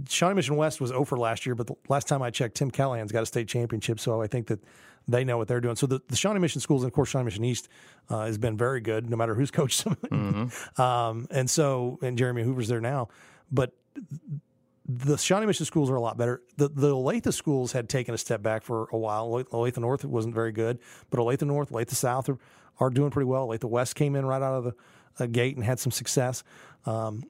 Shawnee 0.08 0.34
Mission 0.34 0.56
West 0.56 0.80
was 0.80 0.90
over 0.92 1.16
last 1.16 1.46
year, 1.46 1.54
but 1.54 1.66
the 1.68 1.74
last 1.88 2.08
time 2.08 2.20
I 2.20 2.30
checked, 2.30 2.56
Tim 2.56 2.70
Callahan's 2.70 3.12
got 3.12 3.22
a 3.22 3.26
state 3.26 3.46
championship, 3.48 4.00
so 4.00 4.20
I 4.20 4.26
think 4.26 4.48
that 4.48 4.60
they 5.06 5.22
know 5.24 5.38
what 5.38 5.46
they're 5.48 5.60
doing. 5.60 5.76
So 5.76 5.87
the, 5.87 6.00
the 6.08 6.16
Shawnee 6.16 6.40
Mission 6.40 6.60
schools, 6.60 6.82
and 6.82 6.90
of 6.90 6.94
course 6.94 7.10
Shawnee 7.10 7.26
Mission 7.26 7.44
East, 7.44 7.68
uh, 8.10 8.26
has 8.26 8.37
been 8.37 8.56
very 8.56 8.80
good, 8.80 9.08
no 9.08 9.16
matter 9.16 9.34
who's 9.34 9.50
coached 9.52 9.84
them. 9.84 10.50
um, 10.78 11.26
and 11.30 11.48
so, 11.48 11.98
and 12.02 12.18
Jeremy 12.18 12.42
Hoover's 12.42 12.68
there 12.68 12.80
now, 12.80 13.08
but 13.50 13.72
the 14.87 15.16
Shawnee 15.16 15.46
Mission 15.46 15.64
schools 15.64 15.90
are 15.90 15.96
a 15.96 16.00
lot 16.00 16.18
better. 16.18 16.42
The 16.57 16.68
the 16.68 16.94
Olathe 16.94 17.33
schools 17.33 17.72
had 17.72 17.88
taken 17.88 18.14
a 18.14 18.18
step 18.18 18.42
back 18.42 18.62
for 18.62 18.88
a 18.92 18.98
while. 18.98 19.28
Olathe 19.28 19.78
North 19.78 20.04
wasn't 20.04 20.35
very 20.35 20.52
good, 20.52 20.78
but 21.11 21.18
Olathe 21.18 21.42
North, 21.42 21.70
Olathe 21.70 21.92
South 21.92 22.28
are, 22.28 22.38
are 22.78 22.90
doing 22.90 23.11
pretty 23.11 23.26
well. 23.26 23.48
Olathe 23.48 23.64
West 23.64 23.94
came 23.94 24.14
in 24.14 24.26
right 24.26 24.42
out 24.42 24.54
of 24.54 24.64
the 24.64 24.74
uh, 25.18 25.26
gate 25.26 25.57
and 25.57 25.64
had 25.64 25.78
some 25.78 25.90
success. 25.92 26.44
Um, 26.85 27.24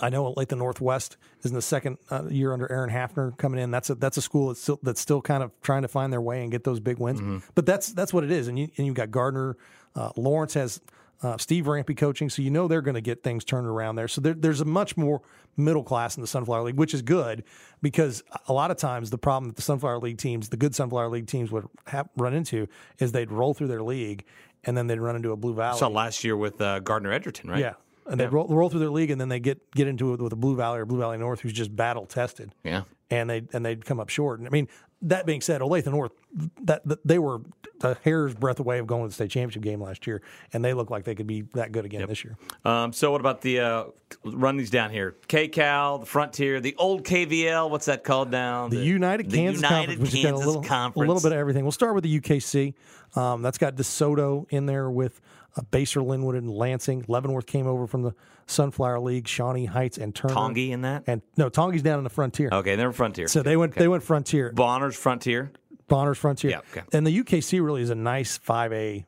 I 0.00 0.08
know 0.10 0.34
Olathe 0.34 0.56
Northwest 0.56 1.16
is 1.42 1.50
in 1.52 1.54
the 1.54 1.62
second 1.62 1.98
uh, 2.10 2.24
year 2.28 2.52
under 2.52 2.70
Aaron 2.70 2.90
Hafner 2.90 3.36
coming 3.38 3.60
in. 3.60 3.70
That's 3.70 3.90
a 3.90 3.94
that's 3.94 4.16
a 4.16 4.22
school 4.22 4.48
that's 4.48 4.60
still 4.60 4.80
that's 4.82 5.00
still 5.00 5.22
kind 5.22 5.44
of 5.44 5.52
trying 5.62 5.82
to 5.82 5.88
find 5.88 6.12
their 6.12 6.20
way 6.20 6.42
and 6.42 6.50
get 6.50 6.64
those 6.64 6.80
big 6.80 6.98
wins. 6.98 7.20
But 7.54 7.66
that's 7.66 7.92
that's 7.92 8.12
what 8.12 8.24
it 8.24 8.32
is. 8.32 8.48
And 8.48 8.58
you 8.58 8.68
and 8.76 8.86
you've 8.86 8.96
got 8.96 9.12
Gardner, 9.12 9.56
uh, 9.94 10.10
Lawrence 10.16 10.54
has 10.54 10.80
uh, 11.24 11.38
Steve 11.38 11.66
Rampy 11.66 11.94
coaching, 11.94 12.28
so 12.28 12.42
you 12.42 12.50
know 12.50 12.68
they're 12.68 12.82
going 12.82 12.94
to 12.94 13.00
get 13.00 13.22
things 13.22 13.44
turned 13.44 13.66
around 13.66 13.96
there. 13.96 14.08
So 14.08 14.20
there, 14.20 14.34
there's 14.34 14.60
a 14.60 14.64
much 14.64 14.96
more 14.96 15.22
middle 15.56 15.82
class 15.82 16.16
in 16.16 16.20
the 16.20 16.26
Sunflower 16.26 16.64
League, 16.64 16.76
which 16.76 16.92
is 16.92 17.02
good 17.02 17.44
because 17.80 18.22
a 18.46 18.52
lot 18.52 18.70
of 18.70 18.76
times 18.76 19.10
the 19.10 19.18
problem 19.18 19.48
that 19.50 19.56
the 19.56 19.62
Sunflower 19.62 19.98
League 20.00 20.18
teams, 20.18 20.50
the 20.50 20.56
good 20.56 20.74
Sunflower 20.74 21.08
League 21.08 21.26
teams, 21.26 21.50
would 21.50 21.66
run 22.16 22.34
into 22.34 22.68
is 22.98 23.12
they'd 23.12 23.30
roll 23.30 23.54
through 23.54 23.68
their 23.68 23.82
league 23.82 24.24
and 24.64 24.76
then 24.76 24.86
they'd 24.86 25.00
run 25.00 25.16
into 25.16 25.32
a 25.32 25.36
Blue 25.36 25.54
Valley. 25.54 25.78
Saw 25.78 25.88
last 25.88 26.24
year 26.24 26.36
with 26.36 26.60
uh, 26.60 26.80
Gardner 26.80 27.12
Edgerton, 27.12 27.50
right? 27.50 27.60
Yeah. 27.60 27.74
And 28.06 28.20
they 28.20 28.26
roll, 28.26 28.46
roll 28.48 28.68
through 28.68 28.80
their 28.80 28.90
league, 28.90 29.10
and 29.10 29.18
then 29.18 29.30
they 29.30 29.40
get 29.40 29.70
get 29.70 29.88
into 29.88 30.12
it 30.12 30.20
with 30.20 30.32
a 30.34 30.36
Blue 30.36 30.56
Valley 30.56 30.78
or 30.80 30.84
Blue 30.84 30.98
Valley 30.98 31.16
North, 31.16 31.40
who's 31.40 31.54
just 31.54 31.74
battle 31.74 32.04
tested. 32.04 32.54
Yeah. 32.62 32.82
and 33.10 33.30
they 33.30 33.44
and 33.54 33.64
they'd 33.64 33.84
come 33.86 33.98
up 33.98 34.10
short. 34.10 34.40
And 34.40 34.46
I 34.48 34.50
mean, 34.50 34.68
that 35.04 35.26
being 35.26 35.40
said, 35.40 35.60
Olathe 35.60 35.86
North, 35.86 36.12
that, 36.62 36.86
that 36.86 37.06
they 37.06 37.18
were 37.18 37.40
a 37.82 37.96
hair's 38.02 38.34
breadth 38.34 38.60
away 38.60 38.78
of 38.78 38.86
going 38.86 39.02
to 39.02 39.08
the 39.08 39.14
state 39.14 39.30
championship 39.30 39.62
game 39.62 39.80
last 39.80 40.06
year, 40.06 40.22
and 40.52 40.64
they 40.64 40.74
look 40.74 40.90
like 40.90 41.04
they 41.04 41.14
could 41.14 41.26
be 41.26 41.42
that 41.54 41.72
good 41.72 41.84
again 41.84 42.06
this 42.08 42.24
year. 42.24 42.36
Um, 42.64 42.92
so 42.92 43.12
what 43.12 43.20
about 43.20 43.40
the 43.42 43.60
uh, 43.60 43.84
run 44.24 44.56
these 44.56 44.70
down 44.70 44.90
here? 44.90 45.16
KCAL, 45.28 46.00
the 46.00 46.06
Frontier, 46.06 46.60
the 46.60 46.74
old 46.76 47.04
KVL. 47.04 47.70
What's 47.70 47.86
that 47.86 48.04
called 48.04 48.30
now? 48.30 48.68
The, 48.68 48.76
United 48.76 49.30
the 49.30 49.36
Kansas 49.36 49.62
United 49.62 49.98
Conference, 49.98 50.14
Kansas 50.14 50.44
a 50.44 50.46
little, 50.46 50.62
Conference. 50.62 51.06
a 51.06 51.12
little 51.12 51.22
bit 51.28 51.32
of 51.32 51.38
everything. 51.38 51.64
We'll 51.64 51.72
start 51.72 51.94
with 51.94 52.04
the 52.04 52.20
UKC. 52.20 52.74
Um, 53.16 53.42
that's 53.42 53.58
got 53.58 53.76
DeSoto 53.76 54.46
in 54.50 54.66
there 54.66 54.90
with 54.90 55.20
uh, 55.56 55.62
Basehor, 55.70 56.04
Linwood, 56.06 56.34
and 56.36 56.50
Lansing. 56.50 57.04
Leavenworth 57.08 57.46
came 57.46 57.66
over 57.66 57.86
from 57.86 58.02
the 58.02 58.12
Sunflower 58.46 59.00
League. 59.00 59.26
Shawnee 59.28 59.66
Heights 59.66 59.98
and 59.98 60.14
Turner. 60.14 60.34
Tongi 60.34 60.70
in 60.70 60.82
that. 60.82 61.04
and 61.06 61.22
no, 61.36 61.48
Tongi's 61.50 61.82
down 61.82 61.98
in 61.98 62.04
the 62.04 62.10
Frontier. 62.10 62.48
Okay, 62.52 62.76
they're 62.76 62.88
in 62.88 62.92
Frontier. 62.92 63.28
So 63.28 63.42
they 63.42 63.56
went 63.56 63.74
they 63.74 63.88
went 63.88 64.02
Frontier. 64.02 64.52
Bonner's 64.52 64.96
Frontier. 64.96 65.52
Bonner's 65.88 66.18
Frontier. 66.18 66.50
Yeah, 66.50 66.60
okay. 66.72 66.82
And 66.92 67.06
the 67.06 67.22
UKC 67.22 67.62
really 67.64 67.82
is 67.82 67.90
a 67.90 67.94
nice 67.94 68.38
5A 68.38 69.04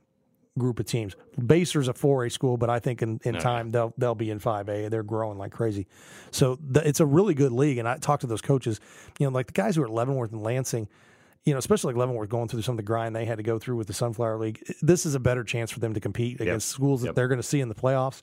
group 0.59 0.79
of 0.79 0.87
teams. 0.87 1.15
Basehor's 1.39 1.89
a 1.89 1.93
4A 1.93 2.33
school, 2.33 2.57
but 2.57 2.71
I 2.71 2.79
think 2.79 3.03
in, 3.03 3.21
in 3.25 3.35
time 3.35 3.71
they'll 3.71 3.93
they'll 3.99 4.15
be 4.15 4.31
in 4.31 4.41
5A. 4.41 4.91
They're 4.91 5.03
growing 5.03 5.39
like 5.39 5.53
crazy. 5.53 5.87
So 6.31 6.59
the, 6.63 6.87
it's 6.87 7.01
a 7.01 7.07
really 7.07 7.35
good 7.35 7.53
league. 7.53 7.79
And 7.79 7.89
I 7.89 7.97
talked 7.99 8.23
to 8.23 8.27
those 8.27 8.41
coaches, 8.41 8.81
you 9.19 9.27
know, 9.27 9.33
like 9.33 9.47
the 9.49 9.53
guys 9.53 9.77
who 9.77 9.83
are 9.83 9.87
at 9.87 9.93
Leavenworth 9.93 10.33
and 10.33 10.43
Lansing, 10.43 10.89
you 11.47 11.53
know, 11.53 11.59
especially 11.59 11.95
like 11.95 12.01
Leavenworth 12.01 12.29
going 12.29 12.49
through 12.49 12.63
some 12.63 12.73
of 12.73 12.77
the 12.77 12.83
grind 12.83 13.15
they 13.15 13.25
had 13.25 13.39
to 13.39 13.45
go 13.45 13.59
through 13.59 13.77
with 13.77 13.87
the 13.87 13.93
Sunflower 13.93 14.37
League. 14.37 14.63
This 14.83 15.07
is 15.07 15.15
a 15.15 15.21
better 15.21 15.45
chance 15.45 15.71
for 15.71 15.79
them 15.79 15.95
to 15.95 16.01
compete 16.01 16.41
against 16.41 16.69
schools 16.69 17.03
that 17.03 17.15
they're 17.15 17.29
going 17.29 17.39
to 17.41 17.47
see 17.47 17.61
in 17.61 17.69
the 17.69 17.75
playoffs. 17.75 18.21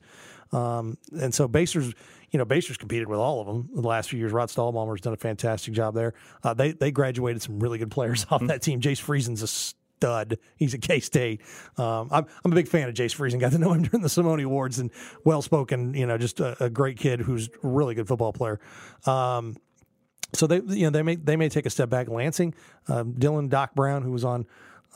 Um, 0.52 0.98
and 1.18 1.34
so 1.34 1.48
Basehor's, 1.48 1.94
you 2.30 2.38
know, 2.38 2.44
Basehor's 2.44 2.76
competed 2.76 3.08
with 3.08 3.18
all 3.18 3.40
of 3.40 3.46
them 3.46 3.70
the 3.74 3.88
last 3.88 4.10
few 4.10 4.18
years. 4.18 4.30
Rod 4.30 4.50
Stahlbaumer's 4.50 5.00
done 5.00 5.14
a 5.14 5.16
fantastic 5.16 5.72
job 5.72 5.94
there. 5.94 6.12
Uh, 6.42 6.52
they 6.52 6.72
they 6.72 6.90
graduated 6.90 7.40
some 7.40 7.58
really 7.58 7.78
good 7.78 7.90
players 7.90 8.26
off 8.30 8.46
that 8.46 8.60
team. 8.60 8.80
Jace 8.80 9.02
Friesen's 9.02 9.42
a 9.42 9.48
stud. 9.48 10.38
He's 10.56 10.74
at 10.74 10.82
K 10.82 11.00
State. 11.00 11.40
Um, 11.78 12.08
I'm, 12.12 12.26
I'm 12.44 12.52
a 12.52 12.54
big 12.54 12.68
fan 12.68 12.88
of 12.90 12.94
Jace 12.94 13.16
Friesen. 13.16 13.40
Got 13.40 13.52
to 13.52 13.58
know 13.58 13.72
him 13.72 13.82
during 13.84 14.02
the 14.02 14.10
Simone 14.10 14.40
Awards 14.40 14.78
and 14.78 14.90
well 15.24 15.40
spoken. 15.40 15.94
You 15.94 16.06
know, 16.06 16.18
just 16.18 16.40
a, 16.40 16.62
a 16.64 16.68
great 16.68 16.98
kid 16.98 17.20
who's 17.20 17.48
a 17.48 17.50
really 17.62 17.94
good 17.94 18.06
football 18.06 18.34
player. 18.34 18.60
Um, 19.06 19.56
so 20.32 20.46
they 20.46 20.60
you 20.74 20.84
know 20.84 20.90
they 20.90 21.02
may 21.02 21.16
they 21.16 21.36
may 21.36 21.48
take 21.48 21.66
a 21.66 21.70
step 21.70 21.90
back. 21.90 22.08
Lansing, 22.08 22.54
um, 22.88 23.14
Dylan 23.14 23.48
Doc 23.48 23.74
Brown, 23.74 24.02
who 24.02 24.10
was 24.10 24.24
on 24.24 24.46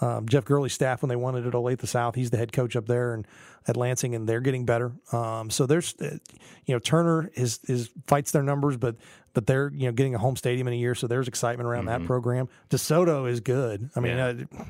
um, 0.01 0.29
Jeff 0.29 0.45
Gurley's 0.45 0.73
staff 0.73 1.03
when 1.03 1.09
they 1.09 1.17
wanted 1.17 1.47
it 1.47 1.53
Olathe 1.53 1.87
South, 1.87 2.15
he's 2.15 2.31
the 2.31 2.37
head 2.37 2.53
coach 2.53 2.77
up 2.77 2.87
there 2.87 3.15
and 3.15 3.27
at 3.67 3.77
Lansing, 3.77 4.15
and 4.15 4.29
they're 4.29 4.41
getting 4.41 4.65
better. 4.65 4.93
Um, 5.13 5.51
so 5.51 5.67
there's 5.67 5.95
uh, 6.01 6.19
you 6.65 6.75
know 6.75 6.79
Turner 6.79 7.31
is 7.35 7.61
is 7.65 7.91
fights 8.07 8.31
their 8.31 8.43
numbers, 8.43 8.77
but 8.77 8.97
but 9.35 9.47
they're 9.47 9.71
you 9.75 9.87
know 9.87 9.93
getting 9.93 10.15
a 10.15 10.19
home 10.19 10.37
stadium 10.37 10.67
in 10.69 10.75
a 10.75 10.77
year, 10.77 10.95
so 10.95 11.07
there's 11.07 11.29
excitement 11.29 11.69
around 11.69 11.87
that 11.87 12.05
program. 12.05 12.49
DeSoto 12.71 13.29
is 13.29 13.41
good. 13.41 13.91
I 13.95 14.01
mean. 14.01 14.17
Yeah. 14.17 14.27
Uh, 14.59 14.65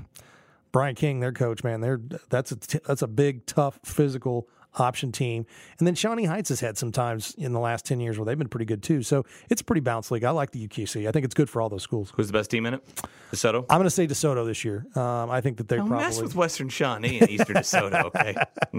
Brian 0.71 0.95
King, 0.95 1.21
their 1.21 1.33
coach, 1.33 1.65
man, 1.65 1.81
they're 1.81 1.99
that's 2.29 2.53
a 2.53 2.57
t- 2.57 2.81
that's 2.87 3.01
a 3.01 3.07
big, 3.07 3.47
tough, 3.47 3.81
physical 3.85 4.47
option 4.77 5.11
team. 5.13 5.47
And 5.79 5.87
then 5.87 5.95
Shawnee 5.95 6.25
Heights 6.25 6.51
has 6.51 6.61
had 6.61 6.77
some 6.79 6.93
times 6.93 7.35
in 7.39 7.53
the 7.53 7.61
last 7.61 7.85
ten 7.87 8.01
years 8.01 8.19
where 8.19 8.25
they've 8.27 8.39
been 8.39 8.49
pretty 8.49 8.67
good 8.67 8.83
too. 8.83 9.03
So 9.03 9.25
it's 9.51 9.61
a 9.61 9.65
pretty 9.65 9.81
balanced 9.81 10.11
league. 10.11 10.25
I 10.25 10.31
like 10.31 10.51
the 10.53 10.67
UKC. 10.69 11.09
I 11.09 11.13
think 11.13 11.25
it's 11.25 11.35
good 11.35 11.49
for 11.51 11.61
all 11.63 11.69
those 11.69 11.83
schools. 11.83 12.13
Who's 12.17 12.27
the 12.29 12.33
best 12.33 12.51
team 12.51 12.67
in 12.67 12.75
it? 12.75 13.03
DeSoto. 13.33 13.65
I'm 13.69 13.79
going 13.79 13.85
to 13.85 13.91
say 13.91 14.07
DeSoto 14.07 14.47
this 14.47 14.65
year. 14.65 14.87
Um, 14.95 15.31
I 15.31 15.41
think 15.41 15.59
that 15.59 15.69
they're 15.69 15.79
Don't 15.79 15.89
probably. 15.89 16.07
mess 16.07 16.21
with 16.21 16.35
Western 16.35 16.69
Shawnee 16.69 17.19
and 17.21 17.29
Eastern 17.31 17.57
DeSoto, 17.57 18.05
okay? 18.05 18.35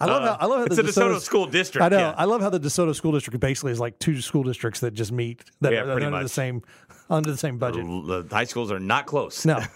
I 0.00 0.06
love 0.06 0.22
how 0.22 0.36
I 0.40 0.46
love 0.46 0.58
how 0.60 0.64
it's 0.64 0.76
the 0.76 0.82
DeSoto 0.82 1.16
DeSoto 1.16 1.20
school 1.20 1.46
district. 1.46 1.84
I 1.84 1.88
know. 1.88 1.98
yeah. 1.98 2.14
I 2.16 2.24
love 2.24 2.40
how 2.40 2.50
the 2.50 2.60
DeSoto 2.60 2.94
school 2.94 3.12
district 3.12 3.40
basically 3.40 3.72
is 3.72 3.80
like 3.80 3.98
two 3.98 4.20
school 4.20 4.42
districts 4.42 4.80
that 4.80 4.94
just 4.94 5.12
meet 5.12 5.44
that 5.60 5.72
Yeah, 5.72 5.82
are 5.82 6.00
under 6.00 6.22
the 6.22 6.28
same 6.28 6.62
under 7.10 7.30
the 7.30 7.36
same 7.36 7.58
budget. 7.58 7.84
The 7.84 8.26
high 8.30 8.44
schools 8.44 8.72
are 8.72 8.80
not 8.80 9.06
close. 9.06 9.44
No. 9.44 9.60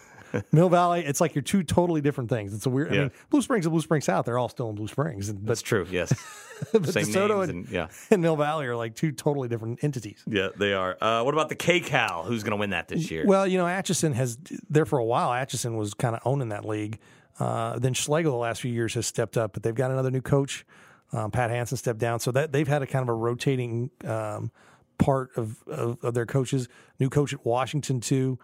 Mill 0.53 0.68
Valley, 0.68 1.05
it's 1.05 1.20
like 1.20 1.35
you're 1.35 1.42
two 1.42 1.62
totally 1.62 2.01
different 2.01 2.31
things. 2.31 2.55
It's 2.55 2.66
a 2.66 2.70
weird. 2.70 2.92
I 2.92 2.99
mean, 2.99 3.11
Blue 3.31 3.42
Springs 3.42 3.66
and 3.66 3.72
Blue 3.72 3.81
Springs 3.81 4.05
South, 4.05 4.27
they're 4.27 4.38
all 4.38 4.49
still 4.49 4.68
in 4.70 4.75
Blue 4.75 4.88
Springs, 4.88 5.31
but 5.33 5.46
That's 5.46 5.62
true. 5.62 5.87
Yes. 5.90 6.12
but 6.72 6.87
Same 6.88 7.07
DeSoto 7.07 7.38
names 7.38 7.49
and, 7.51 7.64
and 7.64 7.68
yeah, 7.68 7.88
and 8.11 8.22
Mill 8.22 8.37
Valley 8.37 8.66
are 8.66 8.77
like 8.77 8.94
two 8.94 9.12
totally 9.12 9.49
different 9.49 9.83
entities. 9.85 10.22
yeah, 10.27 10.49
they 10.57 10.72
are. 10.72 10.96
Uh, 11.01 11.22
what 11.22 11.35
about 11.35 11.49
the 11.49 11.57
KCAL? 11.57 12.27
Who's 12.27 12.42
going 12.42 12.53
to 12.53 12.57
win 12.57 12.70
that 12.70 12.88
this 12.88 13.11
year? 13.11 13.25
Well, 13.27 13.46
you 13.46 13.59
know, 13.59 13.66
Atchison 13.66 14.12
has 14.14 14.38
there 14.70 14.87
for 14.87 14.99
a 14.99 15.05
while. 15.05 15.33
Atchison 15.33 15.77
was 15.77 15.94
kind 15.94 16.14
of 16.14 16.22
owning 16.25 16.49
that 16.51 16.64
league. 16.64 16.99
Uh, 17.38 17.79
then 17.79 17.92
Schlagle 17.92 18.25
the 18.25 18.37
last 18.37 18.62
few 18.62 18.72
years 18.72 18.94
has 18.94 19.07
stepped 19.07 19.37
up, 19.37 19.53
but 19.53 19.62
they've 19.62 19.75
got 19.75 19.90
another 19.90 20.11
new 20.11 20.22
coach. 20.22 20.64
Um, 21.12 21.31
Pat 21.31 21.51
Hansen 21.51 21.77
stepped 21.77 21.99
down, 21.99 22.20
so 22.20 22.33
that 22.33 22.53
they've 22.53 22.66
had 22.66 22.83
a 22.83 22.87
kind 22.87 23.03
of 23.03 23.09
a 23.09 23.14
rotating 23.14 23.90
um, 24.05 24.51
part 24.99 25.31
of, 25.37 25.62
of 25.66 26.03
of 26.03 26.14
their 26.14 26.27
coaches. 26.27 26.68
New 26.99 27.11
coach 27.11 27.33
at 27.33 27.44
Washington 27.44 28.01
too. 28.01 28.38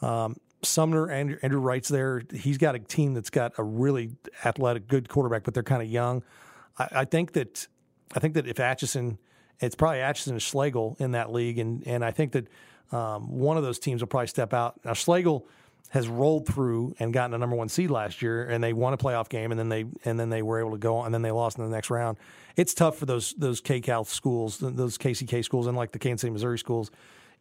Um, 0.00 0.36
Sumner 0.64 1.10
Andrew, 1.10 1.38
Andrew 1.42 1.60
Wright's 1.60 1.88
there. 1.88 2.22
He's 2.32 2.58
got 2.58 2.74
a 2.74 2.78
team 2.78 3.14
that's 3.14 3.30
got 3.30 3.52
a 3.58 3.62
really 3.62 4.12
athletic, 4.44 4.88
good 4.88 5.08
quarterback, 5.08 5.44
but 5.44 5.54
they're 5.54 5.62
kind 5.62 5.82
of 5.82 5.88
young. 5.88 6.22
I, 6.78 6.88
I 6.92 7.04
think 7.04 7.32
that 7.32 7.66
I 8.14 8.20
think 8.20 8.34
that 8.34 8.46
if 8.46 8.60
Atchison, 8.60 9.18
it's 9.60 9.74
probably 9.74 10.00
Atchison 10.00 10.34
and 10.34 10.40
Schlagle 10.40 11.00
in 11.00 11.12
that 11.12 11.32
league, 11.32 11.58
and 11.58 11.86
and 11.86 12.04
I 12.04 12.10
think 12.10 12.32
that 12.32 12.48
um, 12.92 13.30
one 13.30 13.56
of 13.56 13.62
those 13.62 13.78
teams 13.78 14.02
will 14.02 14.08
probably 14.08 14.28
step 14.28 14.52
out. 14.52 14.80
Now 14.84 14.92
Schlagle 14.92 15.44
has 15.90 16.08
rolled 16.08 16.46
through 16.46 16.94
and 16.98 17.12
gotten 17.12 17.34
a 17.34 17.38
number 17.38 17.54
one 17.54 17.68
seed 17.68 17.90
last 17.90 18.20
year, 18.20 18.44
and 18.44 18.62
they 18.62 18.72
won 18.72 18.92
a 18.92 18.96
playoff 18.96 19.28
game, 19.28 19.52
and 19.52 19.58
then 19.58 19.68
they 19.68 19.84
and 20.04 20.18
then 20.18 20.28
they 20.28 20.42
were 20.42 20.58
able 20.58 20.72
to 20.72 20.78
go 20.78 20.96
on, 20.96 21.06
and 21.06 21.14
then 21.14 21.22
they 21.22 21.30
lost 21.30 21.58
in 21.58 21.64
the 21.64 21.70
next 21.70 21.90
round. 21.90 22.18
It's 22.56 22.74
tough 22.74 22.98
for 22.98 23.06
those 23.06 23.32
those 23.34 23.60
KCAL 23.60 24.06
schools, 24.06 24.58
those 24.58 24.98
KCK 24.98 25.44
schools, 25.44 25.66
and 25.66 25.76
like 25.76 25.92
the 25.92 25.98
Kansas 25.98 26.22
City, 26.22 26.32
Missouri 26.32 26.58
schools. 26.58 26.90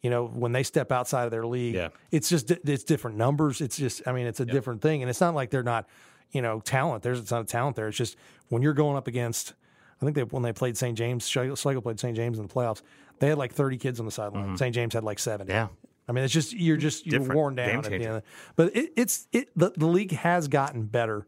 You 0.04 0.10
know, 0.12 0.28
when 0.28 0.52
they 0.52 0.62
step 0.64 0.92
outside 0.92 1.24
of 1.26 1.32
their 1.32 1.46
league, 1.48 1.74
Yeah. 1.76 1.90
it's 2.12 2.30
just 2.30 2.52
it's 2.52 2.84
different 2.84 3.18
numbers. 3.18 3.62
It's 3.62 3.78
just, 3.78 4.02
I 4.06 4.12
mean, 4.12 4.28
it's 4.28 4.40
a 4.42 4.46
different 4.46 4.82
thing, 4.82 5.02
and 5.02 5.10
it's 5.10 5.22
not 5.22 5.34
like 5.34 5.50
they're 5.50 5.64
not, 5.64 5.88
you 6.32 6.42
know, 6.42 6.60
talent. 6.60 7.04
There's 7.04 7.20
it's 7.20 7.32
not 7.32 7.42
a 7.42 7.46
talent 7.46 7.76
there. 7.78 7.88
It's 7.88 7.98
just 7.98 8.18
when 8.50 8.62
you're 8.62 8.74
going 8.74 8.98
up 8.98 9.08
against. 9.08 9.54
I 10.02 10.06
think 10.06 10.16
they 10.18 10.24
when 10.24 10.44
they 10.44 10.52
played 10.54 10.78
St. 10.78 10.98
James, 10.98 11.26
Schlagle 11.26 11.82
played 11.82 12.00
St. 12.00 12.16
James 12.16 12.38
in 12.38 12.46
the 12.48 12.54
playoffs. 12.54 12.82
They 13.20 13.30
had 13.30 13.38
like 13.38 13.54
30 13.54 13.78
kids 13.78 14.00
on 14.02 14.06
the 14.06 14.12
sideline. 14.12 14.58
St. 14.58 14.76
James 14.76 14.94
had 14.94 15.04
like 15.06 15.20
seven. 15.20 15.48
Yeah. 15.48 15.70
I 16.10 16.12
mean, 16.12 16.26
it's 16.26 16.34
just 16.34 16.52
you're 16.52 16.76
just 16.76 17.06
you're 17.08 17.20
Different. 17.20 17.38
worn 17.38 17.56
down 17.56 17.70
at 17.86 17.92
the 17.92 18.06
end. 18.06 18.22
But 18.58 18.76
it, 18.76 18.92
it's 18.98 19.30
it 19.32 19.48
the, 19.56 19.72
the 19.78 19.86
league 19.88 20.12
has 20.12 20.50
gotten 20.50 20.84
better 20.84 21.26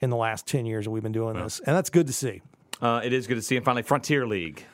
in 0.00 0.10
the 0.10 0.16
last 0.16 0.46
10 0.46 0.64
years 0.64 0.84
that 0.84 0.92
we've 0.92 1.02
been 1.02 1.10
doing 1.10 1.34
this, 1.34 1.58
and 1.66 1.74
that's 1.76 1.90
good 1.90 2.06
to 2.06 2.12
see. 2.12 2.40
Uh, 2.80 3.00
it 3.02 3.12
is 3.12 3.26
good 3.26 3.34
to 3.36 3.42
see. 3.42 3.56
And 3.56 3.64
finally, 3.64 3.82
Frontier 3.82 4.24
League. 4.26 4.64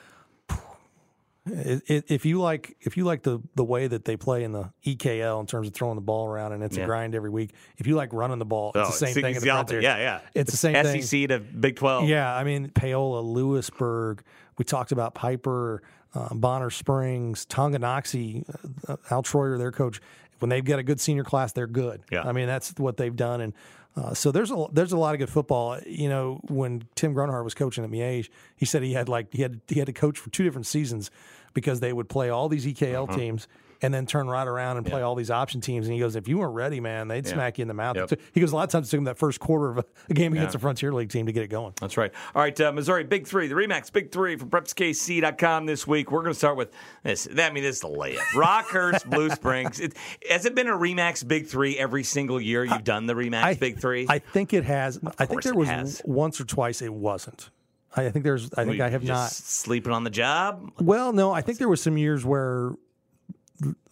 If 1.51 2.25
you 2.27 2.41
like 2.41 2.77
if 2.81 2.97
you 2.97 3.05
like 3.05 3.23
the 3.23 3.41
the 3.55 3.65
way 3.65 3.87
that 3.87 4.05
they 4.05 4.17
play 4.17 4.45
in 4.45 4.53
the 4.53 4.71
EKL 4.85 5.41
in 5.41 5.47
terms 5.47 5.67
of 5.69 5.75
throwing 5.75 5.95
the 5.97 6.01
ball 6.01 6.27
around 6.27 6.53
and 6.53 6.63
it's 6.63 6.77
Yeah. 6.77 6.85
a 6.85 6.87
grind 6.87 7.15
every 7.15 7.31
week. 7.31 7.53
If 7.77 7.87
you 7.87 7.95
like 7.97 8.13
running 8.13 8.39
the 8.39 8.45
ball, 8.45 8.73
it's 8.75 8.89
Oh, 8.89 8.91
the 8.91 8.93
same 8.93 9.09
it's- 9.11 9.23
thing. 9.23 9.35
it's 9.37 9.45
the 9.69 9.77
the 9.77 9.83
Yeah, 9.83 9.97
yeah. 9.99 10.21
It's 10.35 10.51
the 10.51 10.57
same 10.57 10.75
thing. 10.75 11.03
SEC 11.03 11.27
to 11.29 11.39
Big 11.39 11.77
Twelve. 11.77 12.09
Yeah, 12.09 12.35
I 12.35 12.45
mean 12.45 12.71
Paola, 12.71 13.21
Louisburg. 13.21 14.23
We 14.59 14.65
talked 14.65 14.93
about 14.93 15.15
Piper, 15.15 15.83
uh, 16.15 16.35
Bonner 16.35 16.71
Springs, 16.71 17.47
Tonganoxie, 17.47 18.45
uh, 18.89 18.97
Al 19.11 19.23
Troyer, 19.23 19.59
their 19.59 19.73
coach. 19.73 20.01
When 20.41 20.49
they've 20.51 20.65
got 20.65 20.79
a 20.79 20.83
good 20.85 21.01
senior 21.01 21.25
class, 21.25 21.53
they're 21.53 21.67
good. 21.67 22.03
Yeah. 22.13 22.23
I 22.23 22.33
mean 22.33 22.47
that's 22.47 22.75
what 22.79 22.97
they've 22.97 23.15
done, 23.17 23.41
and 23.41 23.53
uh, 23.97 24.15
so 24.15 24.31
there's 24.31 24.53
a 24.53 24.67
there's 24.73 24.93
a 24.93 24.97
lot 24.99 25.15
of 25.15 25.19
good 25.19 25.29
football. 25.31 25.79
You 25.85 26.09
know, 26.09 26.41
when 26.49 26.85
Tim 26.95 27.13
Grunhard 27.13 27.43
was 27.43 27.55
coaching 27.55 27.83
at 27.83 27.91
Miege, 27.91 28.29
he 28.57 28.65
said 28.65 28.83
he 28.85 28.93
had 28.93 29.09
like 29.09 29.33
he 29.33 29.43
had 29.43 29.61
he 29.67 29.81
had 29.81 29.87
to 29.87 29.93
coach 29.93 30.17
for 30.19 30.31
two 30.31 30.45
different 30.45 30.67
seasons 30.67 31.11
because 31.55 31.81
they 31.81 31.93
would 31.93 32.09
play 32.09 32.31
all 32.31 32.49
these 32.49 32.67
EKL 32.67 33.09
Uh-huh. 33.09 33.17
teams 33.19 33.49
and 33.81 33.95
then 33.95 34.07
turn 34.07 34.27
right 34.29 34.49
around 34.49 34.77
and 34.77 34.85
play 34.85 35.03
all 35.03 35.15
these 35.15 35.31
option 35.31 35.61
teams. 35.61 35.87
And 35.87 35.95
he 35.95 36.01
goes, 36.01 36.17
if 36.17 36.27
you 36.27 36.39
weren't 36.39 36.53
ready, 36.55 36.81
man, 36.81 37.07
they'd 37.07 37.25
smack 37.25 37.59
you 37.59 37.63
in 37.63 37.69
the 37.69 37.75
mouth. 37.75 37.95
Yep. 37.97 38.21
He 38.33 38.41
goes, 38.41 38.51
a 38.51 38.57
lot 38.57 38.65
of 38.65 38.71
times 38.71 38.89
it 38.89 38.91
took 38.91 38.99
him 38.99 39.05
that 39.05 39.19
first 39.19 39.39
quarter 39.39 39.71
of 39.71 39.85
a, 40.11 40.15
game 40.15 40.33
against 40.33 40.57
a 40.57 40.59
Frontier 40.59 40.93
League 40.93 41.11
team 41.11 41.27
to 41.27 41.33
get 41.33 41.45
it 41.45 41.47
going. 41.49 41.75
That's 41.81 41.97
right. 41.97 42.13
All 42.35 42.43
right, 42.43 42.61
uh, 42.61 42.73
Missouri 42.73 43.05
Big 43.05 43.29
Three, 43.29 43.47
the 43.47 43.55
Remax 43.55 43.93
Big 43.93 44.11
Three 44.11 44.35
from 44.35 44.51
PrepsKC.com 44.51 45.67
this 45.67 45.87
week. 45.87 46.11
We're 46.11 46.23
going 46.23 46.33
to 46.33 46.39
start 46.39 46.57
with 46.57 46.73
this. 47.05 47.29
I 47.31 47.51
mean, 47.51 47.63
this 47.63 47.77
is 47.77 47.83
the 47.83 47.89
layup. 47.89 48.19
Rockhurst, 48.35 49.09
Blue 49.11 49.31
Springs. 49.31 49.79
It, 49.79 49.95
has 50.29 50.45
it 50.45 50.57
been 50.57 50.67
a 50.67 50.73
Remax 50.77 51.27
Big 51.27 51.47
Three 51.47 51.79
every 51.79 52.03
single 52.03 52.41
year 52.41 52.65
you've 52.65 52.83
done 52.85 53.07
the 53.07 53.15
Remax 53.15 53.61
Big 53.61 53.79
Three? 53.79 54.07
I 54.09 54.19
think 54.19 54.53
it 54.53 54.65
has. 54.65 54.99
I 55.19 55.27
think 55.27 55.43
there 55.43 55.55
was 55.55 55.69
has. 55.69 56.03
once 56.05 56.41
or 56.41 56.45
twice 56.45 56.83
it 56.83 56.93
wasn't. 56.93 57.51
I 57.97 58.07
I 58.07 58.11
think 58.11 58.25
there's. 58.25 58.51
I 58.55 58.65
think 58.65 58.81
I 58.81 58.89
have 58.89 59.03
just 59.03 59.09
not. 59.11 59.31
sleeping 59.31 59.93
on 59.93 60.05
the 60.05 60.11
job. 60.11 60.71
Well, 60.81 61.13
no, 61.13 61.33
I 61.33 61.41
think 61.41 61.59
there 61.59 61.69
was 61.69 61.81
some 61.83 61.97
years 61.97 62.25
where 62.25 62.73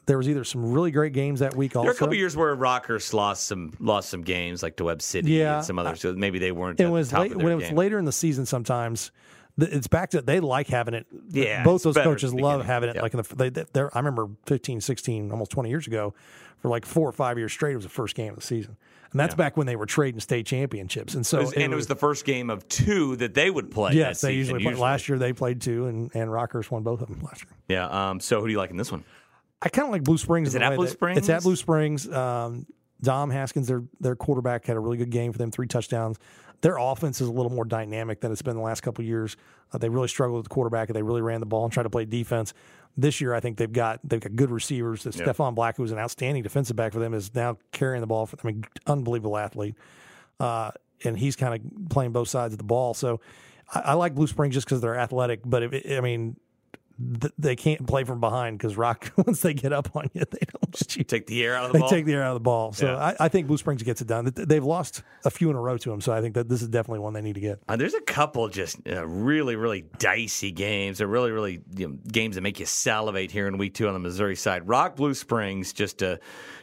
there 0.06 0.16
was 0.18 0.28
either 0.28 0.44
some 0.44 0.70
really 0.72 0.90
great 0.92 1.12
games 1.12 1.40
that 1.40 1.56
week. 1.56 1.74
Also, 1.74 1.84
There 1.86 1.92
a 1.92 1.96
couple 1.96 2.14
years 2.14 2.36
where 2.36 2.54
Rockhurst 2.54 3.12
lost 3.12 3.46
some 3.46 3.72
lost 3.80 4.08
some 4.08 4.22
games, 4.22 4.62
like 4.62 4.76
to 4.76 4.84
Webb 4.84 5.02
City 5.02 5.32
Yeah. 5.32 5.56
and 5.56 5.64
some 5.64 5.78
others. 5.78 6.00
So 6.00 6.12
maybe 6.14 6.38
they 6.38 6.52
weren't. 6.52 6.78
it 6.80 6.86
was 6.88 7.12
late, 7.12 7.34
when 7.36 7.50
it 7.52 7.56
was 7.56 7.64
game. 7.64 7.76
later 7.76 7.98
in 7.98 8.04
the 8.04 8.12
season. 8.12 8.46
Sometimes 8.46 9.10
it's 9.58 9.88
back 9.88 10.10
to 10.10 10.20
they 10.22 10.38
like 10.38 10.68
having 10.68 10.94
it. 10.94 11.06
Yeah, 11.30 11.64
both 11.64 11.82
those 11.82 11.96
coaches 11.96 12.32
love 12.32 12.64
having 12.64 12.90
it. 12.90 12.94
Yep. 12.96 13.02
Like 13.02 13.14
in 13.14 13.22
the 13.22 13.34
they, 13.36 13.48
they, 13.50 13.80
I 13.80 13.98
remember 13.98 14.28
15, 14.46 14.80
16, 14.80 15.30
almost 15.32 15.50
twenty 15.50 15.70
years 15.70 15.86
ago, 15.88 16.14
for 16.58 16.68
like 16.68 16.84
four 16.86 17.08
or 17.08 17.12
five 17.12 17.36
years 17.38 17.52
straight. 17.52 17.72
It 17.72 17.76
was 17.76 17.84
the 17.84 17.90
first 17.90 18.14
game 18.14 18.30
of 18.30 18.36
the 18.36 18.42
season, 18.46 18.76
and 19.16 19.20
that's 19.20 19.34
back 19.34 19.56
when 19.56 19.66
they 19.66 19.76
were 19.76 19.86
trading 19.86 20.20
state 20.20 20.44
championships. 20.46 21.14
And 21.14 21.26
so 21.26 21.38
It 21.38 21.40
was- 21.44 21.52
and 21.54 21.72
it 21.72 21.76
was 21.76 21.86
the 21.86 21.96
first 21.96 22.24
game 22.24 22.50
of 22.50 22.68
two 22.68 23.16
that 23.16 23.32
they 23.34 23.50
would 23.50 23.70
play. 23.70 23.94
yes, 23.94 24.20
they 24.20 24.32
usually, 24.34 24.62
play. 24.62 24.74
Last 24.74 25.08
year 25.08 25.18
they 25.18 25.32
played 25.32 25.60
two, 25.60 25.86
and 25.86 26.10
and 26.14 26.30
Rockhurst 26.30 26.70
won 26.70 26.82
both 26.82 27.00
of 27.00 27.08
them 27.08 27.20
last 27.22 27.44
year. 27.44 27.52
Yeah. 27.68 28.10
Um, 28.10 28.20
so 28.20 28.40
who 28.40 28.46
do 28.46 28.52
you 28.52 28.58
like 28.58 28.70
in 28.70 28.76
this 28.76 28.92
one? 28.92 29.04
I 29.62 29.70
kind 29.70 29.86
of 29.88 29.92
like 29.92 30.04
Blue 30.04 30.18
Springs. 30.18 30.48
Is 30.48 30.54
it 30.54 30.62
at 30.62 30.76
Blue 30.76 30.86
Springs? 30.86 31.18
It's 31.18 31.28
at 31.30 31.42
Blue 31.42 31.56
Springs. 31.56 32.06
Um, 32.12 32.66
Dom 33.02 33.30
Haskins, 33.30 33.66
their 33.68 33.82
their 34.00 34.16
quarterback, 34.16 34.66
had 34.66 34.76
a 34.76 34.80
really 34.80 34.96
good 34.98 35.10
game 35.10 35.32
for 35.32 35.38
them, 35.38 35.50
three 35.50 35.66
touchdowns. 35.66 36.18
Their 36.62 36.78
offense 36.78 37.20
is 37.20 37.28
a 37.28 37.32
little 37.32 37.52
more 37.52 37.64
dynamic 37.64 38.20
than 38.20 38.32
it's 38.32 38.42
been 38.42 38.56
the 38.56 38.62
last 38.62 38.80
couple 38.80 39.02
of 39.02 39.06
years. 39.06 39.36
Uh, 39.72 39.78
they 39.78 39.88
really 39.88 40.08
struggled 40.08 40.38
with 40.38 40.44
the 40.44 40.54
quarterback, 40.54 40.88
and 40.88 40.96
they 40.96 41.02
really 41.02 41.22
ran 41.22 41.40
the 41.40 41.46
ball 41.46 41.64
and 41.64 41.72
tried 41.72 41.84
to 41.84 41.90
play 41.90 42.04
defense. 42.04 42.54
This 42.96 43.20
year, 43.20 43.34
I 43.34 43.40
think 43.40 43.58
they've 43.58 43.72
got 43.72 44.00
they've 44.02 44.20
got 44.20 44.34
good 44.36 44.50
receivers. 44.50 45.02
That 45.02 45.14
Stephon 45.14 45.54
Black, 45.54 45.76
who's 45.76 45.92
an 45.92 45.98
outstanding 45.98 46.42
defensive 46.42 46.76
back 46.76 46.92
for 46.92 46.98
them, 46.98 47.12
is 47.12 47.34
now 47.34 47.58
carrying 47.72 48.00
the 48.00 48.06
ball. 48.06 48.26
For, 48.26 48.38
I 48.42 48.46
mean, 48.46 48.64
unbelievable 48.86 49.36
athlete, 49.36 49.74
uh, 50.40 50.70
and 51.04 51.18
he's 51.18 51.36
kind 51.36 51.54
of 51.54 51.88
playing 51.90 52.12
both 52.12 52.28
sides 52.28 52.54
of 52.54 52.58
the 52.58 52.64
ball. 52.64 52.94
So, 52.94 53.20
I, 53.74 53.80
I 53.80 53.92
like 53.94 54.14
Blue 54.14 54.26
Springs 54.26 54.54
just 54.54 54.66
because 54.66 54.80
they're 54.80 54.98
athletic. 54.98 55.40
But 55.44 55.62
if, 55.64 55.98
I 55.98 56.00
mean, 56.00 56.36
th- 57.20 57.32
they 57.38 57.56
can't 57.56 57.86
play 57.86 58.04
from 58.04 58.20
behind 58.20 58.58
because 58.58 58.76
Rock 58.76 59.12
once 59.16 59.40
they 59.42 59.54
get 59.54 59.72
up 59.72 59.94
on 59.94 60.10
you, 60.14 60.22
they 60.30 60.38
don't 60.52 60.74
let 60.74 60.96
you. 60.96 61.04
Take 61.04 61.26
the 61.26 61.44
air 61.44 61.54
out 61.56 61.66
of 61.66 61.72
the 61.72 61.78
They 61.78 61.80
ball. 61.80 61.88
take 61.90 62.04
the 62.06 62.12
air 62.14 62.22
out 62.22 62.30
of 62.30 62.36
the 62.36 62.40
ball. 62.40 62.72
So 62.72 62.86
Yeah. 62.86 62.96
I, 62.98 63.16
I 63.26 63.28
think 63.28 63.46
Blue 63.46 63.58
Springs 63.58 63.82
gets 63.82 64.00
it 64.00 64.06
done. 64.06 64.32
They've 64.34 64.64
lost 64.64 65.02
a 65.24 65.30
few 65.30 65.50
in 65.50 65.56
a 65.56 65.60
row 65.60 65.76
to 65.76 65.90
them, 65.90 66.00
so 66.00 66.12
I 66.12 66.20
think 66.20 66.34
that 66.34 66.48
this 66.48 66.62
is 66.62 66.68
definitely 66.68 67.00
one 67.00 67.12
they 67.12 67.20
need 67.22 67.34
to 67.34 67.40
get. 67.40 67.60
Uh, 67.68 67.76
there's 67.76 67.94
a 67.94 68.00
couple 68.00 68.48
just 68.48 68.78
uh, 68.88 69.06
really, 69.06 69.56
really 69.56 69.84
dicey 69.98 70.52
games. 70.52 70.98
They're 70.98 71.06
really, 71.06 71.30
really 71.30 71.60
you 71.76 71.88
know, 71.88 71.98
games 72.10 72.34
that 72.36 72.40
make 72.42 72.60
you 72.60 72.66
salivate 72.66 73.30
here 73.30 73.46
in 73.48 73.58
week 73.58 73.74
two 73.74 73.86
on 73.88 73.94
the 73.94 74.00
Missouri 74.00 74.36
side. 74.36 74.68
Rock 74.68 74.96
Blue 74.96 75.14
Springs, 75.14 75.72
just 75.72 76.02
a 76.02 76.18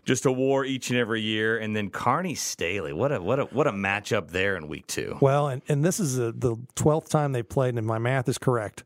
just 0.05 0.25
a 0.25 0.31
war 0.31 0.65
each 0.65 0.89
and 0.89 0.99
every 0.99 1.21
year, 1.21 1.57
and 1.57 1.73
then 1.75 1.89
Kearney 1.89 2.35
Staley. 2.35 2.91
What 2.91 3.11
a 3.13 3.21
what 3.21 3.39
a 3.39 3.43
what 3.45 3.67
a 3.67 3.71
matchup 3.71 4.31
there 4.31 4.57
in 4.57 4.67
week 4.67 4.85
two. 4.87 5.17
Well, 5.21 5.47
and, 5.47 5.61
and 5.69 5.83
this 5.85 5.99
is 5.99 6.17
a, 6.19 6.31
the 6.33 6.57
twelfth 6.75 7.09
time 7.09 7.31
they've 7.31 7.47
played, 7.47 7.75
and 7.77 7.87
my 7.87 7.99
math 7.99 8.27
is 8.27 8.37
correct. 8.37 8.83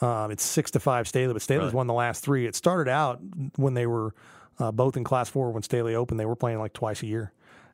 Um, 0.00 0.30
it's 0.30 0.42
six 0.42 0.70
to 0.72 0.80
five 0.80 1.06
Staley, 1.08 1.32
but 1.32 1.42
Staley's 1.42 1.66
Really? 1.66 1.74
won 1.76 1.86
the 1.86 1.94
last 1.94 2.24
three. 2.24 2.46
It 2.46 2.54
started 2.54 2.90
out 2.90 3.20
when 3.56 3.74
they 3.74 3.86
were 3.86 4.14
uh, 4.58 4.72
both 4.72 4.96
in 4.96 5.04
Class 5.04 5.28
Four 5.28 5.50
when 5.52 5.62
Staley 5.62 5.94
opened. 5.94 6.18
They 6.18 6.26
were 6.26 6.36
playing 6.36 6.58
like 6.58 6.72
twice 6.72 7.02
a 7.02 7.06
year, 7.06 7.32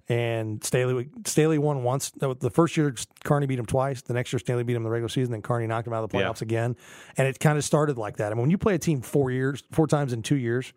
and 0.08 0.62
Staley 0.64 1.08
Staley 1.24 1.58
won 1.58 1.82
once. 1.84 2.10
The 2.10 2.50
first 2.50 2.76
year 2.76 2.94
Kearney 3.24 3.46
beat 3.46 3.58
him 3.58 3.66
twice. 3.66 4.02
The 4.02 4.14
next 4.14 4.32
year 4.32 4.38
Staley 4.40 4.64
beat 4.64 4.74
him 4.74 4.80
in 4.80 4.84
the 4.84 4.90
regular 4.90 5.08
season. 5.08 5.32
Then 5.32 5.42
Kearney 5.42 5.66
knocked 5.66 5.86
him 5.86 5.92
out 5.92 6.02
of 6.04 6.10
the 6.10 6.18
Yeah. 6.18 6.24
playoffs 6.24 6.42
again, 6.42 6.76
and 7.16 7.28
it 7.28 7.38
kind 7.40 7.58
of 7.58 7.64
started 7.64 7.96
like 7.98 8.16
that. 8.16 8.32
I 8.32 8.34
mean, 8.34 8.42
when 8.42 8.50
you 8.50 8.58
play 8.58 8.74
a 8.74 8.78
team 8.78 9.00
four 9.02 9.30
years, 9.30 9.62
four 9.72 9.86
times 9.86 10.12
in 10.12 10.22
two 10.22 10.36
years, 10.36 10.72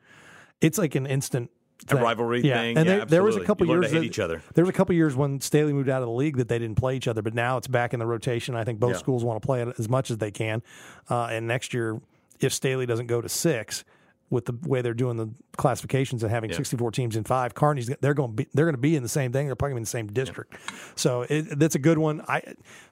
it's 0.62 0.78
like 0.78 0.94
an 0.96 1.06
instant. 1.08 1.50
A 1.88 1.94
thing. 1.96 2.04
rivalry 2.04 2.42
yeah. 2.42 2.56
thing. 2.62 2.78
And 2.78 2.86
Yeah, 2.88 2.96
there, 2.98 3.06
there 3.06 3.24
was 3.24 3.36
a 3.38 3.44
couple 3.44 3.66
You 3.68 3.74
years 3.74 3.92
that- 3.92 4.04
each 4.04 4.20
other. 4.20 4.42
there 4.54 4.64
was 4.64 4.70
a 4.70 4.74
couple 4.74 4.94
years 4.96 5.16
when 5.16 5.40
Staley 5.42 5.74
moved 5.74 5.90
out 5.90 6.02
of 6.02 6.08
the 6.08 6.14
league 6.14 6.38
that 6.38 6.48
they 6.50 6.60
didn't 6.60 6.76
play 6.78 6.96
each 6.96 7.08
other, 7.08 7.22
but 7.22 7.34
now 7.34 7.58
it's 7.58 7.68
back 7.68 7.94
in 7.94 8.00
the 8.00 8.06
rotation. 8.06 8.56
I 8.56 8.64
think 8.64 8.80
both 8.80 8.92
Yeah. 8.94 8.98
schools 8.98 9.24
want 9.24 9.42
to 9.42 9.46
play 9.46 9.62
it 9.62 9.74
as 9.80 9.88
much 9.88 10.12
as 10.12 10.18
they 10.18 10.32
can. 10.32 10.62
Uh, 11.10 11.26
and 11.32 11.48
next 11.48 11.74
year, 11.74 12.00
if 12.40 12.54
Staley 12.54 12.86
doesn't 12.86 13.08
go 13.08 13.22
to 13.22 13.30
six, 13.30 13.84
with 14.32 14.46
the 14.46 14.54
way 14.68 14.84
they're 14.84 14.94
doing 14.94 15.18
the 15.18 15.28
classifications 15.58 16.22
and 16.22 16.32
having 16.32 16.54
64 16.54 16.92
teams 16.92 17.16
in 17.16 17.24
five, 17.24 17.56
Kearney's 17.56 17.88
they're 18.00 18.14
going 18.14 18.30
to 18.30 18.36
be 18.36 18.48
they're 18.54 18.66
going 18.66 18.76
to 18.76 18.80
be 18.80 18.96
in 18.96 19.02
the 19.02 19.10
same 19.10 19.32
thing. 19.32 19.48
They're 19.48 19.56
probably 19.56 19.78
in 19.78 19.82
the 19.82 19.88
same 19.88 20.06
district. 20.06 20.54
So 20.96 21.24
it, 21.24 21.58
that's 21.58 21.74
a 21.74 21.80
good 21.80 21.98
one. 21.98 22.22
I 22.28 22.44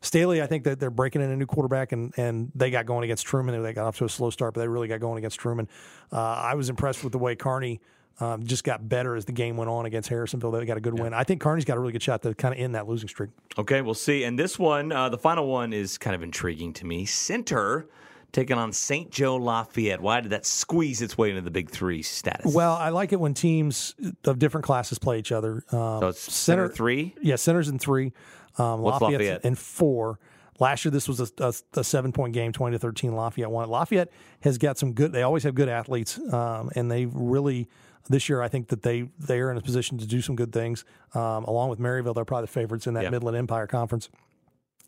Staley, 0.02 0.42
I 0.42 0.48
think 0.48 0.64
that 0.64 0.80
they're 0.80 0.90
breaking 0.90 1.22
in 1.22 1.30
a 1.30 1.36
new 1.36 1.46
quarterback 1.46 1.92
and 1.92 2.12
and 2.18 2.52
they 2.56 2.72
got 2.72 2.88
going 2.88 3.04
against 3.04 3.28
Truman. 3.28 3.62
They 3.62 3.74
got 3.74 3.86
off 3.86 3.98
to 4.00 4.06
a 4.06 4.10
slow 4.10 4.32
start, 4.32 4.56
but 4.56 4.62
they 4.62 4.68
really 4.68 4.88
got 4.88 5.00
going 5.00 5.20
against 5.20 5.40
Truman. 5.40 5.68
Uh, 6.12 6.18
I 6.20 6.56
was 6.56 6.70
impressed 6.70 7.04
with 7.04 7.12
the 7.14 7.20
way 7.20 7.36
Carney. 7.36 7.82
Um, 8.20 8.46
just 8.46 8.64
got 8.64 8.88
better 8.90 9.16
as 9.16 9.26
the 9.26 9.32
game 9.32 9.58
went 9.58 9.70
on 9.70 9.86
against 9.86 10.10
Harrisonville. 10.10 10.52
They 10.52 10.66
got 10.66 10.78
a 10.78 10.82
good 10.82 11.00
win. 11.00 11.14
I 11.14 11.24
think 11.24 11.40
Kearney's 11.40 11.66
got 11.66 11.78
a 11.78 11.80
really 11.80 11.92
good 11.94 12.02
shot 12.02 12.24
to 12.24 12.34
kind 12.34 12.54
of 12.54 12.60
end 12.60 12.74
that 12.74 12.88
losing 12.88 13.08
streak. 13.08 13.30
Okay, 13.58 13.82
we'll 13.82 13.94
see. 13.94 14.24
And 14.24 14.40
this 14.40 14.58
one, 14.58 14.92
uh, 14.92 15.10
the 15.10 15.20
final 15.20 15.48
one, 15.48 15.72
is 15.72 15.98
kind 16.00 16.16
of 16.16 16.24
intriguing 16.24 16.74
to 16.74 16.86
me. 16.86 17.06
Center 17.06 17.88
taking 18.32 18.58
on 18.58 18.74
St. 18.74 19.12
Joe 19.12 19.36
Lafayette. 19.38 20.02
Why 20.02 20.20
did 20.22 20.32
that 20.32 20.46
squeeze 20.46 21.02
its 21.02 21.18
way 21.18 21.30
into 21.30 21.42
the 21.42 21.52
Big 21.52 21.70
Three 21.70 22.02
status? 22.02 22.54
Well, 22.54 22.74
I 22.74 22.90
like 22.90 23.14
it 23.14 23.20
when 23.20 23.34
teams 23.34 23.96
of 24.26 24.40
different 24.40 24.66
classes 24.66 24.98
play 25.00 25.20
each 25.20 25.32
other. 25.32 25.64
Um, 25.72 26.00
so 26.02 26.08
it's 26.08 26.34
center, 26.34 26.68
three. 26.68 27.16
Yeah, 27.22 27.36
centers 27.36 27.70
in 27.70 27.78
three. 27.80 28.14
Um, 28.58 28.82
What's 28.82 29.02
Lafayette's 29.02 29.24
Lafayette? 29.26 29.46
in 29.46 29.56
four. 29.56 30.20
Last 30.60 30.84
year, 30.86 30.92
this 30.92 31.08
was 31.08 31.20
a, 31.20 31.28
a, 31.38 31.54
a 31.80 31.84
seven 31.84 32.12
point 32.12 32.34
game, 32.34 32.52
20 32.52 32.76
to 32.76 32.80
13. 32.80 33.16
Lafayette 33.16 33.52
won. 33.52 33.66
it. 33.66 33.72
Lafayette 33.72 34.12
has 34.42 34.58
got 34.58 34.78
some 34.80 34.94
good, 34.94 35.12
they 35.12 35.22
always 35.22 35.44
have 35.44 35.54
good 35.54 35.70
athletes, 35.70 36.18
um, 36.34 36.72
and 36.76 36.90
they 36.90 37.06
really, 37.06 37.70
this 38.10 38.30
year, 38.30 38.42
I 38.42 38.48
think 38.48 38.68
that 38.70 38.82
they, 38.82 39.10
they 39.20 39.40
are 39.40 39.52
in 39.52 39.58
a 39.58 39.62
position 39.62 39.98
to 40.00 40.06
do 40.08 40.22
some 40.22 40.36
good 40.36 40.52
things. 40.54 40.86
Um, 41.14 41.44
along 41.46 41.70
with 41.70 41.80
Maryville, 41.80 42.16
they're 42.16 42.26
probably 42.26 42.44
the 42.46 42.52
favorites 42.52 42.88
in 42.88 42.94
that 42.96 43.04
Yeah. 43.04 43.10
Midland 43.10 43.38
Empire 43.38 43.68
Conference. 43.68 44.10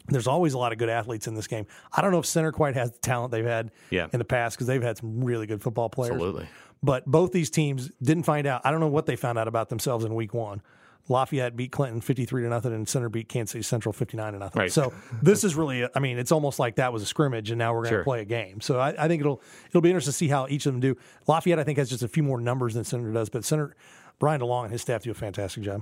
There's 0.08 0.28
always 0.28 0.54
a 0.54 0.58
lot 0.58 0.72
of 0.72 0.78
good 0.80 0.90
athletes 0.90 1.28
in 1.28 1.36
this 1.36 1.46
game. 1.48 1.68
I 1.92 2.02
don't 2.02 2.12
know 2.12 2.20
if 2.20 2.26
center 2.26 2.52
quite 2.52 2.74
has 2.76 2.92
the 2.92 2.98
talent 3.00 3.32
they've 3.32 3.46
had 3.46 3.72
Yeah. 3.92 4.08
in 4.12 4.18
the 4.20 4.26
past 4.26 4.58
because 4.58 4.66
they've 4.68 4.82
had 4.82 4.98
some 4.98 5.24
really 5.24 5.46
good 5.46 5.62
football 5.62 5.90
players. 5.90 6.14
Absolutely. 6.14 6.48
But 6.82 7.06
both 7.06 7.32
these 7.32 7.50
teams 7.50 7.92
didn't 8.02 8.24
find 8.24 8.48
out. 8.48 8.62
I 8.64 8.72
don't 8.72 8.80
know 8.80 8.88
what 8.88 9.06
they 9.06 9.16
found 9.16 9.38
out 9.38 9.48
about 9.48 9.70
themselves 9.70 10.06
in 10.06 10.16
week 10.16 10.34
one. 10.34 10.62
Lafayette 11.10 11.56
beat 11.56 11.72
Clinton 11.72 12.00
53 12.02 12.44
to 12.44 12.50
nothing, 12.50 12.74
and 12.74 12.88
Center 12.88 13.10
beat 13.10 13.28
Kansas 13.28 13.52
City 13.52 13.64
Central 13.64 13.92
59 13.92 14.34
to 14.34 14.40
nothing. 14.40 14.60
Right. 14.62 14.72
So 14.72 14.94
this 15.22 15.44
is 15.44 15.56
really, 15.56 15.86
I 15.94 16.00
mean, 16.00 16.18
it's 16.20 16.32
almost 16.32 16.60
like 16.60 16.76
that 16.76 16.94
was 16.94 17.02
a 17.02 17.06
scrimmage, 17.06 17.50
and 17.52 17.58
now 17.60 17.74
we're 17.74 17.80
going 17.82 17.92
to 17.92 17.98
Sure. 17.98 18.04
play 18.04 18.22
a 18.22 18.26
game. 18.26 18.62
So 18.62 18.80
I, 18.80 18.90
I 19.04 19.08
think 19.08 19.20
it'll 19.20 19.42
it'll 19.70 19.82
be 19.82 19.90
interesting 19.90 20.12
to 20.12 20.18
see 20.18 20.28
how 20.30 20.48
each 20.50 20.66
of 20.66 20.74
them 20.74 20.80
do. 20.80 20.96
Lafayette, 21.28 21.60
I 21.60 21.64
think, 21.64 21.78
has 21.80 21.90
just 21.90 22.04
a 22.04 22.08
few 22.08 22.24
more 22.24 22.40
numbers 22.40 22.76
than 22.76 22.84
Center 22.84 23.12
does, 23.12 23.30
but 23.30 23.44
Center 23.44 23.76
Brian 24.20 24.40
DeLong 24.42 24.64
and 24.66 24.72
his 24.72 24.82
staff 24.82 25.04
do 25.04 25.12
a 25.12 25.16
fantastic 25.16 25.64
job. 25.64 25.82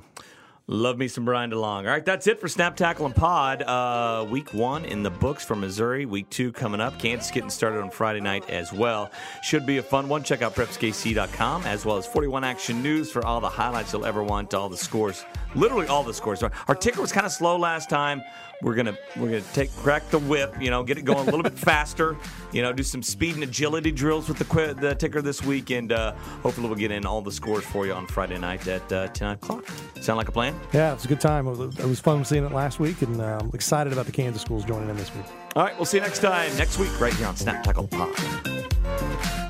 Love 0.69 0.97
me 0.97 1.07
some 1.07 1.23
Brian 1.23 1.49
DeLong. 1.49 1.63
All 1.63 1.83
right, 1.85 2.03
that's 2.03 2.27
it 2.27 2.41
for 2.41 2.49
Snap 2.49 2.75
Tackle 2.75 3.05
and 3.05 3.15
Pod. 3.15 3.61
Uh, 3.61 4.27
week 4.29 4.53
one 4.53 4.83
in 4.83 5.01
the 5.01 5.09
books 5.09 5.45
for 5.45 5.55
Missouri. 5.55 6.05
Week 6.05 6.29
two 6.29 6.51
coming 6.51 6.81
up. 6.81 6.99
Kansas 6.99 7.31
getting 7.31 7.49
started 7.49 7.79
on 7.79 7.89
Friday 7.89 8.19
night 8.19 8.49
as 8.49 8.73
well. 8.73 9.09
Should 9.43 9.65
be 9.65 9.77
a 9.77 9.81
fun 9.81 10.09
one. 10.09 10.23
Check 10.23 10.41
out 10.41 10.55
prepskc.com 10.55 11.63
as 11.63 11.85
well 11.85 11.95
as 11.95 12.05
41 12.05 12.43
Action 12.43 12.83
News 12.83 13.09
for 13.09 13.25
all 13.25 13.39
the 13.39 13.47
highlights 13.47 13.93
you'll 13.93 14.05
ever 14.05 14.21
want, 14.21 14.53
all 14.53 14.67
the 14.67 14.75
scores, 14.75 15.23
literally 15.55 15.87
all 15.87 16.03
the 16.03 16.13
scores. 16.13 16.43
Our, 16.43 16.75
ticker 16.75 16.99
was 16.99 17.13
kind 17.13 17.25
of 17.25 17.31
slow 17.31 17.55
last 17.57 17.89
time. 17.89 18.21
We're 18.61 18.73
gonna 18.75 18.97
we're 19.17 19.29
gonna 19.29 19.41
take 19.53 19.71
crack 19.75 20.09
the 20.09 20.19
whip, 20.19 20.55
you 20.59 20.71
know, 20.71 20.83
get 20.83 20.97
it 20.97 21.03
going 21.03 21.19
a 21.19 21.23
little 21.25 21.43
bit 21.43 21.53
faster, 21.59 22.17
you 22.51 22.61
know, 22.61 22.73
do 22.73 22.81
some 22.83 23.03
speed 23.03 23.35
and 23.35 23.43
agility 23.43 23.91
drills 23.91 24.27
with 24.27 24.39
the 24.39 24.73
the 24.79 24.95
ticker 24.95 25.21
this 25.21 25.43
week, 25.43 25.69
and 25.69 25.91
uh, 25.91 26.13
hopefully 26.41 26.67
we'll 26.67 26.77
get 26.77 26.91
in 26.91 27.05
all 27.05 27.21
the 27.21 27.31
scores 27.31 27.63
for 27.63 27.85
you 27.85 27.93
on 27.93 28.07
Friday 28.07 28.37
night 28.37 28.67
at 28.67 28.91
uh, 28.91 29.07
10 29.09 29.31
o'clock. 29.31 29.65
Sound 30.01 30.17
like 30.17 30.27
a 30.27 30.31
plan? 30.31 30.59
Yeah, 30.73 30.91
it 30.91 30.95
was 30.95 31.05
a 31.05 31.07
good 31.07 31.21
time. 31.21 31.47
It 31.47 31.57
was, 31.57 31.77
it 31.77 31.85
was 31.85 31.99
fun 31.99 32.25
seeing 32.25 32.45
it 32.45 32.51
last 32.51 32.79
week, 32.79 33.01
and 33.03 33.21
uh, 33.21 33.39
I'm 33.41 33.51
excited 33.53 33.93
about 33.93 34.05
the 34.05 34.11
Kansas 34.11 34.41
schools 34.41 34.65
joining 34.65 34.89
in 34.89 34.97
this 34.97 35.13
week. 35.13 35.25
All 35.55 35.63
right, 35.63 35.75
we'll 35.75 35.85
see 35.85 35.97
you 35.97 36.03
next 36.03 36.19
time, 36.19 36.55
next 36.57 36.79
week, 36.79 36.99
right 36.99 37.13
here 37.13 37.27
on 37.27 37.35
Snap 37.35 37.63
Tackle 37.63 37.87
Pod. 37.87 39.46